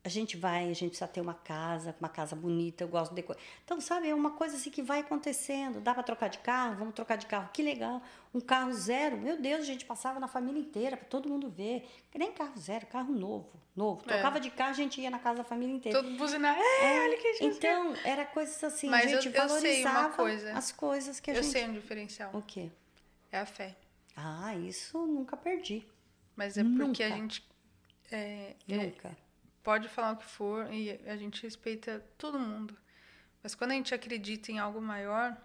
[0.07, 3.17] A gente vai, a gente precisa ter uma casa, uma casa bonita, eu gosto de
[3.17, 3.41] decorar.
[3.65, 5.81] Então, sabe, é uma coisa assim que vai acontecendo.
[5.81, 6.77] Dá para trocar de carro?
[6.77, 7.49] Vamos trocar de carro.
[7.55, 8.03] Que legal.
[8.35, 9.17] Um carro zero.
[9.17, 11.89] Meu Deus, a gente passava na família inteira para todo mundo ver.
[12.15, 14.03] Nem carro zero, carro novo, novo.
[14.03, 14.09] É.
[14.13, 16.03] Trocava de carro, a gente ia na casa da família inteira.
[16.03, 16.55] Todo buzinar.
[16.55, 17.57] É, olha que gente.
[17.57, 20.53] Então, era coisas assim, Mas a eu- gente eu uma valorizava coisa.
[20.53, 21.51] as coisas que a Eu gente...
[21.53, 22.31] sei um diferencial.
[22.35, 22.71] O quê?
[23.33, 23.75] É a fé.
[24.15, 25.83] Ah, isso eu nunca perdi.
[26.37, 27.17] Mas é porque a Nunca.
[27.23, 27.49] gente
[28.13, 29.17] é, é, Nunca.
[29.65, 32.77] Pode falar o que for e a gente respeita todo mundo.
[33.43, 35.37] Mas quando a gente acredita em algo maior,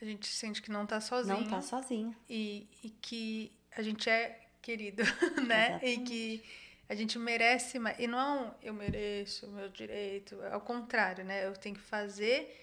[0.00, 1.40] a gente sente que não tá sozinho.
[1.40, 2.16] Não tá sozinha.
[2.28, 5.02] e, e que a gente é querido,
[5.46, 5.80] né?
[5.82, 6.44] E que
[6.88, 7.98] a gente merece mais.
[7.98, 11.46] E não eu mereço o meu direito, ao contrário, né?
[11.46, 12.56] Eu tenho que fazer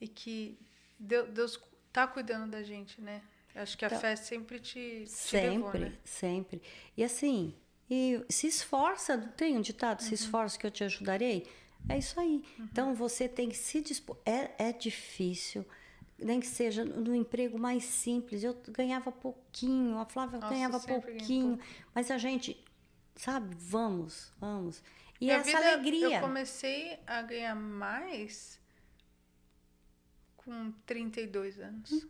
[0.00, 0.58] e que
[0.98, 1.60] Deu- Deus
[1.92, 3.22] tá cuidando da gente, né?
[3.54, 5.98] Acho que a Então, fé sempre te, te Sempre, levou, né?
[6.04, 6.62] sempre.
[6.96, 7.54] E assim,
[7.90, 10.06] e se esforça, não tem um ditado, Uhum.
[10.06, 11.46] se esforça que eu te ajudarei?
[11.88, 12.42] É isso aí.
[12.58, 14.16] Então você tem que se dispor.
[14.24, 15.66] É, é difícil,
[16.18, 18.42] nem que seja no emprego mais simples.
[18.42, 21.58] Eu ganhava pouquinho, a Flávia Nossa, ganhava pouquinho.
[21.94, 22.62] Mas a gente,
[23.14, 24.82] sabe, vamos, vamos.
[25.20, 26.16] E Minha essa vida, alegria.
[26.16, 28.58] Eu comecei a ganhar mais
[30.38, 32.06] com 32 anos.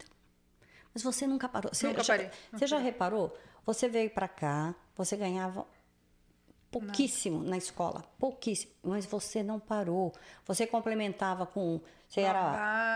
[0.93, 1.73] Mas você nunca parou.
[1.75, 3.37] Você Nunca já, parei, Você já reparou?
[3.67, 5.67] Você veio pra cá, você ganhava
[6.71, 10.13] pouquíssimo na escola, pouquíssimo, mas você não parou.
[10.45, 12.33] Você complementava com você Babá,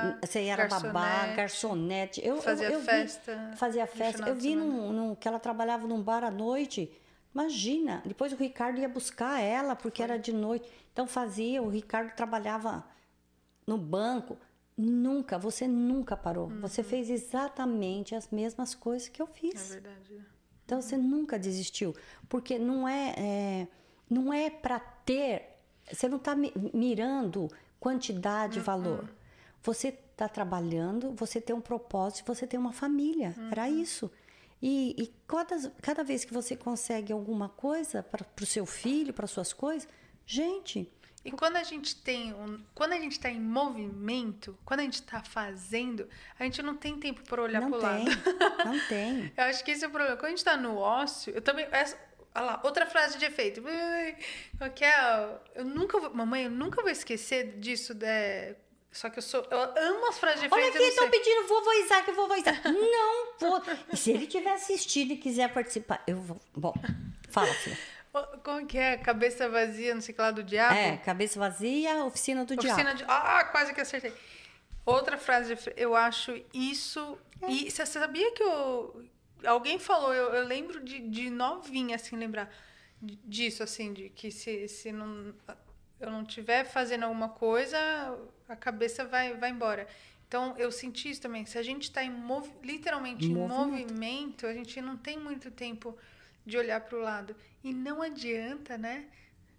[0.04, 2.20] era você era babá, garçonete, garçonete.
[2.26, 4.28] Eu, eu- fazia eu vi- festa fazia de festa.
[4.28, 6.90] Eu vi num, num- que ela trabalhava num bar à noite.
[7.32, 10.68] Imagina, depois o Ricardo ia buscar ela porque era de noite.
[10.92, 12.84] Então fazia, o Ricardo trabalhava
[13.66, 14.36] no banco.
[14.76, 16.48] Nunca, você nunca parou.
[16.60, 19.68] Você fez exatamente as mesmas coisas que eu É fiz.
[19.70, 20.24] verdade.
[20.68, 21.96] Então você nunca desistiu,
[22.28, 23.68] porque não é, é
[24.10, 25.56] não é para ter.
[25.90, 27.50] Você não está mirando
[27.80, 29.08] quantidade, valor.
[29.62, 33.34] Você está trabalhando, você tem um propósito, você tem uma família.
[33.50, 34.10] Era isso.
[34.60, 39.26] E, e cada, cada vez que você consegue alguma coisa para o seu filho, para
[39.26, 39.88] suas coisas,
[40.26, 40.92] gente,
[41.24, 44.94] E quando a gente tem um, quando a gente está em movimento, quando a gente
[45.00, 46.08] está fazendo,
[46.38, 48.04] a gente não tem tempo para olhar pro tem, lado.
[48.64, 49.32] não tem.
[49.36, 50.16] Eu acho que esse é o problema.
[50.16, 51.66] Quando a gente tá no ócio, eu também.
[51.70, 51.98] Essa,
[52.34, 53.60] olha lá, outra frase de efeito.
[54.56, 55.28] Qual que é?
[55.56, 56.14] Eu nunca vou.
[56.14, 57.94] Mamãe, eu nunca vou esquecer disso.
[57.94, 58.54] né?
[58.90, 59.46] Só que eu sou.
[59.50, 60.76] Eu amo as frases de Olha efeito.
[60.76, 62.60] aqui, eu estão pedindo vovô Isaac, vovô Isaac.
[62.72, 63.62] Não vou.
[63.92, 66.40] E se ele tiver assistido e quiser participar, eu vou.
[66.56, 66.72] Bom,
[67.28, 67.76] fala, filha.
[68.42, 68.96] Como que é?
[68.96, 70.74] Cabeça vazia, não sei que lá do diabo?
[70.74, 72.98] É, cabeça vazia, oficina do Oficina diabo.
[72.98, 73.04] de.
[73.06, 74.12] Ah, quase que acertei.
[74.84, 75.56] Outra frase.
[75.76, 77.18] Eu acho isso.
[77.42, 77.50] É.
[77.50, 79.04] E você sabia que eu.
[79.44, 82.52] Alguém falou, eu, eu lembro de, de novinha, assim, lembrar
[83.00, 85.32] disso, assim, de que se, se não,
[86.00, 87.78] eu não estiver fazendo alguma coisa,
[88.48, 89.86] a cabeça vai, vai embora.
[90.26, 91.46] Então, eu senti isso também.
[91.46, 92.12] Se a gente está em
[92.62, 93.92] literalmente em Movimento.
[93.92, 95.96] movimento, a gente não tem muito tempo
[96.48, 97.36] de olhar para o lado.
[97.62, 99.04] E não adianta, né?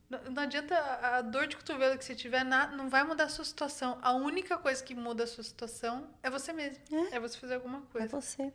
[0.10, 3.30] Não, não adianta a dor de cotovelo que você tiver, na- não vai mudar a
[3.30, 4.00] sua situação.
[4.02, 6.84] A única coisa que muda a sua situação é você mesmo.
[7.12, 8.08] É, você fazer alguma É coisa.
[8.22, 8.52] você.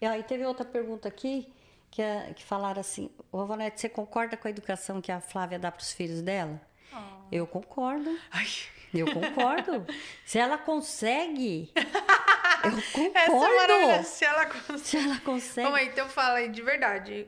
[0.00, 1.50] E aí teve outra pergunta aqui,
[1.90, 5.58] que, é, que falaram assim, vovó Nete, você concorda com a educação que a Flávia
[5.58, 6.60] dá para os filhos dela?
[6.92, 6.96] Oh.
[7.32, 8.14] Eu concordo.
[8.30, 8.46] Ai,
[8.92, 9.86] Eu concordo.
[10.26, 12.72] Se ela consegue, eu
[13.14, 14.04] essa é concordo.
[14.04, 14.78] Se ela consegue.
[14.84, 15.68] Se ela consegue.
[15.74, 17.26] Aí, então fala aí de verdade.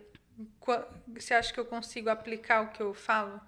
[1.08, 3.40] Você acha que eu consigo aplicar o que eu falo?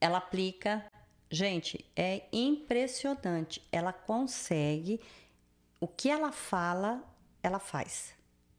[0.00, 0.84] ela aplica.
[1.30, 3.62] Gente, é impressionante.
[3.70, 5.00] Ela consegue.
[5.78, 7.04] O que ela fala,
[7.42, 8.14] ela faz.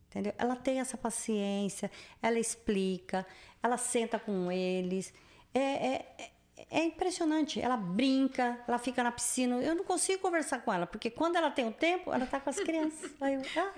[0.07, 0.33] Entendeu?
[0.37, 1.89] Ela tem essa paciência,
[2.21, 3.25] ela explica,
[3.63, 5.13] ela senta com eles.
[5.53, 6.30] É, é,
[6.69, 7.59] é- impressionante.
[7.61, 9.55] Ela brinca, ela fica na piscina.
[9.61, 12.49] Eu não consigo conversar com ela, porque quando ela tem o tempo, ela tá com
[12.49, 13.11] as crianças.
[13.21, 13.71] Aí eu, ah,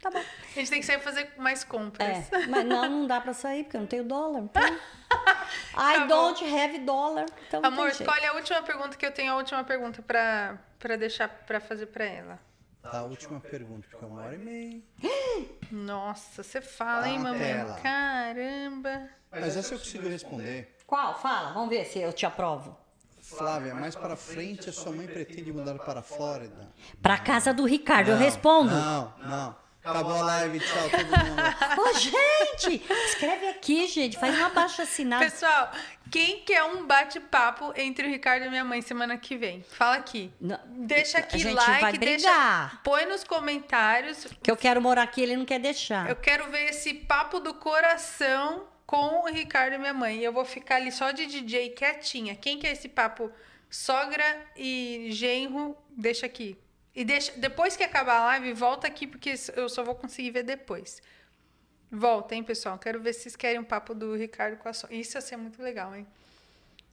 [0.00, 0.18] tá bom.
[0.18, 2.32] A gente tem que sair fazer mais compras.
[2.32, 4.40] É, mas não, não dá pra sair, porque eu não tenho dólar.
[4.40, 4.62] Então,
[5.74, 6.32] I Tá bom.
[6.32, 7.26] don't have dollar.
[7.46, 11.28] Então Amor, escolhe a última pergunta que eu tenho a última pergunta pra, pra deixar
[11.28, 12.38] pra fazer pra ela.
[12.82, 14.82] Tá, a última pergunta, porque é uma hora e meia.
[15.70, 17.38] Nossa, você fala, hein, Tá mamãe?
[17.38, 17.80] tela.
[17.82, 19.08] Caramba.
[19.30, 20.74] Mas essa eu consigo responder.
[20.88, 21.20] Qual?
[21.20, 22.74] Fala, vamos ver se eu te aprovo.
[23.22, 26.66] Flávia, mais para frente a sua mãe pretende mudar para a Flórida?
[27.02, 28.70] Pra casa do Ricardo, eu Não, respondo.
[28.74, 29.56] Não, não.
[29.84, 31.42] Acabou a live, tchau todo mundo.
[31.78, 34.18] Ô, gente, escreve aqui, gente.
[34.18, 35.24] Faz uma baixa assinada.
[35.26, 35.70] Pessoal,
[36.10, 39.62] quem quer um bate-papo entre o Ricardo e minha mãe semana que vem?
[39.62, 40.32] Fala aqui.
[40.40, 42.80] Não, Deixa aqui a gente like, vai deixa, brigar.
[42.82, 44.26] põe nos comentários.
[44.42, 46.08] Que eu quero morar aqui, ele não quer deixar.
[46.08, 50.16] Eu quero ver esse papo do coração com o Ricardo e minha mãe.
[50.16, 52.34] E eu vou ficar ali só de DJ quietinha.
[52.34, 53.30] Quem quer esse papo
[53.68, 54.24] sogra
[54.56, 56.56] e genro, deixa aqui.
[56.94, 60.42] E deixa, depois que acabar a live, volta aqui, porque eu só vou conseguir ver
[60.42, 61.02] depois.
[61.90, 62.78] Volta, hein, pessoal?
[62.78, 64.96] Quero ver se vocês querem um papo do Ricardo com a sogra.
[64.96, 66.06] Isso ia ser muito legal, hein?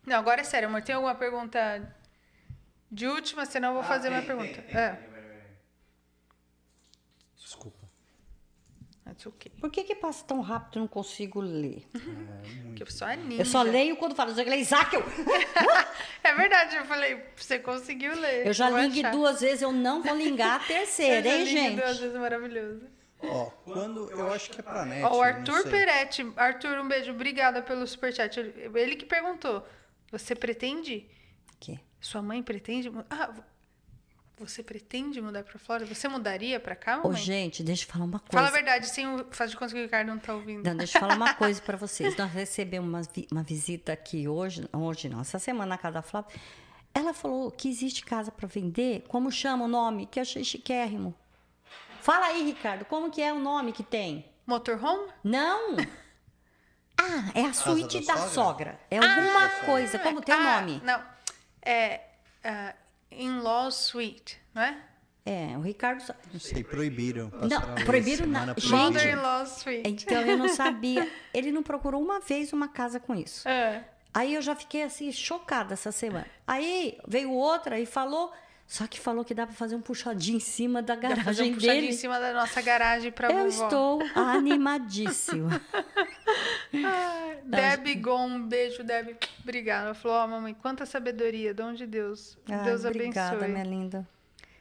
[0.05, 0.81] Não, agora é sério, amor.
[0.81, 1.95] Tem alguma pergunta
[2.91, 3.45] de última?
[3.45, 4.59] Senão eu vou fazer uma uma pergunta.
[4.77, 4.97] é,
[7.37, 7.84] Desculpa.
[9.05, 9.51] That's okay.
[9.59, 11.87] Por que que passa tão rápido e eu não consigo ler?
[12.65, 13.41] Porque eu sou a ninja.
[13.41, 15.01] Eu só leio quando falo, eu Isaac, eu,
[16.23, 18.47] É verdade, eu falei, você conseguiu ler.
[18.47, 18.69] eu já
[19.01, 19.11] achar.
[19.11, 21.81] duas vezes, eu não vou ligar a Eu terceira, já hein, gente?
[21.81, 22.81] duas vezes, maravilhoso.
[23.21, 25.03] Ó, quando eu acho que é pra net.
[25.03, 25.63] Ó, o não Arthur.
[25.69, 26.33] Peretti.
[26.35, 27.11] Arthur, um beijo.
[27.11, 28.39] Obrigada pelo superchat.
[28.39, 29.65] Ele que perguntou.
[30.11, 31.07] Você pretende?
[31.59, 31.79] Que?
[31.99, 32.91] Sua mãe pretende?
[33.09, 33.33] Ah,
[34.37, 35.93] você pretende mudar pra Flórida?
[35.93, 37.21] Você mudaria pra cá, Ô, mamãe?
[37.21, 38.31] gente, deixa eu falar uma coisa.
[38.33, 39.25] Fala a verdade, sem o...
[39.31, 40.65] faz de conta que o Ricardo não tá ouvindo.
[40.65, 42.15] Não, deixa eu falar uma coisa pra vocês.
[42.17, 46.01] Nós recebemos uma, vi- uma visita aqui hoje, hoje não, essa semana na casa da
[46.01, 46.33] Flávia.
[46.93, 49.03] Ela falou que existe casa pra vender.
[49.07, 50.05] Como chama o nome?
[50.05, 51.13] Que eu achei chiquérrimo.
[52.01, 54.25] Fala aí, Ricardo, como que é o nome que tem?
[54.45, 55.11] Motorhome?
[55.23, 55.75] Não!
[56.97, 58.31] Ah, é a suíte da da, sogra?
[58.31, 58.79] sogra.
[58.89, 59.99] É alguma coisa.
[59.99, 60.81] Como tem o Ah, nome?
[60.81, 61.03] Não.
[61.61, 61.99] É.
[62.41, 62.73] ah,
[63.17, 64.77] In-law suite, não é?
[65.25, 66.03] É, o Ricardo.
[66.31, 67.31] Não sei, proibiram.
[67.49, 68.53] Não, proibiram na-.
[68.55, 69.47] Gente.
[69.47, 69.89] Suite.
[69.89, 71.09] Então eu não sabia.
[71.33, 73.47] Ele não procurou uma vez uma casa com isso.
[73.47, 73.83] É.
[74.13, 76.27] Aí eu já fiquei assim, chocada essa semana.
[76.45, 78.31] Aí veio outra e falou,
[78.67, 81.23] só que falou que dá pra fazer um puxadinho em cima da Dá pra fazer
[81.23, 81.93] garagem um puxadinho dele.
[81.93, 83.63] em cima da nossa garagem pra Eu vovó.
[83.65, 85.61] estou animadíssima.
[86.73, 89.17] Ai, Deb Gon, um beijo, Deb.
[89.41, 89.85] Obrigada.
[89.87, 92.37] Ela falou, ó, mamãe, quanta sabedoria, dom de Deus.
[92.49, 93.51] Ai, Deus obrigada, abençoe.
[93.53, 94.07] minha linda.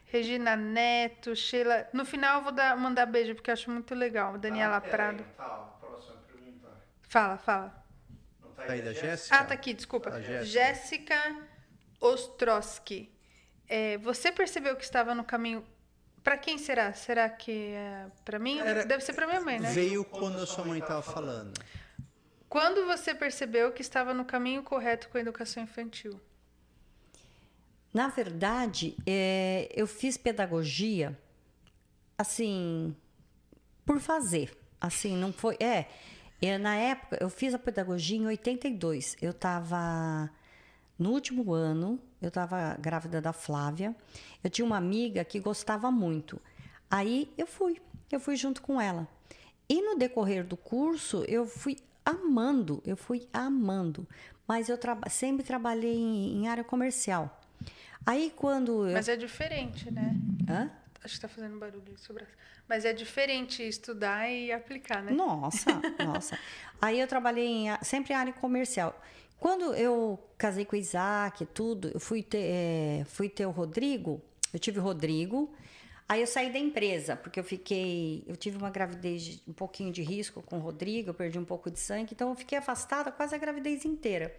[0.05, 1.87] Regina Neto, Sheila.
[1.91, 4.37] No final eu vou dar, mandar beijo, porque eu acho muito legal.
[4.37, 5.25] Daniela Prado.
[5.35, 5.45] Tá,
[5.81, 6.69] próxima pergunta.
[7.09, 7.83] Fala, fala.
[8.41, 9.35] Não tá Tá aí da Jéssica?
[9.35, 10.11] Ah, tá aqui, desculpa.
[10.43, 11.15] Jéssica
[11.99, 13.11] Ostrowski.
[13.67, 15.65] É, você percebeu que estava no caminho.
[16.23, 16.91] Pra quem será?
[16.93, 18.59] Será que é pra mim?
[18.59, 19.71] Era- Deve ser pra minha mãe, né?
[19.71, 21.53] Veio quando a sua mãe tava falando.
[22.49, 26.19] Quando você percebeu que estava no caminho correto com a educação infantil?
[27.93, 31.17] Na verdade, é, eu fiz pedagogia,
[32.17, 32.95] assim,
[33.85, 34.51] por fazer.
[34.81, 35.55] Assim, não foi.
[35.59, 35.85] É,
[36.41, 39.15] é, na época, eu fiz a pedagogia em 82.
[39.21, 40.29] Eu estava
[40.99, 43.95] no último ano, eu estava grávida da Flávia.
[44.43, 46.41] Eu tinha uma amiga que gostava muito.
[46.89, 47.79] Aí eu fui,
[48.11, 49.07] eu fui junto com ela.
[49.69, 54.07] E no decorrer do curso, eu fui amando, eu fui amando.
[54.47, 57.41] Mas eu traba- sempre trabalhei em, em área comercial.
[58.05, 58.93] Aí quando eu.
[58.93, 60.15] Mas é diferente, né?
[60.47, 60.69] Hã?
[61.03, 62.13] Acho que tá fazendo barulho braço.
[62.67, 65.11] Mas é diferente estudar e aplicar, né?
[65.11, 65.69] Nossa,
[66.03, 66.37] nossa.
[66.81, 68.99] Aí eu trabalhei em sempre em área comercial.
[69.45, 73.51] Quando eu casei com o Isaac e tudo, eu fui ter, eh, fui ter o
[73.51, 74.19] Rodrigo,
[74.51, 75.53] eu tive o Rodrigo,
[76.09, 79.93] aí eu saí da empresa, porque eu fiquei, eu tive uma gravidez de um pouquinho
[79.93, 83.11] de risco com o Rodrigo, eu perdi um pouco de sangue, então eu fiquei afastada
[83.11, 84.35] quase a gravidez inteira.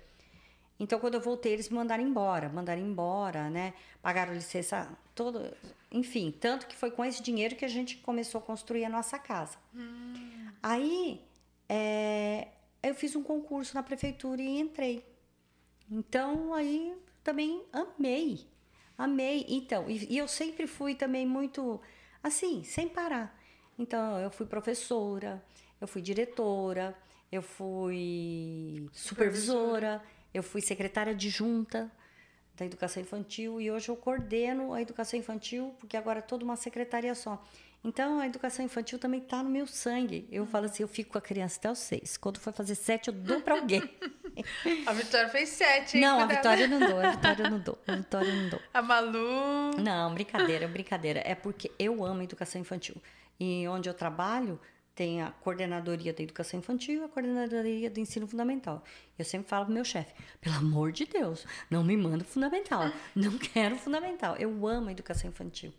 [0.77, 3.75] Então, quando eu voltei, eles me mandaram embora, mandaram embora, né?
[4.03, 5.41] Pagaram licença, todo,
[5.93, 9.21] enfim, tanto que foi com esse dinheiro que a gente começou a construir a nossa
[9.21, 9.57] casa.
[10.61, 11.23] Aí,
[11.69, 12.49] é,
[12.89, 15.05] eu fiz um concurso na prefeitura e entrei.
[15.91, 18.47] Então, aí também amei,
[18.97, 19.45] amei.
[19.49, 21.81] Então, e, e eu sempre fui também muito
[22.23, 23.39] assim, sem parar.
[23.79, 25.45] Então, eu fui professora,
[25.81, 26.97] eu fui diretora,
[27.31, 30.03] eu fui supervisora,
[30.33, 31.91] eu fui secretária adjunta
[32.55, 36.57] da educação infantil e hoje eu coordeno a educação infantil, porque agora é toda uma
[36.57, 37.43] secretaria só.
[37.87, 40.27] Então, a educação infantil também está no meu sangue.
[40.29, 42.17] Eu falo assim, eu fico com a criança até os seis.
[42.17, 43.81] Quando for fazer sete, eu dou para alguém.
[44.85, 46.03] A Vitória fez sete, hein?
[46.03, 46.27] não, a.
[46.27, 48.61] Vitória não dou, a Vitória não dou, a Vitória não dou.
[48.75, 49.71] A Malu.
[49.79, 51.23] Não, brincadeira, brincadeira.
[51.25, 52.97] É porque eu amo educação infantil.
[53.41, 54.61] E onde eu trabalho,
[54.95, 58.85] tem a coordenadoria da educação infantil e a coordenadoria do ensino fundamental.
[59.19, 62.91] Eu sempre falo pro meu chefe, pelo amor de Deus, não me manda fundamental.
[63.15, 64.37] Não quero fundamental.
[64.37, 65.73] Eu amo a educação infantil.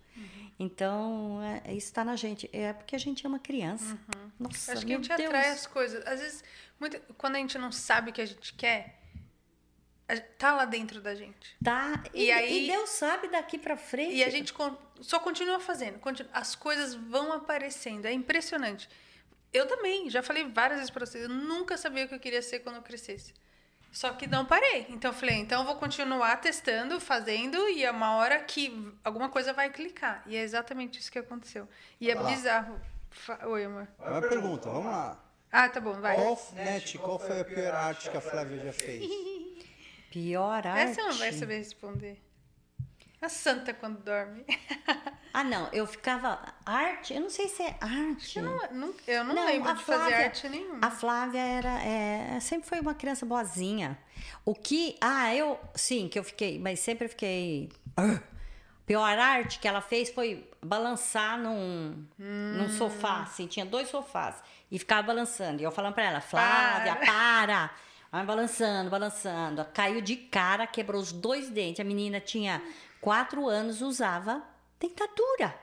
[0.60, 2.50] Então, é, isso está na gente.
[2.52, 3.98] É porque a gente ama criança.
[4.40, 5.22] Nossa, Acho que a gente Deus.
[5.22, 6.06] atrai as coisas.
[6.08, 6.44] Às vezes,
[6.80, 9.00] muita- quando a gente não sabe o que a gente quer,
[10.38, 11.56] tá lá dentro da gente.
[11.64, 12.04] Tá.
[12.14, 14.16] E E, aí- e Deus sabe daqui pra frente.
[14.16, 14.54] E a gente
[15.02, 16.00] só continua fazendo.
[16.00, 18.06] continu- As coisas vão aparecendo.
[18.06, 18.90] É impressionante.
[19.54, 22.42] Eu também, já falei várias vezes pra vocês, eu nunca sabia o que eu queria
[22.42, 23.34] ser quando eu crescesse.
[23.98, 24.86] Só que não parei.
[24.90, 29.28] Então eu falei, então eu vou continuar testando, fazendo, e é uma hora que alguma
[29.28, 30.22] coisa vai clicar.
[30.28, 31.68] E é exatamente isso que aconteceu.
[32.00, 32.80] E é bizarro.
[33.48, 33.88] Oi, amor.
[33.98, 35.20] Uma pergunta, vamos lá.
[35.52, 36.14] Ah, tá bom, vai.
[36.14, 39.04] Qual, Net, qual foi a pior arte que a Flávia já fez?
[40.12, 40.92] Pior arte.
[40.92, 42.22] Essa não vai saber responder.
[43.20, 44.46] A santa quando dorme.
[45.40, 45.70] Ah, não.
[45.72, 46.40] Eu ficava.
[46.66, 47.14] Arte?
[47.14, 48.40] Eu não sei se é arte.
[48.40, 50.80] Eu não, não- eu não, Não, lembro de fazer Flávia- arte nenhuma.
[50.82, 53.98] A Flávia era, é, sempre foi uma criança boazinha.
[54.44, 54.96] O que.
[55.00, 55.60] Ah, eu.
[55.76, 56.58] Sim, que eu fiquei.
[56.58, 57.70] Mas sempre fiquei.
[57.96, 58.20] "Ah".
[58.86, 62.70] Pior arte que ela fez foi balançar num, num Hum.
[62.70, 64.36] sofá, assim, tinha dois sofás.
[64.72, 65.62] E ficava balançando.
[65.62, 67.70] E eu falando pra ela, Flávia, para!
[68.10, 69.66] Vai balançando, balançando.
[69.74, 71.82] Caiu de cara, quebrou os dois dentes.
[71.82, 72.62] A menina tinha
[73.02, 74.42] quatro anos, usava
[74.80, 75.56] dentadura.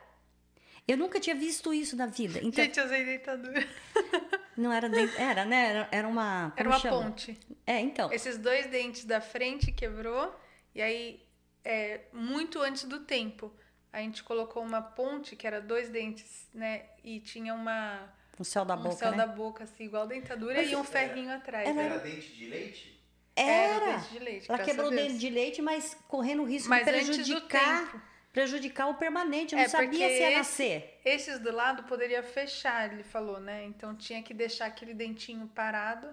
[0.86, 2.38] Eu nunca tinha visto isso na vida.
[2.42, 3.66] Então, Gente, eu usei dentadura.
[4.56, 5.10] não era dent...
[5.18, 5.70] Era, né?
[5.70, 6.52] Era, era uma.
[6.56, 7.02] Era uma chama?
[7.02, 7.38] ponte.
[7.66, 8.12] É, então.
[8.12, 10.34] Esses dois dentes da frente quebrou.
[10.74, 11.22] E aí,
[11.64, 13.50] é, muito antes do tempo,
[13.90, 16.82] a gente colocou uma ponte, que era dois dentes, né?
[17.02, 18.12] E tinha uma.
[18.38, 19.16] O céu da um boca, céu né?
[19.16, 21.66] da boca, assim, igual dentadura, Mas e um ferrinho atrás.
[21.68, 23.00] era- Era dente de leite?
[23.36, 23.96] Era.
[23.96, 24.46] dente de leite.
[24.50, 27.92] Ela quebrou o dente de leite, mas correndo o risco Mas de antes do prejudicar,
[27.92, 28.02] tempo.
[28.34, 29.54] Prejudicar o permanente.
[29.54, 31.00] Eu É, não sabia porque se ia esse- nascer.
[31.04, 33.64] Esses do lado poderia fechar, ele falou, né?
[33.64, 36.08] Então tinha que deixar aquele dentinho parado.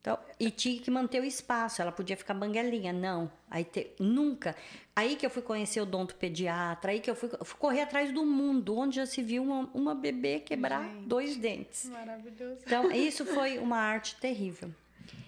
[0.00, 1.82] Então, e tinha que manter o espaço.
[1.82, 2.92] Ela podia ficar banguelinha.
[2.92, 3.28] Não.
[3.50, 4.54] Aí te- nunca.
[4.94, 6.92] Aí que eu fui conhecer o odonto pediatra.
[6.92, 9.94] Aí que eu fui, fui correr atrás do mundo, onde já se viu uma, uma
[9.96, 11.06] bebê quebrar Gente.
[11.08, 11.86] dois dentes.
[11.86, 12.60] Maravilhoso.
[12.64, 14.70] Então, isso foi uma arte terrível.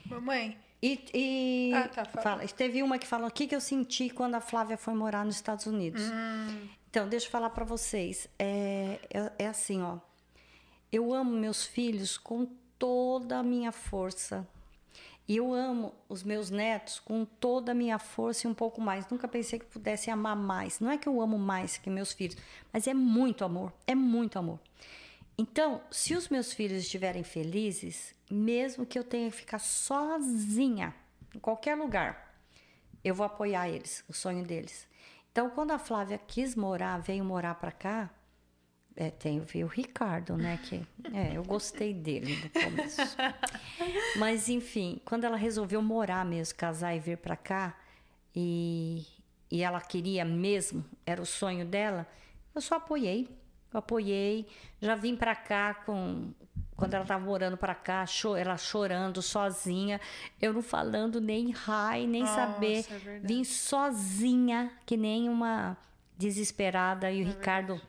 [0.06, 2.22] Mamãe, E, e Ah, tá, fala.
[2.22, 2.48] fala.
[2.48, 5.34] teve uma que falou o que, que eu senti quando a Flávia foi morar nos
[5.34, 6.02] Estados Unidos.
[6.02, 6.68] Hum.
[6.90, 8.28] Então, deixa eu falar para vocês.
[8.38, 9.98] É, é, é assim, ó.
[10.90, 12.46] Eu amo meus filhos com
[12.78, 14.46] toda a minha força.
[15.26, 19.06] E eu amo os meus netos com toda a minha força e um pouco mais.
[19.10, 20.80] Nunca pensei que pudesse amar mais.
[20.80, 22.36] Não é que eu amo mais que meus filhos,
[22.72, 23.70] mas é muito amor.
[23.86, 24.58] É muito amor.
[25.38, 30.92] Então, se os meus filhos estiverem felizes, mesmo que eu tenha que ficar sozinha
[31.32, 32.34] em qualquer lugar,
[33.04, 34.88] eu vou apoiar eles, o sonho deles.
[35.30, 38.10] Então, quando a Flávia quis morar, veio morar para cá,
[38.96, 40.58] é, tem o Ricardo, né?
[40.64, 40.84] Que,
[41.14, 43.00] é, eu gostei dele no começo.
[44.18, 47.78] Mas, enfim, quando ela resolveu morar mesmo, casar e vir para cá,
[48.34, 49.06] e,
[49.48, 52.08] e ela queria mesmo, era o sonho dela,
[52.52, 53.37] eu só apoiei.
[53.72, 54.46] Eu apoiei,
[54.80, 56.32] já vim para cá com
[56.76, 58.04] quando ela estava morando para cá,
[58.40, 60.00] ela chorando sozinha,
[60.40, 62.78] eu não falando nem hi, nem Nossa, saber.
[62.78, 63.26] é verdade.
[63.34, 65.76] Vim sozinha, que nem uma
[66.16, 67.10] desesperada.
[67.10, 67.80] É E o Ricardo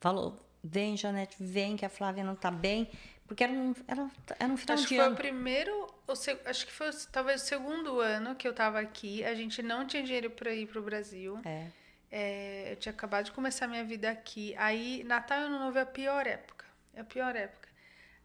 [0.00, 2.88] falou: Vem, Janete, vem, que a Flávia não tá bem.
[3.26, 5.16] Porque era um, era, era um final acho que de foi o ano.
[5.16, 9.24] primeiro, ou se- acho que foi o- talvez o segundo ano que eu tava aqui.
[9.24, 11.38] A gente não tinha dinheiro para ir pro Brasil.
[11.44, 11.68] É.
[12.16, 14.54] É, eu tinha acabado de começar minha vida aqui.
[14.56, 16.64] Aí, Natal e Ano Novo é a pior época.
[16.94, 17.68] É a pior época.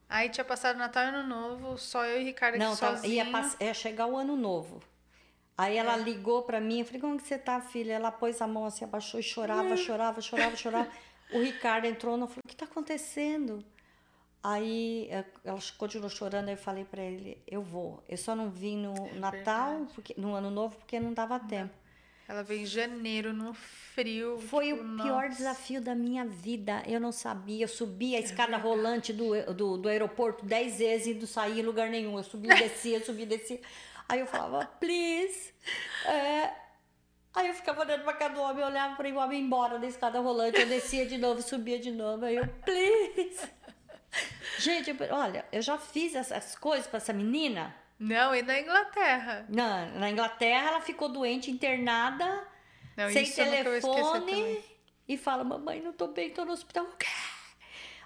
[0.08, 3.26] Aí tinha passado Natal e Ano Novo, só eu e Ricardo aqui Não, tava, ia,
[3.60, 4.80] ia chegar o ano novo.
[5.58, 6.04] Aí ela É.
[6.04, 7.94] ligou pra mim, eu falei, como que você tá, filha?
[7.94, 10.90] Ela pôs a mão assim, abaixou e chorava, chorava, chorava, chorava.
[11.34, 13.66] O Ricardo entrou e falou, o que tá acontecendo?
[14.44, 18.04] Aí eh, ela continuou chorando, aí eu falei pra ele, eu vou.
[18.08, 19.94] Eu só não vim no Natal, Verdade.
[19.96, 21.74] porque, no Ano Novo, porque não dava tempo.
[22.30, 24.38] Ela veio em janeiro, no frio.
[24.38, 25.30] Foi tipo, o pior nossa.
[25.30, 26.84] desafio da minha vida.
[26.86, 27.64] Eu não sabia.
[27.64, 31.66] Eu subi a escada rolante do, do, do aeroporto dez vezes e não saía em
[31.66, 32.16] lugar nenhum.
[32.20, 33.60] Eu subia e descia, subia e descia.
[34.08, 35.52] Aí eu falava, please.
[36.06, 36.52] É.
[37.34, 39.88] Aí eu ficava olhando pra cada homem, eu olhava para o homem ir embora da
[39.88, 40.60] escada rolante.
[40.60, 42.26] Eu descia de novo, subia de novo.
[42.26, 43.50] Aí eu, please.
[44.60, 47.76] Gente, eu- olha, eu já fiz essas coisas para essa menina.
[48.00, 49.46] Não, e na Inglaterra.
[49.50, 52.48] Na, na Inglaterra, ela ficou doente, internada
[52.96, 54.64] Não, sem telefone
[55.06, 56.86] e fala: Mamãe, não tô bem, tô no hospital.
[56.86, 57.06] O quê?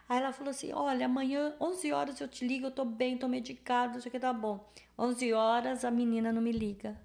[0.09, 3.27] Aí ela falou assim: Olha, amanhã, 11 horas eu te ligo, eu tô bem, tô
[3.27, 4.67] medicada, isso aqui tá bom.
[4.97, 6.99] 11 horas a menina não me liga.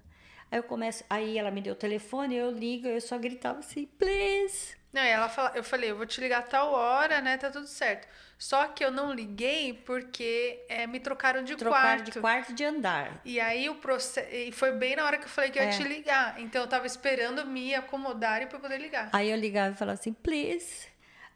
[0.51, 3.85] Aí eu começo, aí ela me deu o telefone, eu ligo, eu só gritava assim:
[3.85, 7.37] Please, Não, e ela fala, eu falei, eu vou te ligar tal hora, né?
[7.37, 8.07] Tá tudo certo.
[8.39, 12.11] Só que eu não liguei porque é, me trocaram de Trocar quarto.
[12.11, 13.21] de quarto de andar.
[13.25, 14.27] E aí o processo.
[14.33, 15.71] E foi bem na hora que eu falei que eu ia É.
[15.77, 16.39] te ligar.
[16.39, 19.09] Então eu tava esperando me acomodarem pra eu poder ligar.
[19.13, 20.87] Aí eu ligava e falava assim, please,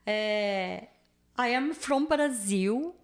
[0.06, 0.88] é,
[1.38, 2.96] I am from Brazil,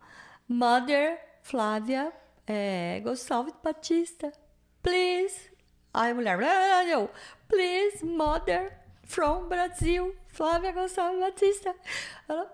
[0.48, 2.12] mother Flávia
[2.48, 4.32] é, Gonçalves Batista,
[4.82, 5.52] please.
[5.94, 7.10] Aí a mulher, "Ah, eu,
[7.48, 8.72] please, mother
[9.04, 11.76] from Brazil, Flávia Gonçalves Batista.
[12.28, 12.52] Ela,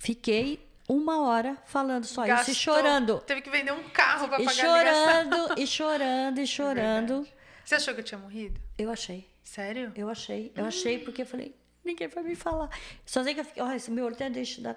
[0.00, 3.18] fiquei uma hora falando só isso Gastou- e chorando.
[3.20, 5.04] Teve que vender um carro pra E pagar a ligação.
[5.04, 7.28] chorando, e chorando, e chorando.
[7.64, 8.60] Você achou que eu tinha morrido?
[8.78, 9.28] Eu achei.
[9.42, 9.92] Sério?
[9.96, 12.68] Eu achei, eu achei, porque eu falei, ninguém vai me falar.
[13.04, 14.76] Só sei que eu fiquei, olha, esse meu olho até deixa dar.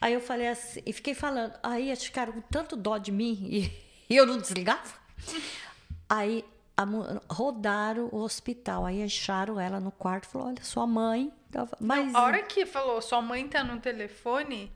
[0.00, 1.54] Aí eu falei assim, e fiquei falando.
[1.62, 3.72] Aí eles ficaram com tanto dó de mim e,
[4.12, 4.94] e eu não desligava.
[6.08, 6.44] Aí
[6.76, 6.84] a
[7.32, 11.32] rodaram o hospital, aí acharam ela no quarto falou: olha, sua mãe.
[11.50, 11.76] Tava...
[11.80, 14.72] Mas A hora que falou, sua mãe tá no telefone,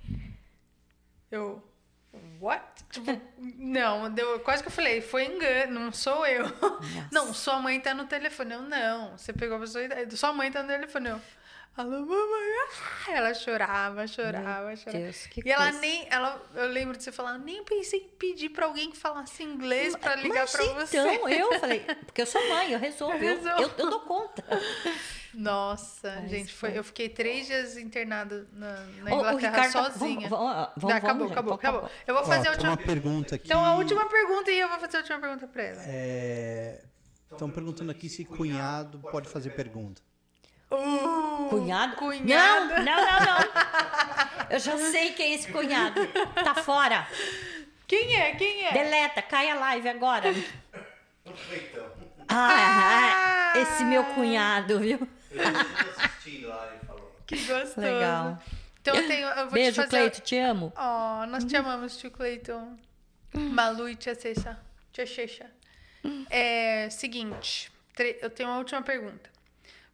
[1.30, 1.62] eu.
[2.40, 2.64] What?
[2.90, 6.44] Tipo, não, deu, quase que eu falei, foi engano, não sou eu.
[7.10, 8.54] Não, sua mãe tá no telefone.
[8.54, 11.08] Eu, não, você pegou a pessoa e sua mãe tá no telefone.
[11.08, 11.20] Eu,
[11.76, 12.54] alô, mamãe.
[13.08, 14.98] Ah, Ela chorava, chorava, chorava.
[14.98, 15.80] Deus, que e ela coisa.
[15.80, 19.42] nem, ela, eu lembro de você falar, nem pensei em pedir pra alguém que falasse
[19.42, 20.96] inglês pra ligar Mas pra você.
[20.98, 23.62] então, eu falei, porque eu sou mãe, eu resolvo, eu, Resolve.
[23.62, 24.44] eu, eu dou conta.
[25.34, 29.72] Nossa, Mas gente, foi, eu fiquei três dias internada na, na Ô, o Inglaterra Ricardo
[29.72, 30.28] tá- sozinha.
[30.28, 31.90] Vamos, vamos, Tá, vamos, acabou, vamos, acabou, gente, acabou.
[32.06, 32.70] Eu vou Ó, fazer a tem última.
[32.70, 33.46] uma pergunta aqui.
[33.46, 35.82] Então, a última pergunta e eu vou fazer a última pergunta pra ela.
[37.32, 40.00] Estão perguntando aqui se cunhado pode fazer pergunta.
[40.70, 41.96] Uh, Cunhado?
[41.96, 42.68] Cunhado.
[42.74, 44.50] Não, não, não, não.
[44.50, 46.00] Eu já sei quem é esse cunhado.
[46.42, 47.06] Tá fora.
[47.86, 48.34] Quem é?
[48.34, 48.72] Quem é?
[48.72, 50.30] Deleta, cai a live agora.
[51.24, 51.86] Então,
[52.28, 55.06] Ah, esse meu cunhado, viu?
[55.36, 57.16] Eu assisti lá e falou.
[57.26, 57.80] Que gostoso.
[57.80, 58.42] Legal.
[58.80, 59.26] Então eu tenho.
[59.28, 59.88] Eu vou Beijo, te fazer.
[59.90, 60.72] Cleito, te amo.
[60.76, 62.76] Oh, nós te amamos, tio Cleiton.
[63.34, 64.58] Malu e tia Ceixa.
[64.92, 65.50] Tia Checha.
[66.30, 67.72] É, seguinte,
[68.20, 69.30] eu tenho uma última pergunta.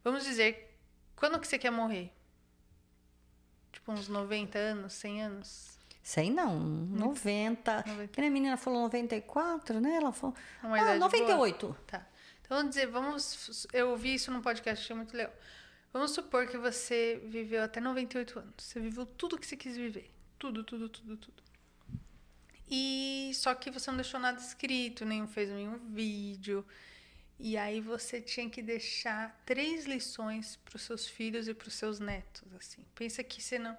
[0.03, 0.77] Vamos dizer,
[1.15, 2.11] quando que você quer morrer?
[3.73, 5.79] Tipo, uns 90 anos, 100 anos?
[6.03, 7.85] Sei não, 90.
[7.87, 8.09] 90.
[8.09, 9.95] Que nem a menina falou 94, né?
[9.97, 10.35] Ela falou.
[10.63, 11.11] Uma Ah, idade boa?
[11.11, 11.77] 98.
[11.87, 12.05] Tá.
[12.51, 13.67] Então vamos dizer, vamos.
[13.73, 15.33] Eu ouvi isso num podcast, achei muito legal.
[15.93, 18.55] Vamos supor que você viveu até 98 anos.
[18.59, 20.11] Você viveu tudo que você quis viver.
[20.37, 21.43] Tudo, tudo, tudo, tudo.
[22.69, 26.67] E só que você não deixou nada escrito, nem fez nenhum vídeo.
[27.39, 31.75] E aí você tinha que deixar três lições para os seus filhos e para os
[31.75, 32.85] seus netos, assim.
[32.97, 33.79] Pensa que você não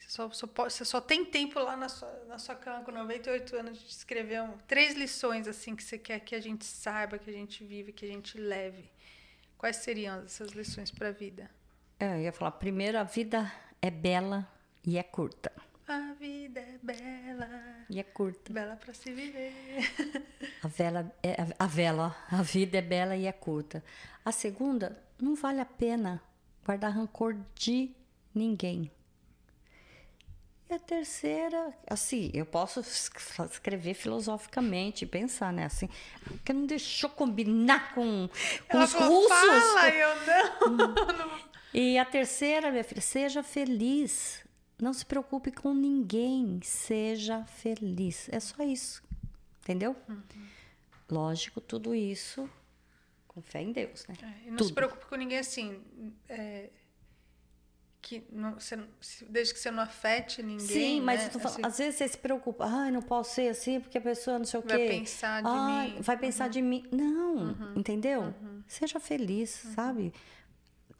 [0.00, 2.90] você só, só pode- você só tem tempo lá na sua, na sua cama com
[2.90, 7.18] 98 anos de escrever um- três lições assim que você quer que a gente saiba,
[7.18, 8.90] que a gente vive, que a gente leve.
[9.58, 11.50] Quais seriam essas lições para a vida?
[11.98, 13.52] É, Eu ia falar, primeiro, a vida
[13.82, 14.48] é bela
[14.84, 15.52] e é curta.
[15.86, 17.50] A vida é bela,
[17.90, 18.52] E é curta.
[18.52, 19.52] bela para se viver.
[20.62, 23.84] A vela, é, a vela, a vida é bela e é curta.
[24.24, 26.22] A segunda, não vale a pena
[26.64, 27.90] guardar rancor de
[28.34, 28.90] ninguém.
[30.70, 33.10] E a terceira, assim, eu posso es-
[33.50, 35.64] escrever filosoficamente, pensar, né?
[35.64, 35.88] Assim,
[36.44, 38.28] que não deixou combinar com,
[38.68, 39.72] com Ela os falou, russos.
[39.74, 40.08] Fala, eu
[40.70, 41.50] não.
[41.74, 44.44] E a terceira, minha filha, seja feliz.
[44.80, 46.60] Não se preocupe com ninguém.
[46.64, 48.28] Seja feliz.
[48.32, 49.02] É só isso.
[49.62, 49.94] Entendeu?
[51.08, 52.48] Lógico, tudo isso
[53.28, 54.16] com fé em Deus, né?
[54.22, 54.74] É, e não se Tudo.
[54.74, 55.80] preocupe com ninguém assim.
[56.28, 56.70] é,
[58.02, 58.78] que não, você,
[59.28, 60.66] desde que você não afete ninguém.
[60.66, 61.30] Sim, mas né?
[61.30, 64.38] falando, Assim, às vezes você se preocupa, ai, não posso ser assim porque a pessoa
[64.38, 64.86] não sei o Vai quê.
[64.88, 65.96] pensar de Ai, mim.
[65.96, 66.02] Uhum.
[66.02, 66.84] Vai pensar de mim.
[66.90, 68.34] Não, entendeu?
[68.66, 70.12] Seja feliz, sabe?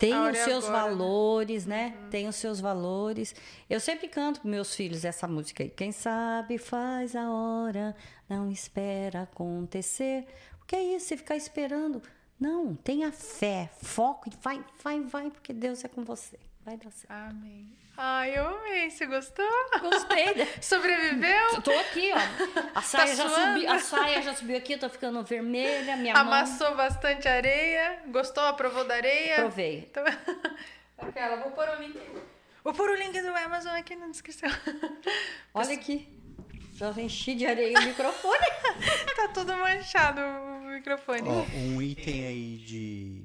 [0.01, 0.89] Tem os é seus agora, né?
[0.91, 1.95] valores, né?
[2.11, 3.35] Tem os seus valores.
[3.69, 5.69] Eu sempre canto para meus filhos essa música aí.
[5.69, 7.95] Quem sabe faz a hora,
[8.27, 10.27] não espera acontecer.
[10.63, 11.09] O que é isso?
[11.09, 12.03] Você ficar esperando.
[12.39, 16.39] Não, tenha fé, foco e vai, vai, vai, porque Deus é com você.
[16.65, 17.11] Vai dar certo.
[17.13, 17.73] Amém.
[17.97, 18.91] Ai, eu amei.
[18.91, 19.49] Você gostou?
[19.81, 20.47] Gostei?
[20.61, 21.55] Sobreviveu?
[21.55, 22.79] Eu tô aqui, ó.
[22.79, 23.55] A saia, já Tá suando?
[23.61, 26.23] subiu, a saia já subiu aqui, eu tô ficando vermelha, minha mão.
[26.23, 28.03] Amassou bastante areia?
[28.09, 28.45] Gostou?
[28.45, 29.37] Aprovou da areia?
[29.37, 29.89] Provei.
[29.91, 30.05] Então-
[30.99, 31.99] Aquela, vou pôr o link.
[32.63, 34.51] Vou pôr o link do Amazon aqui na descrição.
[35.55, 36.09] Olha aqui.
[36.75, 38.47] Já enchi de areia o microfone.
[39.17, 41.23] tá tudo manchado o microfone.
[41.29, 43.23] Ó, um item aí de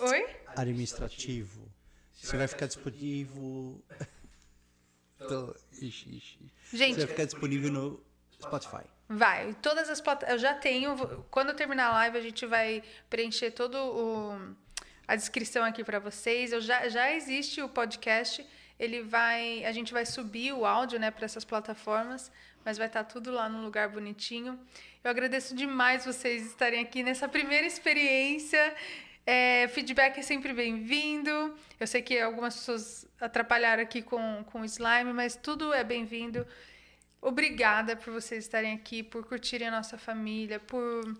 [0.00, 0.26] Oi?
[0.56, 1.61] administrativo.
[2.22, 3.82] Você vai ficar disponível.
[5.18, 6.38] Tô- Ixi, ixi.
[6.72, 8.02] Gente, Você vai ficar disponível no
[8.40, 8.84] Spotify.
[9.08, 10.42] Vai, todas as plataformas.
[10.42, 10.96] Eu já tenho.
[11.30, 14.54] Quando eu terminar a live, a gente vai preencher todo o.
[15.06, 16.52] a descrição aqui para vocês.
[16.52, 18.46] Eu já, já existe o podcast.
[18.78, 22.32] Ele vai, a gente vai subir o áudio, né, para essas plataformas,
[22.64, 24.58] mas vai estar tudo lá num lugar bonitinho.
[25.04, 28.74] Eu agradeço demais vocês estarem aqui nessa primeira experiência.
[29.24, 31.54] É, feedback é sempre bem-vindo.
[31.78, 36.46] Eu sei que algumas pessoas atrapalharam aqui com, com slime, mas tudo é bem-vindo.
[37.20, 41.16] Obrigada por vocês estarem aqui, por curtirem a nossa família, por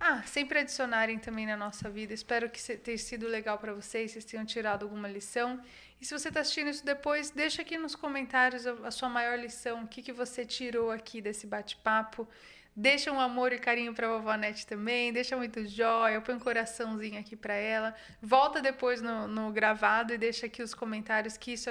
[0.00, 2.14] ah, sempre adicionarem também na nossa vida.
[2.14, 5.62] Espero que tenha sido legal para vocês, vocês tenham tirado alguma lição.
[6.00, 9.38] E se você está assistindo isso depois, deixa aqui nos comentários a, a sua maior
[9.38, 12.26] lição, o que, que você tirou aqui desse bate-papo.
[12.74, 16.38] Deixa um amor e carinho para a vovó Nete também, deixa muito joia, põe um
[16.38, 17.94] coraçãozinho aqui para ela.
[18.20, 21.68] Volta depois no, no, gravado e deixa aqui os comentários, que isso,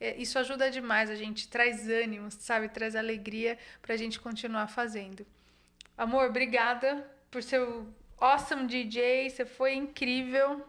[0.00, 2.70] é, isso ajuda demais a gente, traz ânimo, sabe?
[2.70, 5.26] Traz alegria para a gente continuar fazendo.
[5.98, 7.86] Amor, obrigada por seu
[8.18, 10.64] awesome DJ, você foi incrível.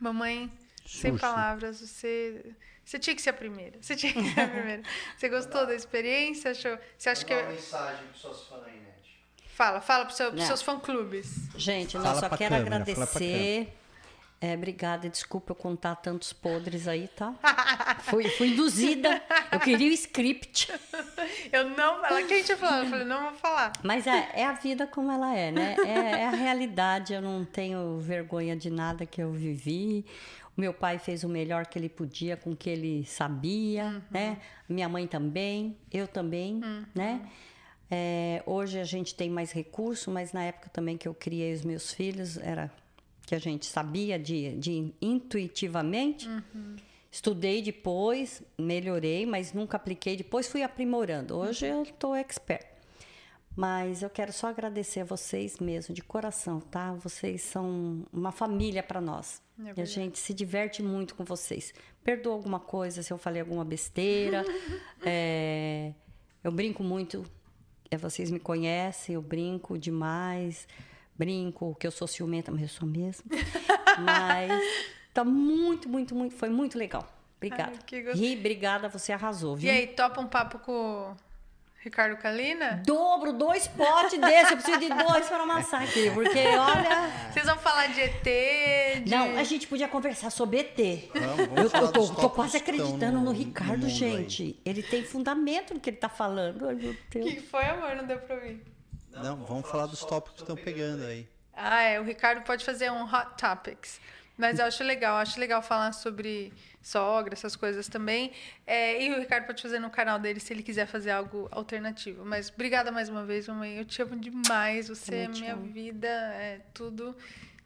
[0.00, 0.52] Mamãe,
[0.84, 1.00] Xuxa.
[1.00, 2.54] sem palavras, você
[2.90, 3.80] você tinha que ser a primeira.
[3.80, 4.82] Você tinha que ser a primeira.
[5.16, 6.50] Você gostou da experiência?
[6.50, 6.76] Achou?
[6.98, 8.89] Você acha que uma mensagem para suas fãs aí, Net.
[9.60, 11.50] Fala, fala para seu, os seus fã-clubes.
[11.54, 13.70] Gente, eu só quero câmera, agradecer.
[14.40, 17.34] É, obrigada, desculpa eu contar tantos podres aí, tá?
[18.04, 19.22] fui, fui induzida.
[19.52, 20.72] Eu queria o script.
[21.52, 22.02] Eu não.
[22.06, 23.72] Ela que a gente falou, eu falei, não vou falar.
[23.82, 25.76] Mas é, é a vida como ela é, né?
[25.84, 27.12] É, é, a realidade.
[27.12, 30.06] Eu não tenho vergonha de nada que eu vivi.
[30.56, 34.02] O meu pai fez o melhor que ele podia com o que ele sabia, uhum.
[34.10, 34.38] né?
[34.66, 36.86] Minha mãe também, eu também, uhum.
[36.94, 37.20] né?
[37.90, 41.62] É, hoje a gente tem mais recurso, mas na época também que eu criei os
[41.62, 42.70] meus filhos, era
[43.26, 46.28] que a gente sabia de, de intuitivamente.
[46.28, 46.76] Uhum.
[47.10, 50.16] Estudei depois, melhorei, mas nunca apliquei.
[50.16, 51.36] Depois fui aprimorando.
[51.36, 52.64] Hoje eu estou expert.
[53.56, 56.92] Mas eu quero só agradecer a vocês mesmo, de coração, tá?
[56.94, 59.42] Vocês são uma família para nós.
[59.58, 61.74] É e a gente se diverte muito com vocês.
[62.04, 64.44] Perdoa alguma coisa se eu falei alguma besteira.
[65.04, 65.92] é,
[66.44, 67.24] eu brinco muito.
[67.90, 70.66] É, vocês me conhecem, eu brinco demais
[71.20, 73.24] brinco que eu sou ciumenta, mas eu sou mesmo.
[74.02, 74.62] mas
[75.12, 77.06] tá muito, muito, muito, foi muito legal.
[77.36, 77.72] Obrigada.
[77.92, 79.68] Ai, Ri, obrigada, você arrasou, viu?
[79.68, 81.14] E aí, topa um papo com
[81.82, 82.82] Ricardo Kalina?
[82.84, 87.10] Dobro, dois potes desse, eu preciso de dois para amassar aqui, porque olha...
[87.32, 88.22] Vocês vão falar de ET,
[89.02, 89.10] de...
[89.10, 90.76] Não, a gente podia conversar sobre ET.
[91.14, 94.42] Vamos, vamos eu, eu tô, tô quase acreditando no, no Ricardo, no gente.
[94.42, 94.60] Aí.
[94.62, 96.68] Ele tem fundamento no que ele tá falando.
[96.68, 97.26] Ai, meu Deus.
[97.26, 97.96] O que foi, amor?
[97.96, 98.62] Não deu pra ouvir.
[99.10, 101.26] Não, Não vamos falar dos tópicos que estão pegando aí.
[101.54, 101.98] Ah, é.
[101.98, 103.98] O Ricardo pode fazer um Hot Topics.
[104.40, 106.50] Mas eu acho legal, acho legal falar sobre
[106.82, 108.32] sogra, essas coisas também.
[108.66, 112.24] É, e o Ricardo pode fazer no canal dele se ele quiser fazer algo alternativo.
[112.24, 113.76] Mas obrigada mais uma vez, mamãe.
[113.76, 114.88] Eu te amo demais.
[114.88, 115.70] Você é minha amo.
[115.70, 117.14] vida, é tudo.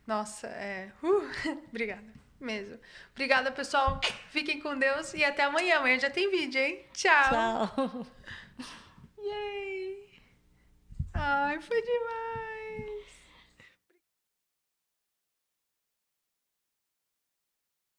[0.04, 0.90] Nossa, é.
[1.00, 1.30] Uh,
[1.70, 2.02] obrigada
[2.40, 2.78] mesmo.
[3.12, 4.00] Obrigada, pessoal.
[4.30, 5.78] Fiquem com Deus e até amanhã.
[5.78, 6.84] Amanhã já tem vídeo, hein?
[6.92, 7.30] Tchau.
[7.30, 8.06] Tchau.
[9.24, 10.08] Yay!
[11.14, 12.53] Ai, foi demais!